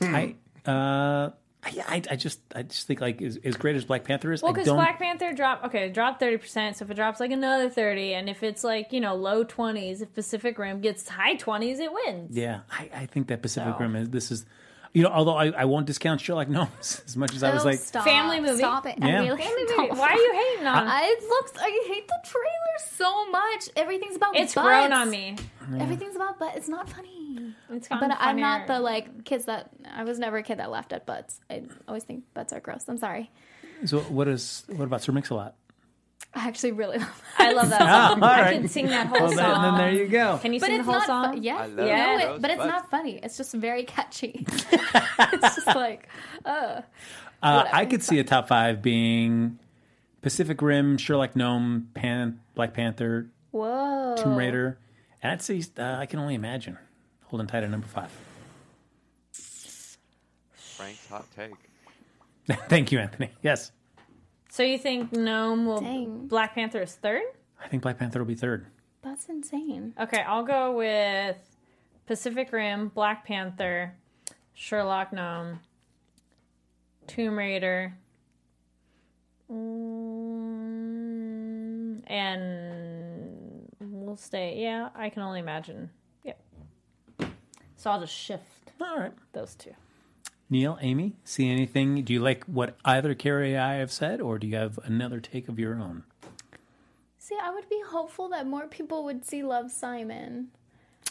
I 0.00 0.36
uh 0.66 1.30
I, 1.62 1.84
I, 1.88 2.02
I 2.12 2.16
just 2.16 2.40
I 2.54 2.62
just 2.62 2.86
think 2.86 3.00
like 3.02 3.20
as, 3.20 3.38
as 3.44 3.56
great 3.56 3.76
as 3.76 3.84
Black 3.84 4.04
Panther 4.04 4.32
is, 4.32 4.42
Well, 4.42 4.52
because. 4.52 4.68
Black 4.68 4.98
Panther 4.98 5.32
dropped 5.34 5.66
okay, 5.66 5.86
it 5.86 5.94
dropped 5.94 6.18
thirty 6.20 6.38
percent. 6.38 6.76
So 6.76 6.84
if 6.86 6.90
it 6.90 6.94
drops 6.94 7.20
like 7.20 7.30
another 7.32 7.68
thirty, 7.68 8.14
and 8.14 8.30
if 8.30 8.42
it's 8.42 8.64
like 8.64 8.92
you 8.92 9.00
know 9.00 9.14
low 9.14 9.44
twenties, 9.44 10.00
if 10.00 10.14
Pacific 10.14 10.58
Rim 10.58 10.80
gets 10.80 11.06
high 11.08 11.34
twenties, 11.34 11.78
it 11.78 11.90
wins. 11.92 12.34
yeah, 12.36 12.60
I, 12.70 12.88
I 12.94 13.06
think 13.06 13.28
that 13.28 13.42
Pacific 13.42 13.74
So- 13.74 13.78
Rim 13.80 13.94
is 13.96 14.08
this 14.10 14.30
is 14.30 14.46
You 14.92 15.04
know, 15.04 15.10
although 15.10 15.36
I, 15.36 15.46
I 15.50 15.64
won't 15.66 15.86
discount 15.86 16.20
Sherlock 16.20 16.48
Gnomes 16.54 17.02
as 17.06 17.16
much 17.16 17.34
as 17.34 17.42
I 17.44 17.54
was 17.54 17.64
like, 17.64 17.78
stop. 17.78 18.04
Family 18.04 18.40
movie? 18.40 18.58
Stop 18.58 18.86
it. 18.86 18.96
Yeah. 18.98 19.06
I 19.06 19.24
really 19.24 19.42
Family 19.42 19.64
don't 19.68 19.78
movie. 19.90 20.00
Why 20.00 20.08
are 20.08 20.16
you 20.16 20.32
hating 20.32 20.66
on? 20.66 20.86
it? 20.86 20.90
I, 20.90 21.04
it 21.04 21.22
looks. 21.28 21.52
I 21.60 21.84
hate 21.86 22.08
the 22.08 22.18
trailer 22.24 22.78
so 22.90 23.30
much. 23.30 23.68
Everything's 23.76 24.16
about 24.16 24.34
It's 24.36 24.54
butts. 24.54 24.66
grown 24.66 24.92
on 24.92 25.08
me. 25.10 25.36
Everything's 25.78 26.16
about 26.16 26.38
butt. 26.40 26.56
It's 26.56 26.68
not 26.68 26.88
funny. 26.88 27.54
It's 27.70 27.86
gotten 27.86 28.08
But 28.08 28.18
I'm 28.20 28.40
not 28.40 28.66
the 28.66 28.80
like 28.80 29.24
kids 29.24 29.44
that. 29.44 29.70
I 29.94 30.02
was 30.02 30.18
never 30.18 30.38
a 30.38 30.42
kid 30.42 30.58
that 30.58 30.70
laughed 30.72 30.92
at 30.92 31.06
butts. 31.06 31.40
I 31.48 31.62
always 31.86 32.02
think 32.02 32.24
butts 32.34 32.52
are 32.52 32.58
gross. 32.60 32.84
I'm 32.88 32.98
sorry. 32.98 33.30
so 33.84 34.00
what 34.00 34.26
is 34.26 34.64
what 34.68 34.84
about 34.84 35.02
Sir 35.02 35.12
Mix-a-Lot? 35.12 35.54
I 36.34 36.46
actually 36.48 36.72
really 36.72 36.98
love. 37.04 37.22
I 37.38 37.52
love 37.52 37.70
that 37.70 37.82
Ah, 37.82 38.08
song. 38.10 38.22
all 38.22 38.28
I 38.28 38.40
right. 38.42 38.52
can 38.60 38.68
sing 38.68 38.86
that 38.86 39.06
whole 39.08 39.18
Well, 39.20 39.28
then, 39.30 39.38
song. 39.38 39.62
then 39.62 39.74
there 39.78 39.92
you 40.02 40.08
go. 40.08 40.38
Can 40.38 40.52
you 40.52 40.60
But 40.60 40.66
sing 40.66 40.76
it's 40.76 40.86
the 40.86 40.92
whole 40.92 41.00
not. 41.00 41.06
song? 41.06 41.34
Fu- 41.36 41.42
yeah, 41.42 41.56
I 41.56 41.66
you 41.66 41.72
love 41.74 41.86
know 41.88 42.18
those 42.28 42.36
it, 42.36 42.42
but 42.42 42.50
it's 42.52 42.58
butts. 42.58 42.68
not 42.70 42.90
funny. 42.90 43.20
It's 43.22 43.36
just 43.36 43.52
very 43.54 43.82
catchy. 43.84 44.46
it's 44.48 45.54
just 45.56 45.66
like, 45.66 46.08
uh, 46.44 46.82
Uh, 47.42 47.64
I 47.72 47.84
could 47.86 48.02
see 48.02 48.18
a 48.18 48.24
top 48.24 48.48
five 48.48 48.80
being 48.82 49.58
Pacific 50.22 50.60
Rim, 50.62 50.98
Sherlock 50.98 51.34
Gnome, 51.34 51.88
Pan, 51.94 52.40
Black 52.54 52.74
Panther, 52.74 53.30
whoa. 53.50 54.14
Tomb 54.18 54.36
Raider, 54.36 54.78
and 55.22 55.32
I'd 55.32 55.42
say 55.42 55.62
uh, 55.78 55.82
I 55.98 56.06
can 56.06 56.18
only 56.20 56.34
imagine 56.34 56.76
holding 57.24 57.46
tight 57.48 57.62
at 57.64 57.70
number 57.70 57.86
five. 57.86 58.10
Frank's 60.52 61.08
hot 61.08 61.26
take. 61.34 61.52
Thank 62.68 62.92
you, 62.92 62.98
Anthony. 62.98 63.30
Yes, 63.42 63.70
So 64.50 64.62
you 64.64 64.78
think 64.78 65.12
Gnome 65.12 65.64
will 65.64 65.80
Dang. 65.80 66.26
Black 66.26 66.54
Panther 66.54 66.82
is 66.82 66.94
third? 66.94 67.22
I 67.62 67.68
think 67.68 67.82
Black 67.82 67.98
Panther 67.98 68.18
will 68.18 68.26
be 68.26 68.34
third. 68.34 68.66
That's 69.02 69.26
insane. 69.28 69.94
Okay, 69.98 70.22
I'll 70.22 70.42
go 70.42 70.76
with 70.76 71.36
Pacific 72.06 72.52
Rim, 72.52 72.88
Black 72.88 73.24
Panther, 73.24 73.94
Sherlock 74.52 75.12
Gnome, 75.12 75.60
Tomb 77.06 77.38
Raider, 77.38 77.94
mm, 79.50 79.56
and 82.08 83.68
we'll 83.80 84.16
stay. 84.16 84.60
Yeah, 84.60 84.88
I 84.94 85.08
can 85.10 85.22
only 85.22 85.40
imagine. 85.40 85.90
Yep. 86.24 86.40
So 87.76 87.90
I'll 87.90 88.00
just 88.00 88.14
shift 88.14 88.72
All 88.80 88.98
right. 88.98 89.12
those 89.32 89.54
two. 89.54 89.72
Neil, 90.50 90.76
Amy, 90.80 91.14
see 91.24 91.48
anything? 91.48 92.02
Do 92.02 92.12
you 92.12 92.20
like 92.20 92.44
what 92.44 92.76
either 92.84 93.14
Kari 93.14 93.54
or 93.54 93.60
I 93.60 93.74
have 93.74 93.92
said, 93.92 94.20
or 94.20 94.38
do 94.38 94.46
you 94.48 94.56
have 94.56 94.78
another 94.84 95.20
take 95.20 95.48
of 95.48 95.58
your 95.58 95.74
own? 95.76 96.02
See, 97.18 97.36
I 97.40 97.50
would 97.54 97.68
be 97.68 97.80
hopeful 97.86 98.28
that 98.30 98.46
more 98.48 98.66
people 98.66 99.04
would 99.04 99.24
see 99.24 99.42
Love 99.44 99.70
Simon, 99.70 100.48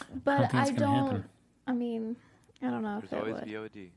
I 0.00 0.04
but 0.24 0.50
don't 0.50 0.54
I 0.60 0.70
don't. 0.70 1.06
happen. 1.06 1.24
I 1.66 1.72
mean, 1.72 2.16
I 2.62 2.66
don't 2.70 2.82
know 2.82 3.00
if 3.02 3.08
There's 3.08 3.24
it 3.24 3.28
always 3.28 3.40
would. 3.46 3.72
VOD. 3.72 3.88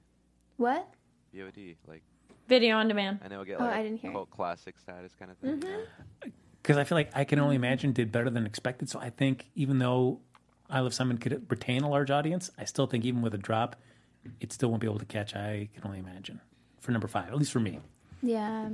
What? 0.57 0.87
VOD. 1.35 1.75
Like 1.87 2.03
Video 2.47 2.77
on 2.77 2.87
demand. 2.87 3.19
I 3.23 3.27
know 3.27 3.35
it'll 3.41 3.45
get 3.45 3.59
Oh, 3.59 3.65
like 3.65 3.73
I 3.75 3.79
a 3.79 3.83
didn't 3.83 3.99
hear. 3.99 4.11
cult 4.11 4.29
classic 4.29 4.77
status 4.79 5.13
kind 5.17 5.31
of 5.31 5.37
thing. 5.37 5.57
Mm-hmm. 5.59 5.69
yeah. 6.25 6.29
Because 6.61 6.77
I 6.77 6.85
feel 6.85 6.97
like 6.97 7.09
I 7.13 7.25
can 7.25 7.39
only 7.39 7.55
imagine 7.57 7.91
did 7.91 8.11
better 8.11 8.29
than 8.29 8.45
expected. 8.45 8.89
So 8.89 8.99
I 8.99 9.09
think 9.09 9.49
even 9.55 9.79
though 9.79 10.19
I 10.69 10.79
Love 10.79 10.93
Simon 10.93 11.17
could 11.17 11.45
retain 11.49 11.83
a 11.83 11.89
large 11.89 12.11
audience, 12.11 12.49
I 12.57 12.63
still 12.65 12.87
think 12.87 13.03
even 13.03 13.21
with 13.21 13.33
a 13.33 13.37
drop, 13.37 13.75
it 14.39 14.51
still 14.53 14.69
won't 14.69 14.81
be 14.81 14.87
able 14.87 14.99
to 14.99 15.05
catch. 15.05 15.35
I 15.35 15.69
can 15.73 15.83
only 15.85 15.99
imagine 15.99 16.39
for 16.79 16.91
number 16.91 17.07
five, 17.07 17.27
at 17.29 17.37
least 17.37 17.51
for 17.51 17.59
me. 17.59 17.79
Yeah. 18.21 18.69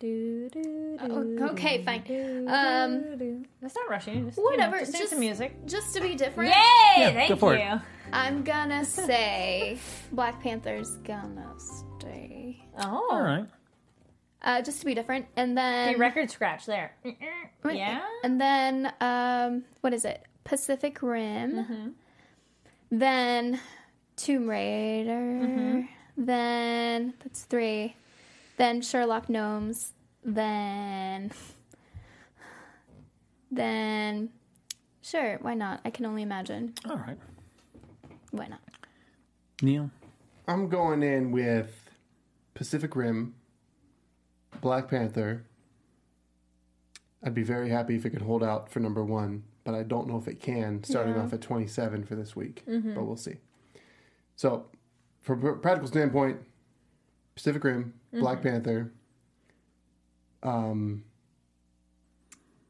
Do, 0.00 0.48
do, 0.50 0.96
Oh, 1.00 1.48
okay, 1.50 1.82
fine. 1.82 2.02
Um, 2.48 3.44
That's 3.60 3.74
not 3.74 3.90
rushing. 3.90 4.26
Just, 4.26 4.38
whatever. 4.38 4.76
You 4.76 4.82
know, 4.82 4.86
just 4.86 4.96
just 4.98 5.10
some 5.10 5.18
music. 5.18 5.66
Just 5.66 5.92
to 5.94 6.00
be 6.00 6.14
different. 6.14 6.50
Yay! 6.50 6.54
Yeah, 6.98 7.12
thank 7.12 7.30
go 7.30 7.36
for 7.36 7.54
you. 7.56 7.60
it. 7.62 7.80
I'm 8.12 8.44
gonna 8.44 8.84
say 8.84 9.76
Black 10.12 10.40
Panther's 10.40 10.96
gonna 10.98 11.52
stay. 11.58 12.64
Oh, 12.78 13.08
All 13.10 13.20
right. 13.22 13.46
Uh, 14.40 14.62
just 14.62 14.78
to 14.78 14.86
be 14.86 14.94
different, 14.94 15.26
and 15.34 15.58
then 15.58 15.88
Okay, 15.88 15.98
record 15.98 16.30
scratch 16.30 16.64
there. 16.64 16.92
Yeah. 17.68 18.00
and 18.22 18.40
then 18.40 18.92
um, 19.00 19.64
what 19.80 19.92
is 19.92 20.04
it? 20.04 20.24
Pacific 20.48 21.02
Rim. 21.02 21.52
Mm-hmm. 21.52 21.88
Then 22.90 23.60
Tomb 24.16 24.48
Raider. 24.48 25.10
Mm-hmm. 25.10 25.80
Then 26.16 27.14
that's 27.22 27.42
three. 27.42 27.94
Then 28.56 28.80
Sherlock 28.80 29.28
Gnomes. 29.28 29.92
Then 30.24 31.30
then 33.50 34.30
sure, 35.02 35.38
why 35.42 35.54
not? 35.54 35.80
I 35.84 35.90
can 35.90 36.06
only 36.06 36.22
imagine. 36.22 36.74
All 36.88 36.96
right. 36.96 37.18
Why 38.30 38.46
not? 38.46 38.60
Neil. 39.62 39.90
I'm 40.46 40.68
going 40.68 41.02
in 41.02 41.30
with 41.30 41.90
Pacific 42.54 42.96
Rim, 42.96 43.34
Black 44.62 44.88
Panther. 44.88 45.44
I'd 47.22 47.34
be 47.34 47.42
very 47.42 47.68
happy 47.68 47.96
if 47.96 48.06
it 48.06 48.10
could 48.10 48.22
hold 48.22 48.42
out 48.42 48.70
for 48.70 48.80
number 48.80 49.04
one, 49.04 49.44
but 49.68 49.74
I 49.76 49.82
don't 49.82 50.08
know 50.08 50.16
if 50.16 50.26
it 50.26 50.40
can, 50.40 50.82
starting 50.82 51.14
Yeah. 51.14 51.20
off 51.24 51.34
at 51.34 51.42
27 51.42 52.02
for 52.04 52.14
this 52.16 52.34
week. 52.34 52.62
But 52.66 53.04
we'll 53.04 53.16
see. 53.18 53.34
So, 54.34 54.64
from 55.20 55.44
a 55.44 55.52
practical 55.56 55.86
standpoint, 55.88 56.40
Pacific 57.34 57.62
Rim, 57.62 57.92
Black 58.14 58.40
Panther, 58.40 58.90
um, 60.42 61.04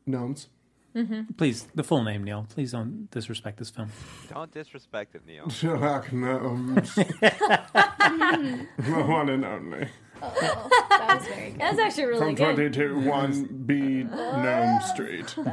Gnomes. 0.07 0.49
Mm-hmm. 0.97 1.35
Please, 1.37 1.69
the 1.73 1.85
full 1.85 2.03
name, 2.03 2.25
Neil. 2.25 2.47
Please 2.53 2.73
don't 2.73 3.09
disrespect 3.13 3.59
this 3.59 3.71
film. 3.71 3.91
Don't 4.29 4.51
disrespect 4.51 5.15
it, 5.15 5.25
Neil. 5.25 5.49
Sherlock 5.51 6.13
Gnomes. 6.13 6.97
the 6.97 7.07
one 9.07 9.29
and 9.29 9.45
only. 9.45 9.89
That 10.21 11.17
was 11.19 11.27
very 11.29 11.51
good. 11.51 11.61
That's 11.61 11.79
actually 11.79 12.05
really 12.05 12.19
From 12.19 12.35
good. 12.35 12.73
22 12.73 12.95
1B 12.97 14.11
Gnome 14.11 14.81
Street. 14.83 15.35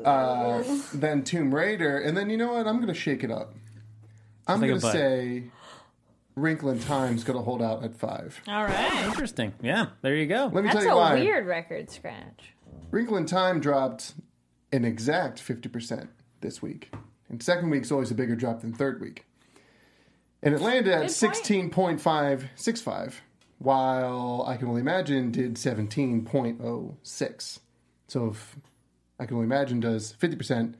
Uh, 0.00 0.62
then 0.94 1.22
Tomb 1.22 1.54
Raider, 1.54 1.98
and 1.98 2.16
then 2.16 2.30
you 2.30 2.38
know 2.38 2.54
what? 2.54 2.66
I'm 2.66 2.76
going 2.76 2.88
to 2.88 2.94
shake 2.94 3.22
it 3.22 3.30
up. 3.30 3.52
I'm 4.46 4.62
Like 4.62 4.68
a 4.70 4.72
going 4.72 4.80
to 4.80 4.86
butt. 4.86 4.92
say 4.94 5.42
Wrinkle 6.36 6.70
in 6.70 6.80
Time's 6.80 7.22
going 7.22 7.38
to 7.38 7.44
hold 7.44 7.60
out 7.60 7.84
at 7.84 7.94
five. 7.94 8.40
All 8.48 8.64
right. 8.64 9.04
Interesting. 9.04 9.52
Yeah, 9.60 9.88
there 10.00 10.14
you 10.14 10.24
go. 10.24 10.44
Let 10.50 10.64
me 10.64 10.70
That's 10.70 10.76
tell 10.76 10.84
you 10.84 10.90
a 10.92 10.96
why. 10.96 11.14
weird 11.16 11.46
record 11.46 11.90
scratch. 11.90 12.54
Wrinkle 12.90 13.18
in 13.18 13.26
Time 13.26 13.60
dropped 13.60 14.14
an 14.72 14.86
exact 14.86 15.38
50% 15.46 16.08
this 16.40 16.62
week. 16.62 16.90
And 17.28 17.42
second 17.42 17.68
week's 17.68 17.92
always 17.92 18.10
a 18.10 18.14
bigger 18.14 18.36
drop 18.36 18.62
than 18.62 18.72
third 18.72 19.02
week. 19.02 19.26
And 20.42 20.54
it 20.54 20.62
landed 20.62 20.94
at 20.94 21.00
point. 21.00 21.10
16.565, 21.10 23.12
while 23.60 24.44
I 24.48 24.56
Can 24.56 24.68
Only 24.68 24.80
Imagine 24.80 25.30
did 25.30 25.54
17.06. 25.54 27.58
So 28.08 28.28
if 28.28 28.56
I 29.18 29.26
Can 29.26 29.36
Only 29.36 29.44
Imagine 29.44 29.80
does 29.80 30.14
50%, 30.20 30.74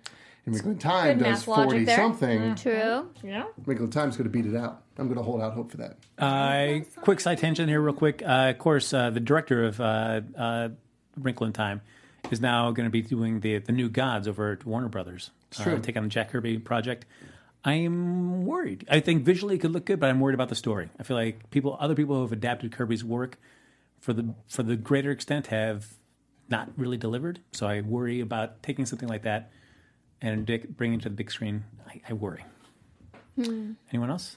and 0.46 0.54
Wrinkle 0.54 0.70
in 0.70 0.78
Time 0.78 1.18
Good 1.18 1.24
does 1.24 1.46
math 1.46 1.48
logic 1.48 1.70
40 1.70 1.84
there. 1.84 1.96
something, 1.96 2.54
True. 2.54 3.10
Yeah. 3.22 3.44
Wrinkle 3.66 3.84
in 3.84 3.90
Time's 3.92 4.16
going 4.16 4.24
to 4.24 4.30
beat 4.30 4.46
it 4.46 4.56
out. 4.56 4.82
I'm 4.96 5.06
going 5.06 5.18
to 5.18 5.22
hold 5.22 5.42
out 5.42 5.52
hope 5.52 5.70
for 5.70 5.76
that. 5.76 5.98
Uh, 6.18 6.80
quick 7.02 7.20
side 7.20 7.38
tangent 7.38 7.68
here, 7.68 7.80
real 7.80 7.94
quick. 7.94 8.22
Uh, 8.22 8.48
of 8.50 8.58
course, 8.58 8.92
uh, 8.94 9.10
the 9.10 9.20
director 9.20 9.64
of 9.64 9.80
uh, 9.80 10.22
uh, 10.36 10.68
Wrinkle 11.18 11.46
in 11.46 11.52
Time 11.52 11.82
is 12.30 12.40
now 12.40 12.70
going 12.70 12.86
to 12.86 12.90
be 12.90 13.02
doing 13.02 13.40
the 13.40 13.58
the 13.58 13.72
new 13.72 13.90
Gods 13.90 14.26
over 14.26 14.52
at 14.52 14.64
Warner 14.64 14.88
Brothers. 14.88 15.30
Uh, 15.58 15.64
true. 15.64 15.78
take 15.80 15.96
on 15.98 16.04
the 16.04 16.08
Jack 16.08 16.30
Kirby 16.30 16.58
project. 16.58 17.04
I 17.64 17.74
am 17.74 18.44
worried. 18.46 18.86
I 18.90 19.00
think 19.00 19.24
visually 19.24 19.56
it 19.56 19.58
could 19.58 19.72
look 19.72 19.84
good, 19.84 20.00
but 20.00 20.08
I'm 20.08 20.20
worried 20.20 20.34
about 20.34 20.48
the 20.48 20.54
story. 20.54 20.88
I 20.98 21.02
feel 21.02 21.16
like 21.16 21.50
people, 21.50 21.76
other 21.78 21.94
people 21.94 22.16
who 22.16 22.22
have 22.22 22.32
adapted 22.32 22.72
Kirby's 22.72 23.04
work 23.04 23.38
for 23.98 24.14
the 24.14 24.34
for 24.48 24.62
the 24.62 24.76
greater 24.76 25.10
extent 25.10 25.48
have 25.48 25.94
not 26.48 26.70
really 26.76 26.96
delivered. 26.96 27.40
So 27.52 27.66
I 27.66 27.82
worry 27.82 28.20
about 28.20 28.62
taking 28.62 28.86
something 28.86 29.08
like 29.08 29.22
that 29.22 29.52
and 30.22 30.46
bringing 30.76 30.98
it 30.98 31.02
to 31.02 31.10
the 31.10 31.14
big 31.14 31.30
screen. 31.30 31.64
I, 31.86 32.00
I 32.08 32.12
worry. 32.14 32.44
Anyone 33.38 34.10
else? 34.10 34.36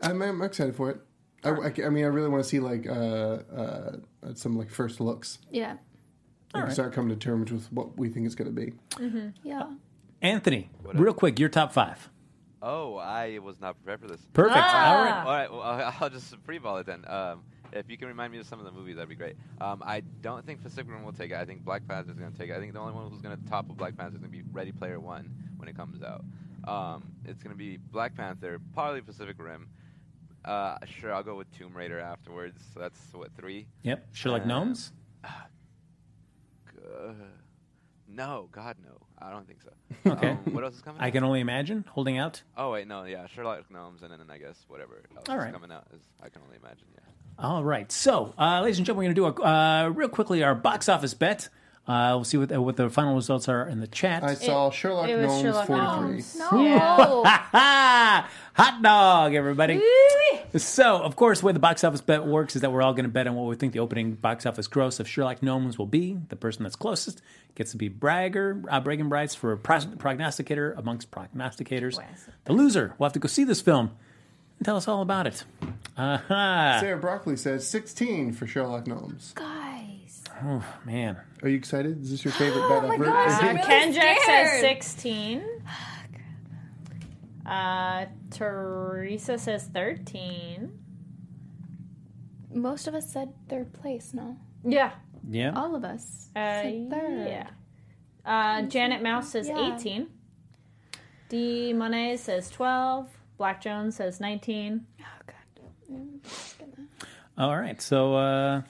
I'm, 0.00 0.20
I'm 0.22 0.42
excited 0.42 0.76
for 0.76 0.90
it. 0.90 1.00
I, 1.44 1.50
I, 1.50 1.72
I 1.86 1.88
mean, 1.88 2.04
I 2.04 2.08
really 2.08 2.28
want 2.28 2.42
to 2.42 2.48
see 2.48 2.60
like 2.60 2.86
uh, 2.88 2.92
uh, 2.92 3.96
some 4.34 4.56
like 4.56 4.70
first 4.70 5.00
looks. 5.00 5.38
Yeah. 5.50 5.76
Like, 6.54 6.70
Start 6.70 6.92
coming 6.92 7.08
to 7.08 7.16
terms 7.16 7.50
with 7.50 7.72
what 7.72 7.96
we 7.96 8.10
think 8.10 8.26
it's 8.26 8.34
going 8.34 8.54
to 8.54 8.60
be. 8.60 8.72
Yeah. 9.42 9.70
Anthony, 10.20 10.70
real 10.84 11.14
quick, 11.14 11.38
your 11.38 11.48
top 11.48 11.72
five. 11.72 12.10
Oh, 12.62 12.96
I 12.96 13.38
was 13.40 13.60
not 13.60 13.74
prepared 13.76 14.00
for 14.00 14.06
this. 14.06 14.20
Perfect. 14.32 14.56
Ah. 14.58 14.94
All 14.94 15.04
right. 15.04 15.16
All 15.24 15.32
right, 15.32 15.50
well, 15.50 15.62
I'll- 15.62 15.94
I'll 16.00 16.10
just 16.10 16.34
freeball 16.46 16.80
it 16.80 16.86
then. 16.86 17.04
Um, 17.08 17.42
if 17.72 17.88
you 17.90 17.96
can 17.96 18.06
remind 18.08 18.32
me 18.32 18.38
of 18.38 18.46
some 18.46 18.58
of 18.60 18.64
the 18.66 18.70
movies, 18.70 18.96
that'd 18.96 19.08
be 19.08 19.14
great. 19.14 19.34
Um, 19.60 19.82
I 19.84 20.02
don't 20.20 20.44
think 20.46 20.62
Pacific 20.62 20.92
Rim 20.92 21.02
will 21.04 21.12
take 21.12 21.30
it. 21.30 21.36
I 21.38 21.44
think 21.46 21.64
Black 21.64 21.86
Panther's 21.88 22.16
going 22.18 22.30
to 22.30 22.38
take 22.38 22.50
it. 22.50 22.54
I 22.54 22.60
think 22.60 22.72
the 22.74 22.78
only 22.78 22.92
one 22.92 23.10
who's 23.10 23.20
going 23.22 23.36
to 23.36 23.48
topple 23.50 23.74
Black 23.74 23.96
Panther 23.96 24.14
is 24.16 24.20
going 24.20 24.30
to 24.30 24.38
be 24.38 24.44
Ready 24.52 24.72
Player 24.72 25.00
One 25.00 25.30
when 25.56 25.68
it 25.68 25.76
comes 25.76 26.02
out. 26.02 26.22
Um, 26.68 27.02
it's 27.24 27.42
going 27.42 27.52
to 27.54 27.58
be 27.58 27.78
Black 27.78 28.14
Panther, 28.14 28.60
probably 28.74 29.00
Pacific 29.00 29.36
Rim. 29.38 29.68
Uh, 30.44 30.76
sure, 30.84 31.12
I'll 31.14 31.22
go 31.22 31.34
with 31.36 31.50
Tomb 31.56 31.74
Raider 31.74 31.98
afterwards. 31.98 32.62
So 32.74 32.80
that's 32.80 32.98
what 33.12 33.30
three. 33.36 33.66
Yep. 33.82 34.06
Sherlock 34.12 34.42
Uh, 34.42 34.46
Gnomes. 34.46 34.92
Uh, 35.24 35.28
No, 38.14 38.48
God, 38.52 38.76
no. 38.84 38.98
I 39.18 39.30
don't 39.30 39.46
think 39.46 39.60
so. 39.62 39.70
Okay. 40.12 40.30
Um, 40.30 40.38
what 40.52 40.64
else 40.64 40.74
is 40.74 40.82
coming? 40.82 41.00
I 41.00 41.06
out? 41.06 41.12
can 41.12 41.22
only 41.24 41.40
imagine. 41.40 41.84
Holding 41.88 42.18
out. 42.18 42.42
Oh 42.56 42.72
wait, 42.72 42.88
no, 42.88 43.04
yeah, 43.04 43.26
Sherlock 43.28 43.70
Gnomes, 43.70 44.02
and 44.02 44.10
then 44.10 44.20
I 44.28 44.38
guess 44.38 44.64
whatever 44.68 45.00
else 45.16 45.28
All 45.28 45.38
is 45.38 45.52
coming 45.52 45.70
out 45.70 45.86
is 45.94 46.00
I 46.20 46.28
can 46.28 46.42
only 46.44 46.56
imagine. 46.56 46.86
Yeah. 46.92 47.00
All 47.38 47.62
right. 47.62 47.90
So, 47.92 48.34
uh, 48.38 48.60
ladies 48.62 48.78
and 48.78 48.86
gentlemen, 48.86 49.08
we're 49.10 49.14
going 49.14 49.32
to 49.34 49.38
do 49.38 49.42
a, 49.42 49.46
uh, 49.46 49.88
real 49.88 50.08
quickly 50.08 50.42
our 50.42 50.54
box 50.54 50.88
office 50.88 51.14
bet. 51.14 51.48
Uh, 51.86 52.12
we'll 52.14 52.24
see 52.24 52.36
what, 52.38 52.52
what 52.52 52.76
the 52.76 52.88
final 52.88 53.16
results 53.16 53.48
are 53.48 53.66
in 53.66 53.80
the 53.80 53.88
chat. 53.88 54.22
I 54.22 54.34
saw 54.34 54.70
Sherlock 54.70 55.08
it 55.08 55.20
Gnomes 55.20 55.42
Sherlock 55.42 55.66
43. 55.66 55.86
Gnomes. 55.88 56.36
No. 56.36 57.24
Ha! 57.24 58.30
Hot 58.54 58.82
dog, 58.82 59.34
everybody. 59.34 59.82
So, 60.56 60.98
of 61.02 61.16
course, 61.16 61.40
the 61.40 61.46
way 61.46 61.52
the 61.52 61.58
box 61.58 61.82
office 61.82 62.00
bet 62.00 62.24
works 62.24 62.54
is 62.54 62.62
that 62.62 62.70
we're 62.70 62.82
all 62.82 62.92
going 62.92 63.04
to 63.04 63.10
bet 63.10 63.26
on 63.26 63.34
what 63.34 63.46
we 63.46 63.56
think 63.56 63.72
the 63.72 63.80
opening 63.80 64.12
box 64.12 64.46
office 64.46 64.68
gross 64.68 65.00
of 65.00 65.08
Sherlock 65.08 65.42
Gnomes 65.42 65.76
will 65.76 65.86
be. 65.86 66.18
The 66.28 66.36
person 66.36 66.62
that's 66.62 66.76
closest 66.76 67.20
gets 67.56 67.72
to 67.72 67.76
be 67.78 67.88
bragger, 67.88 68.62
uh, 68.70 68.78
bragging 68.80 69.08
rights 69.08 69.34
for 69.34 69.50
a 69.52 69.58
pros- 69.58 69.86
prognosticator 69.86 70.72
amongst 70.72 71.10
prognosticators. 71.10 71.98
The 72.44 72.52
loser 72.52 72.94
will 72.98 73.06
have 73.06 73.12
to 73.14 73.18
go 73.18 73.26
see 73.26 73.44
this 73.44 73.60
film 73.60 73.90
and 74.58 74.64
tell 74.64 74.76
us 74.76 74.86
all 74.86 75.02
about 75.02 75.26
it. 75.26 75.44
Uh-huh. 75.96 76.80
Sarah 76.80 76.98
Broccoli 76.98 77.36
says 77.36 77.66
16 77.66 78.32
for 78.32 78.46
Sherlock 78.46 78.86
Gnomes. 78.86 79.32
Guys. 80.42 80.62
Man. 80.84 81.16
Are 81.42 81.48
you 81.48 81.56
excited? 81.56 82.00
Is 82.02 82.10
this 82.10 82.24
your 82.24 82.32
favorite 82.34 82.68
bet 82.68 82.84
ever? 82.94 83.04
gosh, 83.04 83.30
Is 83.32 83.38
I'm 83.40 83.46
really 83.56 83.66
Ken 83.66 83.92
Jack 83.92 84.18
says 84.24 84.48
scared. 84.58 84.82
16. 84.82 85.42
Uh, 87.44 88.06
Teresa 88.30 89.36
says 89.36 89.66
13. 89.74 90.78
Most 92.54 92.86
of 92.86 92.94
us 92.94 93.10
said 93.12 93.32
third 93.48 93.72
place, 93.72 94.14
no? 94.14 94.36
Yeah. 94.64 94.92
Yeah. 95.28 95.52
All 95.56 95.74
of 95.74 95.84
us 95.84 96.28
Uh, 96.36 96.62
said 96.62 96.90
third. 96.90 97.26
yeah. 97.28 97.46
Uh, 98.24 98.62
Janet 98.62 99.02
Mouse 99.02 99.30
says 99.30 99.48
Yeah. 99.48 99.74
18. 99.76 100.06
D. 101.28 101.72
Monet 101.72 102.18
says 102.18 102.48
12. 102.50 103.08
Black 103.38 103.60
Jones 103.60 103.96
says 103.96 104.20
19. 104.20 104.86
Oh, 105.00 105.04
God. 105.26 105.34
I'm 105.90 106.20
just 106.22 106.58
gonna- 106.60 106.88
All 107.38 107.56
right. 107.58 107.82
So, 107.82 108.14
uh, 108.14 108.62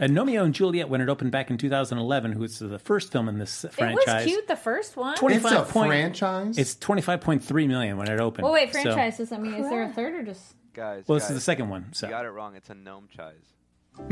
uh, 0.00 0.08
Romeo 0.10 0.44
and 0.44 0.54
Juliet, 0.54 0.88
when 0.88 1.00
it 1.00 1.08
opened 1.08 1.30
back 1.32 1.50
in 1.50 1.58
2011, 1.58 2.32
who 2.32 2.40
was 2.40 2.58
the 2.58 2.78
first 2.78 3.10
film 3.12 3.28
in 3.28 3.38
this 3.38 3.64
franchise. 3.72 3.72
It 3.72 4.04
franchise. 4.04 4.24
was 4.26 4.32
cute, 4.34 4.48
the 4.48 4.56
first 4.56 4.96
one. 4.96 5.16
20 5.16 5.36
It's 5.36 5.44
a 5.44 5.48
25 5.48 5.68
point- 5.72 5.90
franchise? 5.90 6.58
It's 6.58 6.74
25.3 6.76 7.66
million 7.68 7.96
when 7.96 8.08
it 8.10 8.20
opened. 8.20 8.46
Oh, 8.46 8.52
wait, 8.52 8.72
So- 8.72 8.82
franchise 8.82 9.18
doesn't 9.18 9.42
mean, 9.42 9.54
is 9.54 9.68
there 9.68 9.82
a 9.82 9.88
third 9.92 10.14
or 10.14 10.22
just. 10.22 10.54
Guys, 10.74 11.04
well, 11.08 11.18
guys, 11.18 11.24
this 11.24 11.30
is 11.30 11.36
the 11.36 11.40
second 11.42 11.68
one. 11.70 11.86
So. 11.92 12.06
You 12.06 12.12
got 12.12 12.24
it 12.24 12.30
wrong. 12.30 12.54
It's 12.54 12.70
a 12.70 12.74
gnome 12.74 13.08
chize. 13.14 13.34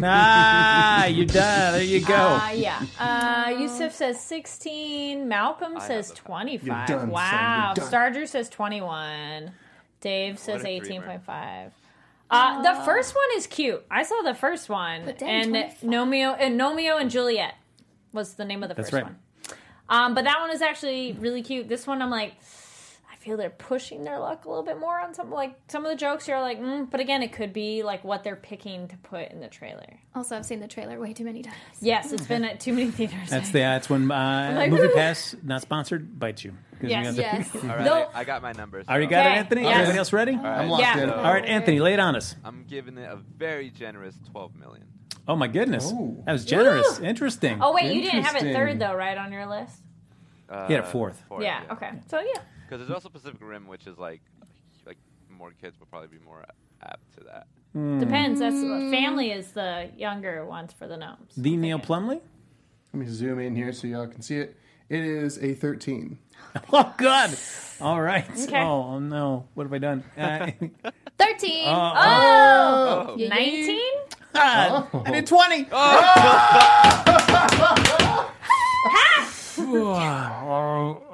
ah, 0.02 1.06
you're 1.06 1.26
done. 1.26 1.72
There 1.74 1.82
you 1.82 2.04
go. 2.04 2.14
Uh, 2.14 2.50
yeah. 2.54 2.82
Uh, 2.98 3.54
Yusuf 3.58 3.92
says 3.92 4.20
16. 4.20 5.28
Malcolm 5.28 5.76
I 5.76 5.86
says 5.86 6.10
25. 6.10 6.66
You're 6.66 6.74
done, 6.86 7.06
son. 7.06 7.10
wow. 7.10 7.74
You're 7.76 7.88
done. 7.88 7.92
Starger 8.14 8.26
says 8.26 8.48
21. 8.48 9.52
Dave 10.00 10.38
says 10.38 10.62
18.5. 10.62 11.70
Uh, 12.30 12.62
the 12.62 12.82
first 12.84 13.14
one 13.14 13.24
is 13.36 13.46
cute. 13.46 13.84
I 13.90 14.02
saw 14.02 14.22
the 14.22 14.34
first 14.34 14.68
one. 14.68 15.04
But 15.04 15.18
then 15.18 15.28
and 15.28 15.50
25. 15.50 15.80
Gnomeo 15.90 16.36
and 16.38 16.58
Gnomeo 16.60 17.00
and 17.00 17.10
Juliet 17.10 17.54
was 18.12 18.34
the 18.34 18.44
name 18.44 18.62
of 18.62 18.68
the 18.68 18.74
That's 18.74 18.90
first 18.90 19.02
right. 19.02 19.04
one. 19.04 19.16
Um, 19.88 20.14
but 20.14 20.24
that 20.24 20.40
one 20.40 20.50
is 20.50 20.62
actually 20.62 21.12
really 21.12 21.42
cute. 21.42 21.68
This 21.68 21.86
one, 21.86 22.02
I'm 22.02 22.10
like, 22.10 22.32
I 22.32 22.34
feel 23.26 23.36
they're 23.36 23.50
pushing 23.50 24.04
their 24.04 24.18
luck 24.20 24.44
a 24.44 24.48
little 24.48 24.62
bit 24.62 24.78
more 24.78 25.00
on 25.00 25.12
some 25.12 25.30
like 25.30 25.54
some 25.68 25.84
of 25.84 25.90
the 25.90 25.96
jokes. 25.96 26.28
You're 26.28 26.40
like, 26.40 26.60
mm, 26.60 26.88
but 26.90 27.00
again, 27.00 27.22
it 27.22 27.32
could 27.32 27.52
be 27.52 27.82
like 27.82 28.04
what 28.04 28.22
they're 28.24 28.36
picking 28.36 28.86
to 28.88 28.96
put 28.98 29.30
in 29.32 29.40
the 29.40 29.48
trailer. 29.48 29.98
Also, 30.14 30.36
I've 30.36 30.46
seen 30.46 30.60
the 30.60 30.68
trailer 30.68 30.98
way 31.00 31.12
too 31.12 31.24
many 31.24 31.42
times. 31.42 31.56
Yes, 31.80 32.12
it's 32.12 32.26
been 32.26 32.44
at 32.44 32.60
too 32.60 32.72
many 32.72 32.90
theaters. 32.90 33.28
That's 33.28 33.50
the 33.50 33.58
that's 33.58 33.90
when 33.90 34.10
uh, 34.10 34.54
like, 34.56 34.70
MoviePass 34.70 35.42
not 35.44 35.60
sponsored 35.62 36.18
bites 36.18 36.44
you. 36.44 36.52
'Cause 36.80 36.90
Yes, 36.90 37.16
you 37.16 37.22
Yes. 37.22 37.54
All 37.54 37.60
right, 37.70 37.84
No. 37.84 37.94
I, 38.14 38.20
I 38.20 38.24
got 38.24 38.42
my 38.42 38.52
numbers. 38.52 38.84
Are 38.88 39.00
you 39.00 39.08
got 39.08 39.26
it, 39.26 39.38
Anthony. 39.38 39.62
Yes. 39.62 39.72
Everybody 39.74 39.98
else 39.98 40.12
ready? 40.12 40.32
All 40.32 40.42
right. 40.42 40.58
I'm 40.60 40.68
locked 40.68 40.82
Yeah. 40.82 40.98
in. 40.98 41.10
All 41.10 41.32
right, 41.32 41.44
Anthony, 41.44 41.80
lay 41.80 41.94
it 41.94 42.00
on 42.00 42.14
us. 42.16 42.36
I'm 42.44 42.64
giving 42.68 42.96
it 42.98 43.08
a 43.10 43.16
very 43.16 43.70
generous 43.70 44.14
12 44.30 44.54
million. 44.56 44.86
Oh 45.26 45.34
my 45.36 45.48
goodness, 45.48 45.90
Oh. 45.92 46.22
that 46.26 46.32
was 46.32 46.44
generous. 46.44 47.00
Interesting. 47.00 47.58
Oh 47.60 47.72
wait, 47.74 47.92
you 47.92 48.02
didn't 48.02 48.22
have 48.24 48.36
it 48.36 48.52
third 48.54 48.78
though, 48.78 48.94
right 48.94 49.18
on 49.18 49.32
your 49.32 49.46
list? 49.46 49.82
Uh, 50.48 50.66
He 50.68 50.74
had 50.74 50.84
it 50.84 50.88
fourth. 50.88 51.20
yeah, 51.40 51.62
Okay. 51.72 51.90
So 52.08 52.20
yeah. 52.20 52.40
Because 52.68 52.80
there's 52.80 52.90
also 52.94 53.08
Pacific 53.08 53.40
Rim, 53.40 53.66
which 53.68 53.86
is 53.86 53.96
like, 53.98 54.20
like 54.86 54.98
more 55.30 55.52
kids 55.60 55.78
will 55.78 55.86
probably 55.86 56.08
be 56.08 56.24
more 56.24 56.44
apt 56.82 57.16
to 57.18 57.24
that. 57.24 57.46
Hmm. 57.72 57.98
Depends. 58.00 58.40
That's 58.40 58.56
uh, 58.56 58.88
family 58.90 59.30
is 59.30 59.52
the 59.52 59.90
younger 59.96 60.44
ones 60.44 60.72
for 60.72 60.86
the 60.88 60.96
gnomes. 60.96 61.32
the 61.36 61.56
Neil 61.56 61.78
Plumley. 61.78 62.20
Let 62.92 63.00
me 63.00 63.06
zoom 63.06 63.38
in 63.40 63.54
here 63.54 63.72
so 63.72 63.86
y'all 63.86 64.06
can 64.06 64.22
see 64.22 64.36
it. 64.38 64.56
It 64.88 65.00
is 65.04 65.38
a 65.42 65.54
13. 65.54 66.18
Oh 66.72 66.94
God! 66.96 67.36
All 67.82 68.00
right. 68.00 68.24
Okay. 68.30 68.58
Oh 68.60 68.98
no! 68.98 69.46
What 69.54 69.64
have 69.64 69.72
I 69.74 69.78
done? 69.78 70.04
Uh, 70.16 70.50
13! 71.18 71.66
Uh, 71.66 71.92
oh, 71.96 73.06
Oh. 73.10 73.16
19? 73.16 73.80
I 74.34 75.10
did 75.10 75.26
twenty. 75.26 75.66
Oh, 75.70 76.02
I 79.58 79.62
don't 80.76 81.05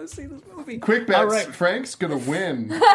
want 0.00 0.10
to 0.10 0.16
see 0.16 0.26
this 0.26 0.42
movie. 0.56 0.78
Quick 0.78 1.06
bets. 1.06 1.18
All 1.18 1.26
right. 1.26 1.46
Frank's 1.46 1.94
going 1.94 2.18
to 2.18 2.30
win. 2.30 2.80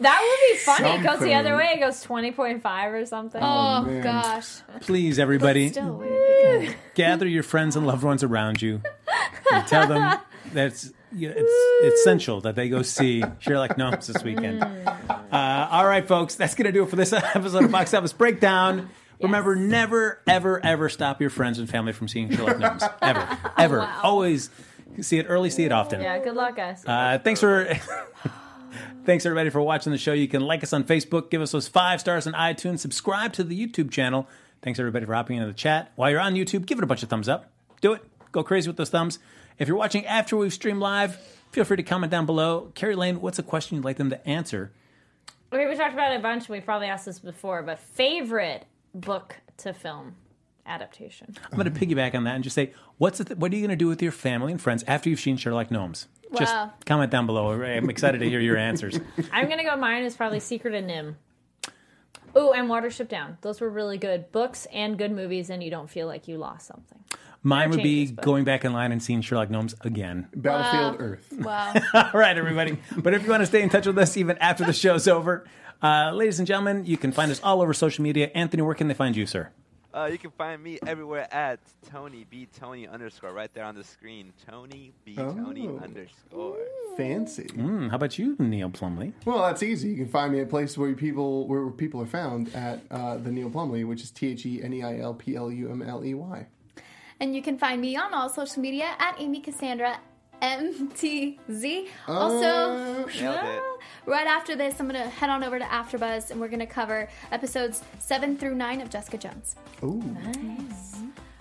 That 0.00 0.20
would 0.20 0.52
be 0.54 0.58
funny. 0.58 0.88
It 0.88 1.02
goes 1.02 1.20
the 1.20 1.34
other 1.34 1.54
way. 1.54 1.72
It 1.74 1.80
goes 1.80 2.04
20.5 2.04 2.92
or 2.92 3.04
something. 3.04 3.42
Oh, 3.42 3.82
man. 3.82 4.02
gosh. 4.02 4.60
Please, 4.80 5.18
everybody, 5.18 5.68
Still 5.68 5.96
would 5.98 6.74
gather 6.94 7.26
your 7.26 7.42
friends 7.42 7.76
and 7.76 7.86
loved 7.86 8.02
ones 8.02 8.22
around 8.22 8.62
you 8.62 8.80
and 9.52 9.66
tell 9.66 9.86
them 9.86 10.18
that 10.54 10.66
it's, 10.66 10.92
it's 11.12 12.00
essential 12.00 12.40
that 12.40 12.56
they 12.56 12.70
go 12.70 12.80
see 12.80 13.22
Sherlock 13.38 13.76
Gnomes 13.76 14.06
this 14.06 14.22
weekend. 14.22 14.62
Uh, 14.62 15.68
all 15.70 15.86
right, 15.86 16.06
folks, 16.08 16.36
that's 16.36 16.54
going 16.54 16.66
to 16.66 16.72
do 16.72 16.82
it 16.82 16.88
for 16.88 16.96
this 16.96 17.12
episode 17.12 17.64
of 17.64 17.70
Box 17.70 17.92
Office 17.92 18.14
Breakdown. 18.14 18.88
Remember, 19.20 19.56
never, 19.56 20.22
ever, 20.26 20.64
ever 20.64 20.88
stop 20.88 21.20
your 21.20 21.30
friends 21.30 21.58
and 21.58 21.68
family 21.68 21.92
from 21.92 22.08
seeing 22.08 22.34
Sherlock 22.34 22.58
Gnomes. 22.58 22.82
Ever. 23.02 23.38
Ever. 23.58 23.80
Always 24.02 24.48
see 25.02 25.18
it 25.18 25.26
early, 25.28 25.50
see 25.50 25.64
it 25.64 25.72
often. 25.72 26.00
Yeah, 26.00 26.18
good 26.18 26.34
luck, 26.34 26.56
guys. 26.56 26.84
Uh, 26.86 27.18
thanks 27.22 27.40
for 27.40 27.66
thanks 29.04 29.24
everybody 29.26 29.50
for 29.50 29.60
watching 29.60 29.92
the 29.92 29.98
show. 29.98 30.12
You 30.12 30.28
can 30.28 30.42
like 30.42 30.62
us 30.62 30.72
on 30.72 30.84
Facebook, 30.84 31.30
give 31.30 31.42
us 31.42 31.52
those 31.52 31.68
five 31.68 32.00
stars 32.00 32.26
on 32.26 32.32
iTunes, 32.34 32.80
subscribe 32.80 33.32
to 33.34 33.44
the 33.44 33.66
YouTube 33.66 33.90
channel. 33.90 34.28
Thanks 34.62 34.78
everybody 34.78 35.06
for 35.06 35.14
hopping 35.14 35.36
into 35.36 35.48
the 35.48 35.54
chat. 35.54 35.92
While 35.96 36.10
you're 36.10 36.20
on 36.20 36.34
YouTube, 36.34 36.66
give 36.66 36.78
it 36.78 36.84
a 36.84 36.86
bunch 36.86 37.02
of 37.02 37.08
thumbs 37.08 37.28
up. 37.28 37.50
Do 37.80 37.92
it. 37.92 38.02
Go 38.32 38.42
crazy 38.42 38.68
with 38.68 38.76
those 38.76 38.90
thumbs. 38.90 39.18
If 39.58 39.68
you're 39.68 39.76
watching 39.76 40.04
after 40.06 40.36
we've 40.36 40.52
streamed 40.52 40.80
live, 40.80 41.16
feel 41.52 41.64
free 41.64 41.76
to 41.76 41.82
comment 41.82 42.10
down 42.10 42.26
below. 42.26 42.72
Kari 42.74 42.96
Lane, 42.96 43.20
what's 43.20 43.38
a 43.38 43.42
question 43.42 43.76
you'd 43.76 43.84
like 43.84 43.96
them 43.96 44.10
to 44.10 44.28
answer? 44.28 44.72
okay, 45.52 45.66
we 45.66 45.76
talked 45.76 45.94
about 45.94 46.12
it 46.12 46.16
a 46.16 46.22
bunch. 46.22 46.48
and 46.48 46.50
We 46.50 46.60
probably 46.60 46.88
asked 46.88 47.06
this 47.06 47.18
before, 47.18 47.62
but 47.62 47.78
favorite 47.78 48.66
book 48.94 49.36
to 49.58 49.72
film 49.72 50.16
adaptation. 50.66 51.34
I'm 51.52 51.58
going 51.58 51.72
to 51.72 51.86
piggyback 51.86 52.14
on 52.14 52.24
that 52.24 52.34
and 52.34 52.44
just 52.44 52.54
say, 52.54 52.72
what's 52.98 53.18
the 53.18 53.24
th- 53.24 53.38
what 53.38 53.52
are 53.52 53.54
you 53.56 53.62
going 53.62 53.70
to 53.70 53.76
do 53.76 53.88
with 53.88 54.02
your 54.02 54.12
family 54.12 54.52
and 54.52 54.60
friends 54.60 54.84
after 54.86 55.08
you've 55.08 55.20
seen 55.20 55.36
Sherlock 55.36 55.70
Gnomes? 55.70 56.08
Just 56.36 56.52
Wow. 56.52 56.72
comment 56.84 57.10
down 57.12 57.26
below. 57.26 57.52
I'm 57.52 57.88
excited 57.88 58.18
to 58.18 58.28
hear 58.28 58.40
your 58.40 58.56
answers. 58.56 58.98
I'm 59.32 59.48
gonna 59.48 59.62
go. 59.62 59.76
Mine 59.76 60.02
is 60.02 60.16
probably 60.16 60.40
Secret 60.40 60.74
of 60.74 60.84
NIMH. 60.84 61.14
Oh, 62.34 62.52
and 62.52 62.68
Watership 62.68 63.08
Down. 63.08 63.38
Those 63.40 63.60
were 63.60 63.70
really 63.70 63.96
good 63.96 64.30
books 64.32 64.66
and 64.72 64.98
good 64.98 65.12
movies, 65.12 65.48
and 65.50 65.62
you 65.62 65.70
don't 65.70 65.88
feel 65.88 66.06
like 66.06 66.28
you 66.28 66.36
lost 66.36 66.66
something. 66.66 66.98
Mine 67.42 67.70
would 67.70 67.82
be 67.82 68.06
changes, 68.08 68.24
going 68.24 68.44
back 68.44 68.64
in 68.64 68.72
line 68.72 68.90
and 68.92 69.00
seeing 69.02 69.20
Sherlock 69.22 69.50
Gnomes 69.50 69.74
again. 69.82 70.26
Battlefield 70.34 70.96
Earth. 71.00 71.32
Wow. 71.38 71.72
All 71.94 72.10
right, 72.20 72.36
everybody. 72.36 72.76
But 72.96 73.14
if 73.14 73.22
you 73.22 73.30
want 73.30 73.42
to 73.42 73.46
stay 73.46 73.62
in 73.62 73.68
touch 73.70 73.86
with 73.86 73.96
us 73.96 74.16
even 74.16 74.36
after 74.38 74.64
the 74.64 74.72
show's 74.72 75.06
over, 75.06 75.46
uh, 75.82 76.10
ladies 76.12 76.38
and 76.40 76.46
gentlemen, 76.48 76.84
you 76.86 76.96
can 76.96 77.12
find 77.12 77.30
us 77.30 77.40
all 77.42 77.62
over 77.62 77.72
social 77.72 78.02
media. 78.02 78.30
Anthony, 78.34 78.62
where 78.62 78.74
can 78.74 78.88
they 78.88 78.94
find 78.94 79.14
you, 79.14 79.26
sir? 79.26 79.50
Uh, 79.96 80.04
you 80.12 80.18
can 80.18 80.30
find 80.32 80.62
me 80.62 80.78
everywhere 80.86 81.26
at 81.34 81.58
Tony 81.88 82.26
B 82.28 82.46
Tony 82.54 82.86
underscore 82.86 83.32
right 83.32 83.52
there 83.54 83.64
on 83.64 83.74
the 83.74 83.82
screen. 83.82 84.30
Tony 84.46 84.92
B 85.06 85.14
Tony 85.14 85.68
Oh. 85.68 85.78
underscore. 85.82 86.58
Fancy. 86.98 87.46
Hmm, 87.54 87.88
how 87.88 87.96
about 87.96 88.18
you, 88.18 88.36
Neil 88.38 88.68
Plumley? 88.68 89.14
Well, 89.24 89.38
that's 89.42 89.62
easy. 89.62 89.88
You 89.88 89.96
can 89.96 90.08
find 90.08 90.32
me 90.34 90.40
at 90.40 90.50
places 90.50 90.76
where 90.76 90.92
people 90.94 91.46
where 91.48 91.70
people 91.70 92.02
are 92.02 92.06
found 92.06 92.54
at 92.54 92.80
uh, 92.90 93.16
the 93.16 93.30
Neil 93.32 93.48
Plumley, 93.48 93.84
which 93.84 94.02
is 94.02 94.10
T 94.10 94.28
H 94.32 94.44
E 94.44 94.62
N 94.62 94.72
E 94.74 94.82
I 94.82 94.98
L 94.98 95.14
P 95.14 95.34
L 95.34 95.50
U 95.50 95.70
M 95.70 95.80
L 95.82 96.04
E 96.04 96.12
Y. 96.14 96.46
and 97.20 97.34
you 97.34 97.40
can 97.40 97.56
find 97.56 97.80
me 97.80 97.96
on 97.96 98.12
all 98.12 98.28
social 98.28 98.60
media 98.60 98.90
at 98.98 99.18
Amy 99.18 99.40
Cassandra 99.40 99.98
MTZ. 100.42 101.86
Also, 102.06 102.44
Uh, 102.46 103.06
Nailed 103.06 103.46
it. 103.46 103.62
Right 104.06 104.28
after 104.28 104.54
this, 104.54 104.78
I'm 104.78 104.88
going 104.88 105.02
to 105.02 105.08
head 105.10 105.30
on 105.30 105.42
over 105.42 105.58
to 105.58 105.64
AfterBuzz 105.64 106.30
and 106.30 106.40
we're 106.40 106.46
going 106.46 106.60
to 106.60 106.66
cover 106.66 107.08
episodes 107.32 107.82
7 107.98 108.36
through 108.36 108.54
9 108.54 108.80
of 108.80 108.88
Jessica 108.88 109.18
Jones. 109.18 109.56
Ooh. 109.82 110.00
Nice. 110.00 111.00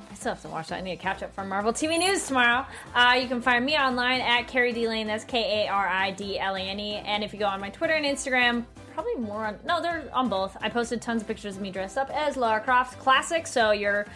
I 0.09 0.16
still 0.16 0.34
have 0.34 0.41
to 0.41 0.47
watch 0.47 0.70
that. 0.70 0.78
I 0.78 0.82
need 0.82 0.95
to 0.95 1.01
catch 1.01 1.22
up 1.22 1.32
for 1.36 1.45
Marvel 1.45 1.72
TV 1.72 1.99
News 1.99 2.26
tomorrow. 2.26 2.66
Uh, 2.95 3.20
you 3.22 3.28
can 3.28 3.39
find 3.39 3.63
me 3.63 3.78
online 3.78 4.20
at 4.22 4.47
Kari 4.47 4.74
D 4.74 4.88
Lane. 4.88 5.05
That's 5.05 5.24
K 5.26 5.66
A 5.66 5.72
R 5.72 5.88
I 5.88 6.09
D 6.11 6.39
L 6.39 6.55
A 6.55 6.59
N 6.59 6.80
E. 6.80 6.95
And 6.95 7.24
if 7.24 7.34
you 7.34 7.39
go 7.39 7.45
on 7.45 7.61
my 7.61 7.70
Twitter 7.70 7.93
and 7.93 8.03
Instagram, 8.05 8.66
probably 8.95 9.16
more 9.16 9.45
on. 9.45 9.59
No, 9.63 9.80
they're 9.80 10.09
on 10.11 10.28
both. 10.28 10.57
I 10.59 10.70
posted 10.70 11.03
tons 11.03 11.22
of 11.22 11.28
pictures 11.28 11.57
of 11.57 11.61
me 11.61 11.70
dressed 11.70 11.99
up 11.99 12.09
as 12.09 12.36
Lara 12.36 12.61
Croft, 12.61 12.97
classic. 12.97 13.45
So 13.45 13.72
you're 13.72 14.07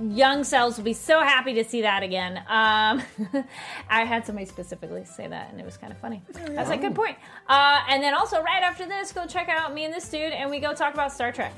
young 0.00 0.44
selves 0.44 0.76
will 0.76 0.84
be 0.84 0.92
so 0.92 1.20
happy 1.20 1.54
to 1.54 1.64
see 1.64 1.82
that 1.82 2.02
again. 2.02 2.38
Um, 2.38 3.02
I 3.88 4.04
had 4.04 4.26
somebody 4.26 4.46
specifically 4.46 5.04
say 5.04 5.26
that, 5.26 5.50
and 5.50 5.60
it 5.60 5.64
was 5.64 5.76
kind 5.76 5.92
of 5.92 5.98
funny. 5.98 6.22
That's 6.32 6.70
a 6.70 6.76
good 6.76 6.94
point. 6.94 7.16
Uh, 7.48 7.80
and 7.88 8.02
then 8.02 8.14
also, 8.14 8.42
right 8.42 8.62
after 8.62 8.86
this, 8.86 9.12
go 9.12 9.26
check 9.26 9.48
out 9.48 9.74
me 9.74 9.84
and 9.84 9.94
this 9.94 10.08
dude, 10.08 10.32
and 10.32 10.50
we 10.50 10.60
go 10.60 10.74
talk 10.74 10.94
about 10.94 11.12
Star 11.12 11.32
Trek. 11.32 11.54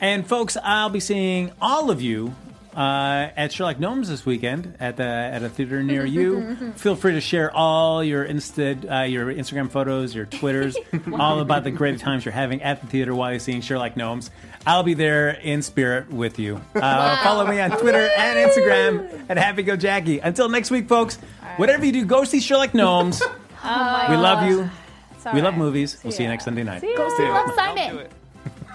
And 0.00 0.26
folks, 0.26 0.56
I'll 0.62 0.90
be 0.90 1.00
seeing 1.00 1.52
all 1.60 1.90
of 1.90 2.02
you 2.02 2.34
uh, 2.76 3.28
at 3.36 3.52
Sherlock 3.52 3.78
Gnomes 3.78 4.08
this 4.08 4.24
weekend 4.24 4.76
at 4.80 4.96
the 4.96 5.04
at 5.04 5.42
a 5.42 5.48
theater 5.48 5.82
near 5.82 6.04
you. 6.04 6.72
Feel 6.76 6.96
free 6.96 7.12
to 7.12 7.20
share 7.20 7.54
all 7.54 8.02
your 8.02 8.26
Insta, 8.26 8.90
uh, 8.90 9.04
your 9.04 9.26
Instagram 9.26 9.70
photos, 9.70 10.14
your 10.14 10.26
Twitters, 10.26 10.76
all 11.12 11.40
about 11.40 11.64
the 11.64 11.70
great 11.70 11.98
times 11.98 12.24
you're 12.24 12.32
having 12.32 12.62
at 12.62 12.80
the 12.80 12.86
theater 12.86 13.14
while 13.14 13.30
you're 13.30 13.40
seeing 13.40 13.60
Sherlock 13.60 13.96
Gnomes. 13.96 14.30
I'll 14.66 14.82
be 14.82 14.94
there 14.94 15.30
in 15.30 15.62
spirit 15.62 16.10
with 16.10 16.38
you. 16.38 16.60
Uh, 16.74 17.22
Follow 17.24 17.46
me 17.46 17.60
on 17.60 17.70
Twitter 17.72 18.08
and 18.16 18.38
Instagram 18.50 19.26
at 19.28 19.36
Happy 19.36 19.62
Go 19.62 19.76
Jackie. 19.76 20.20
Until 20.20 20.48
next 20.48 20.70
week, 20.70 20.88
folks. 20.88 21.16
Whatever 21.56 21.84
you 21.84 21.92
do, 21.92 22.04
go 22.04 22.24
see 22.24 22.40
Sherlock 22.40 22.72
Gnomes. 22.74 23.20
we 23.64 24.16
love 24.16 24.48
you. 24.48 24.70
It's 25.12 25.24
We 25.26 25.42
love 25.42 25.54
right. 25.54 25.58
movies. 25.58 25.98
We'll 26.04 26.12
see 26.12 26.22
you 26.22 26.28
next 26.28 26.44
Sunday 26.44 26.62
night. 26.62 26.82
Go 26.82 27.08
see 27.16 27.24
Love 27.24 27.46
Don't 27.46 27.56
Simon. 27.56 27.96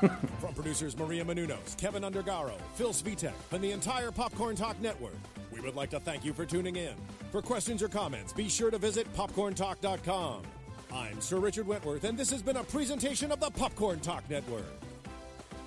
do. 0.01 0.09
From 0.39 0.53
producers 0.53 0.95
Maria 0.97 1.25
Menounos, 1.25 1.75
Kevin 1.77 2.03
Undergaro, 2.03 2.53
Phil 2.75 2.89
Svitek, 2.89 3.33
and 3.51 3.63
the 3.63 3.71
entire 3.71 4.11
Popcorn 4.11 4.55
Talk 4.55 4.79
Network, 4.79 5.15
we 5.51 5.59
would 5.61 5.75
like 5.75 5.89
to 5.89 5.99
thank 5.99 6.23
you 6.23 6.33
for 6.33 6.45
tuning 6.45 6.75
in. 6.75 6.93
For 7.31 7.41
questions 7.41 7.81
or 7.81 7.88
comments, 7.88 8.31
be 8.31 8.47
sure 8.47 8.69
to 8.69 8.77
visit 8.77 9.11
popcorntalk.com. 9.15 10.43
I'm 10.93 11.19
Sir 11.19 11.38
Richard 11.39 11.65
Wentworth, 11.67 12.03
and 12.03 12.15
this 12.17 12.29
has 12.29 12.41
been 12.43 12.57
a 12.57 12.63
presentation 12.63 13.31
of 13.31 13.39
the 13.39 13.49
Popcorn 13.49 13.99
Talk 13.99 14.23
Network. 14.29 14.65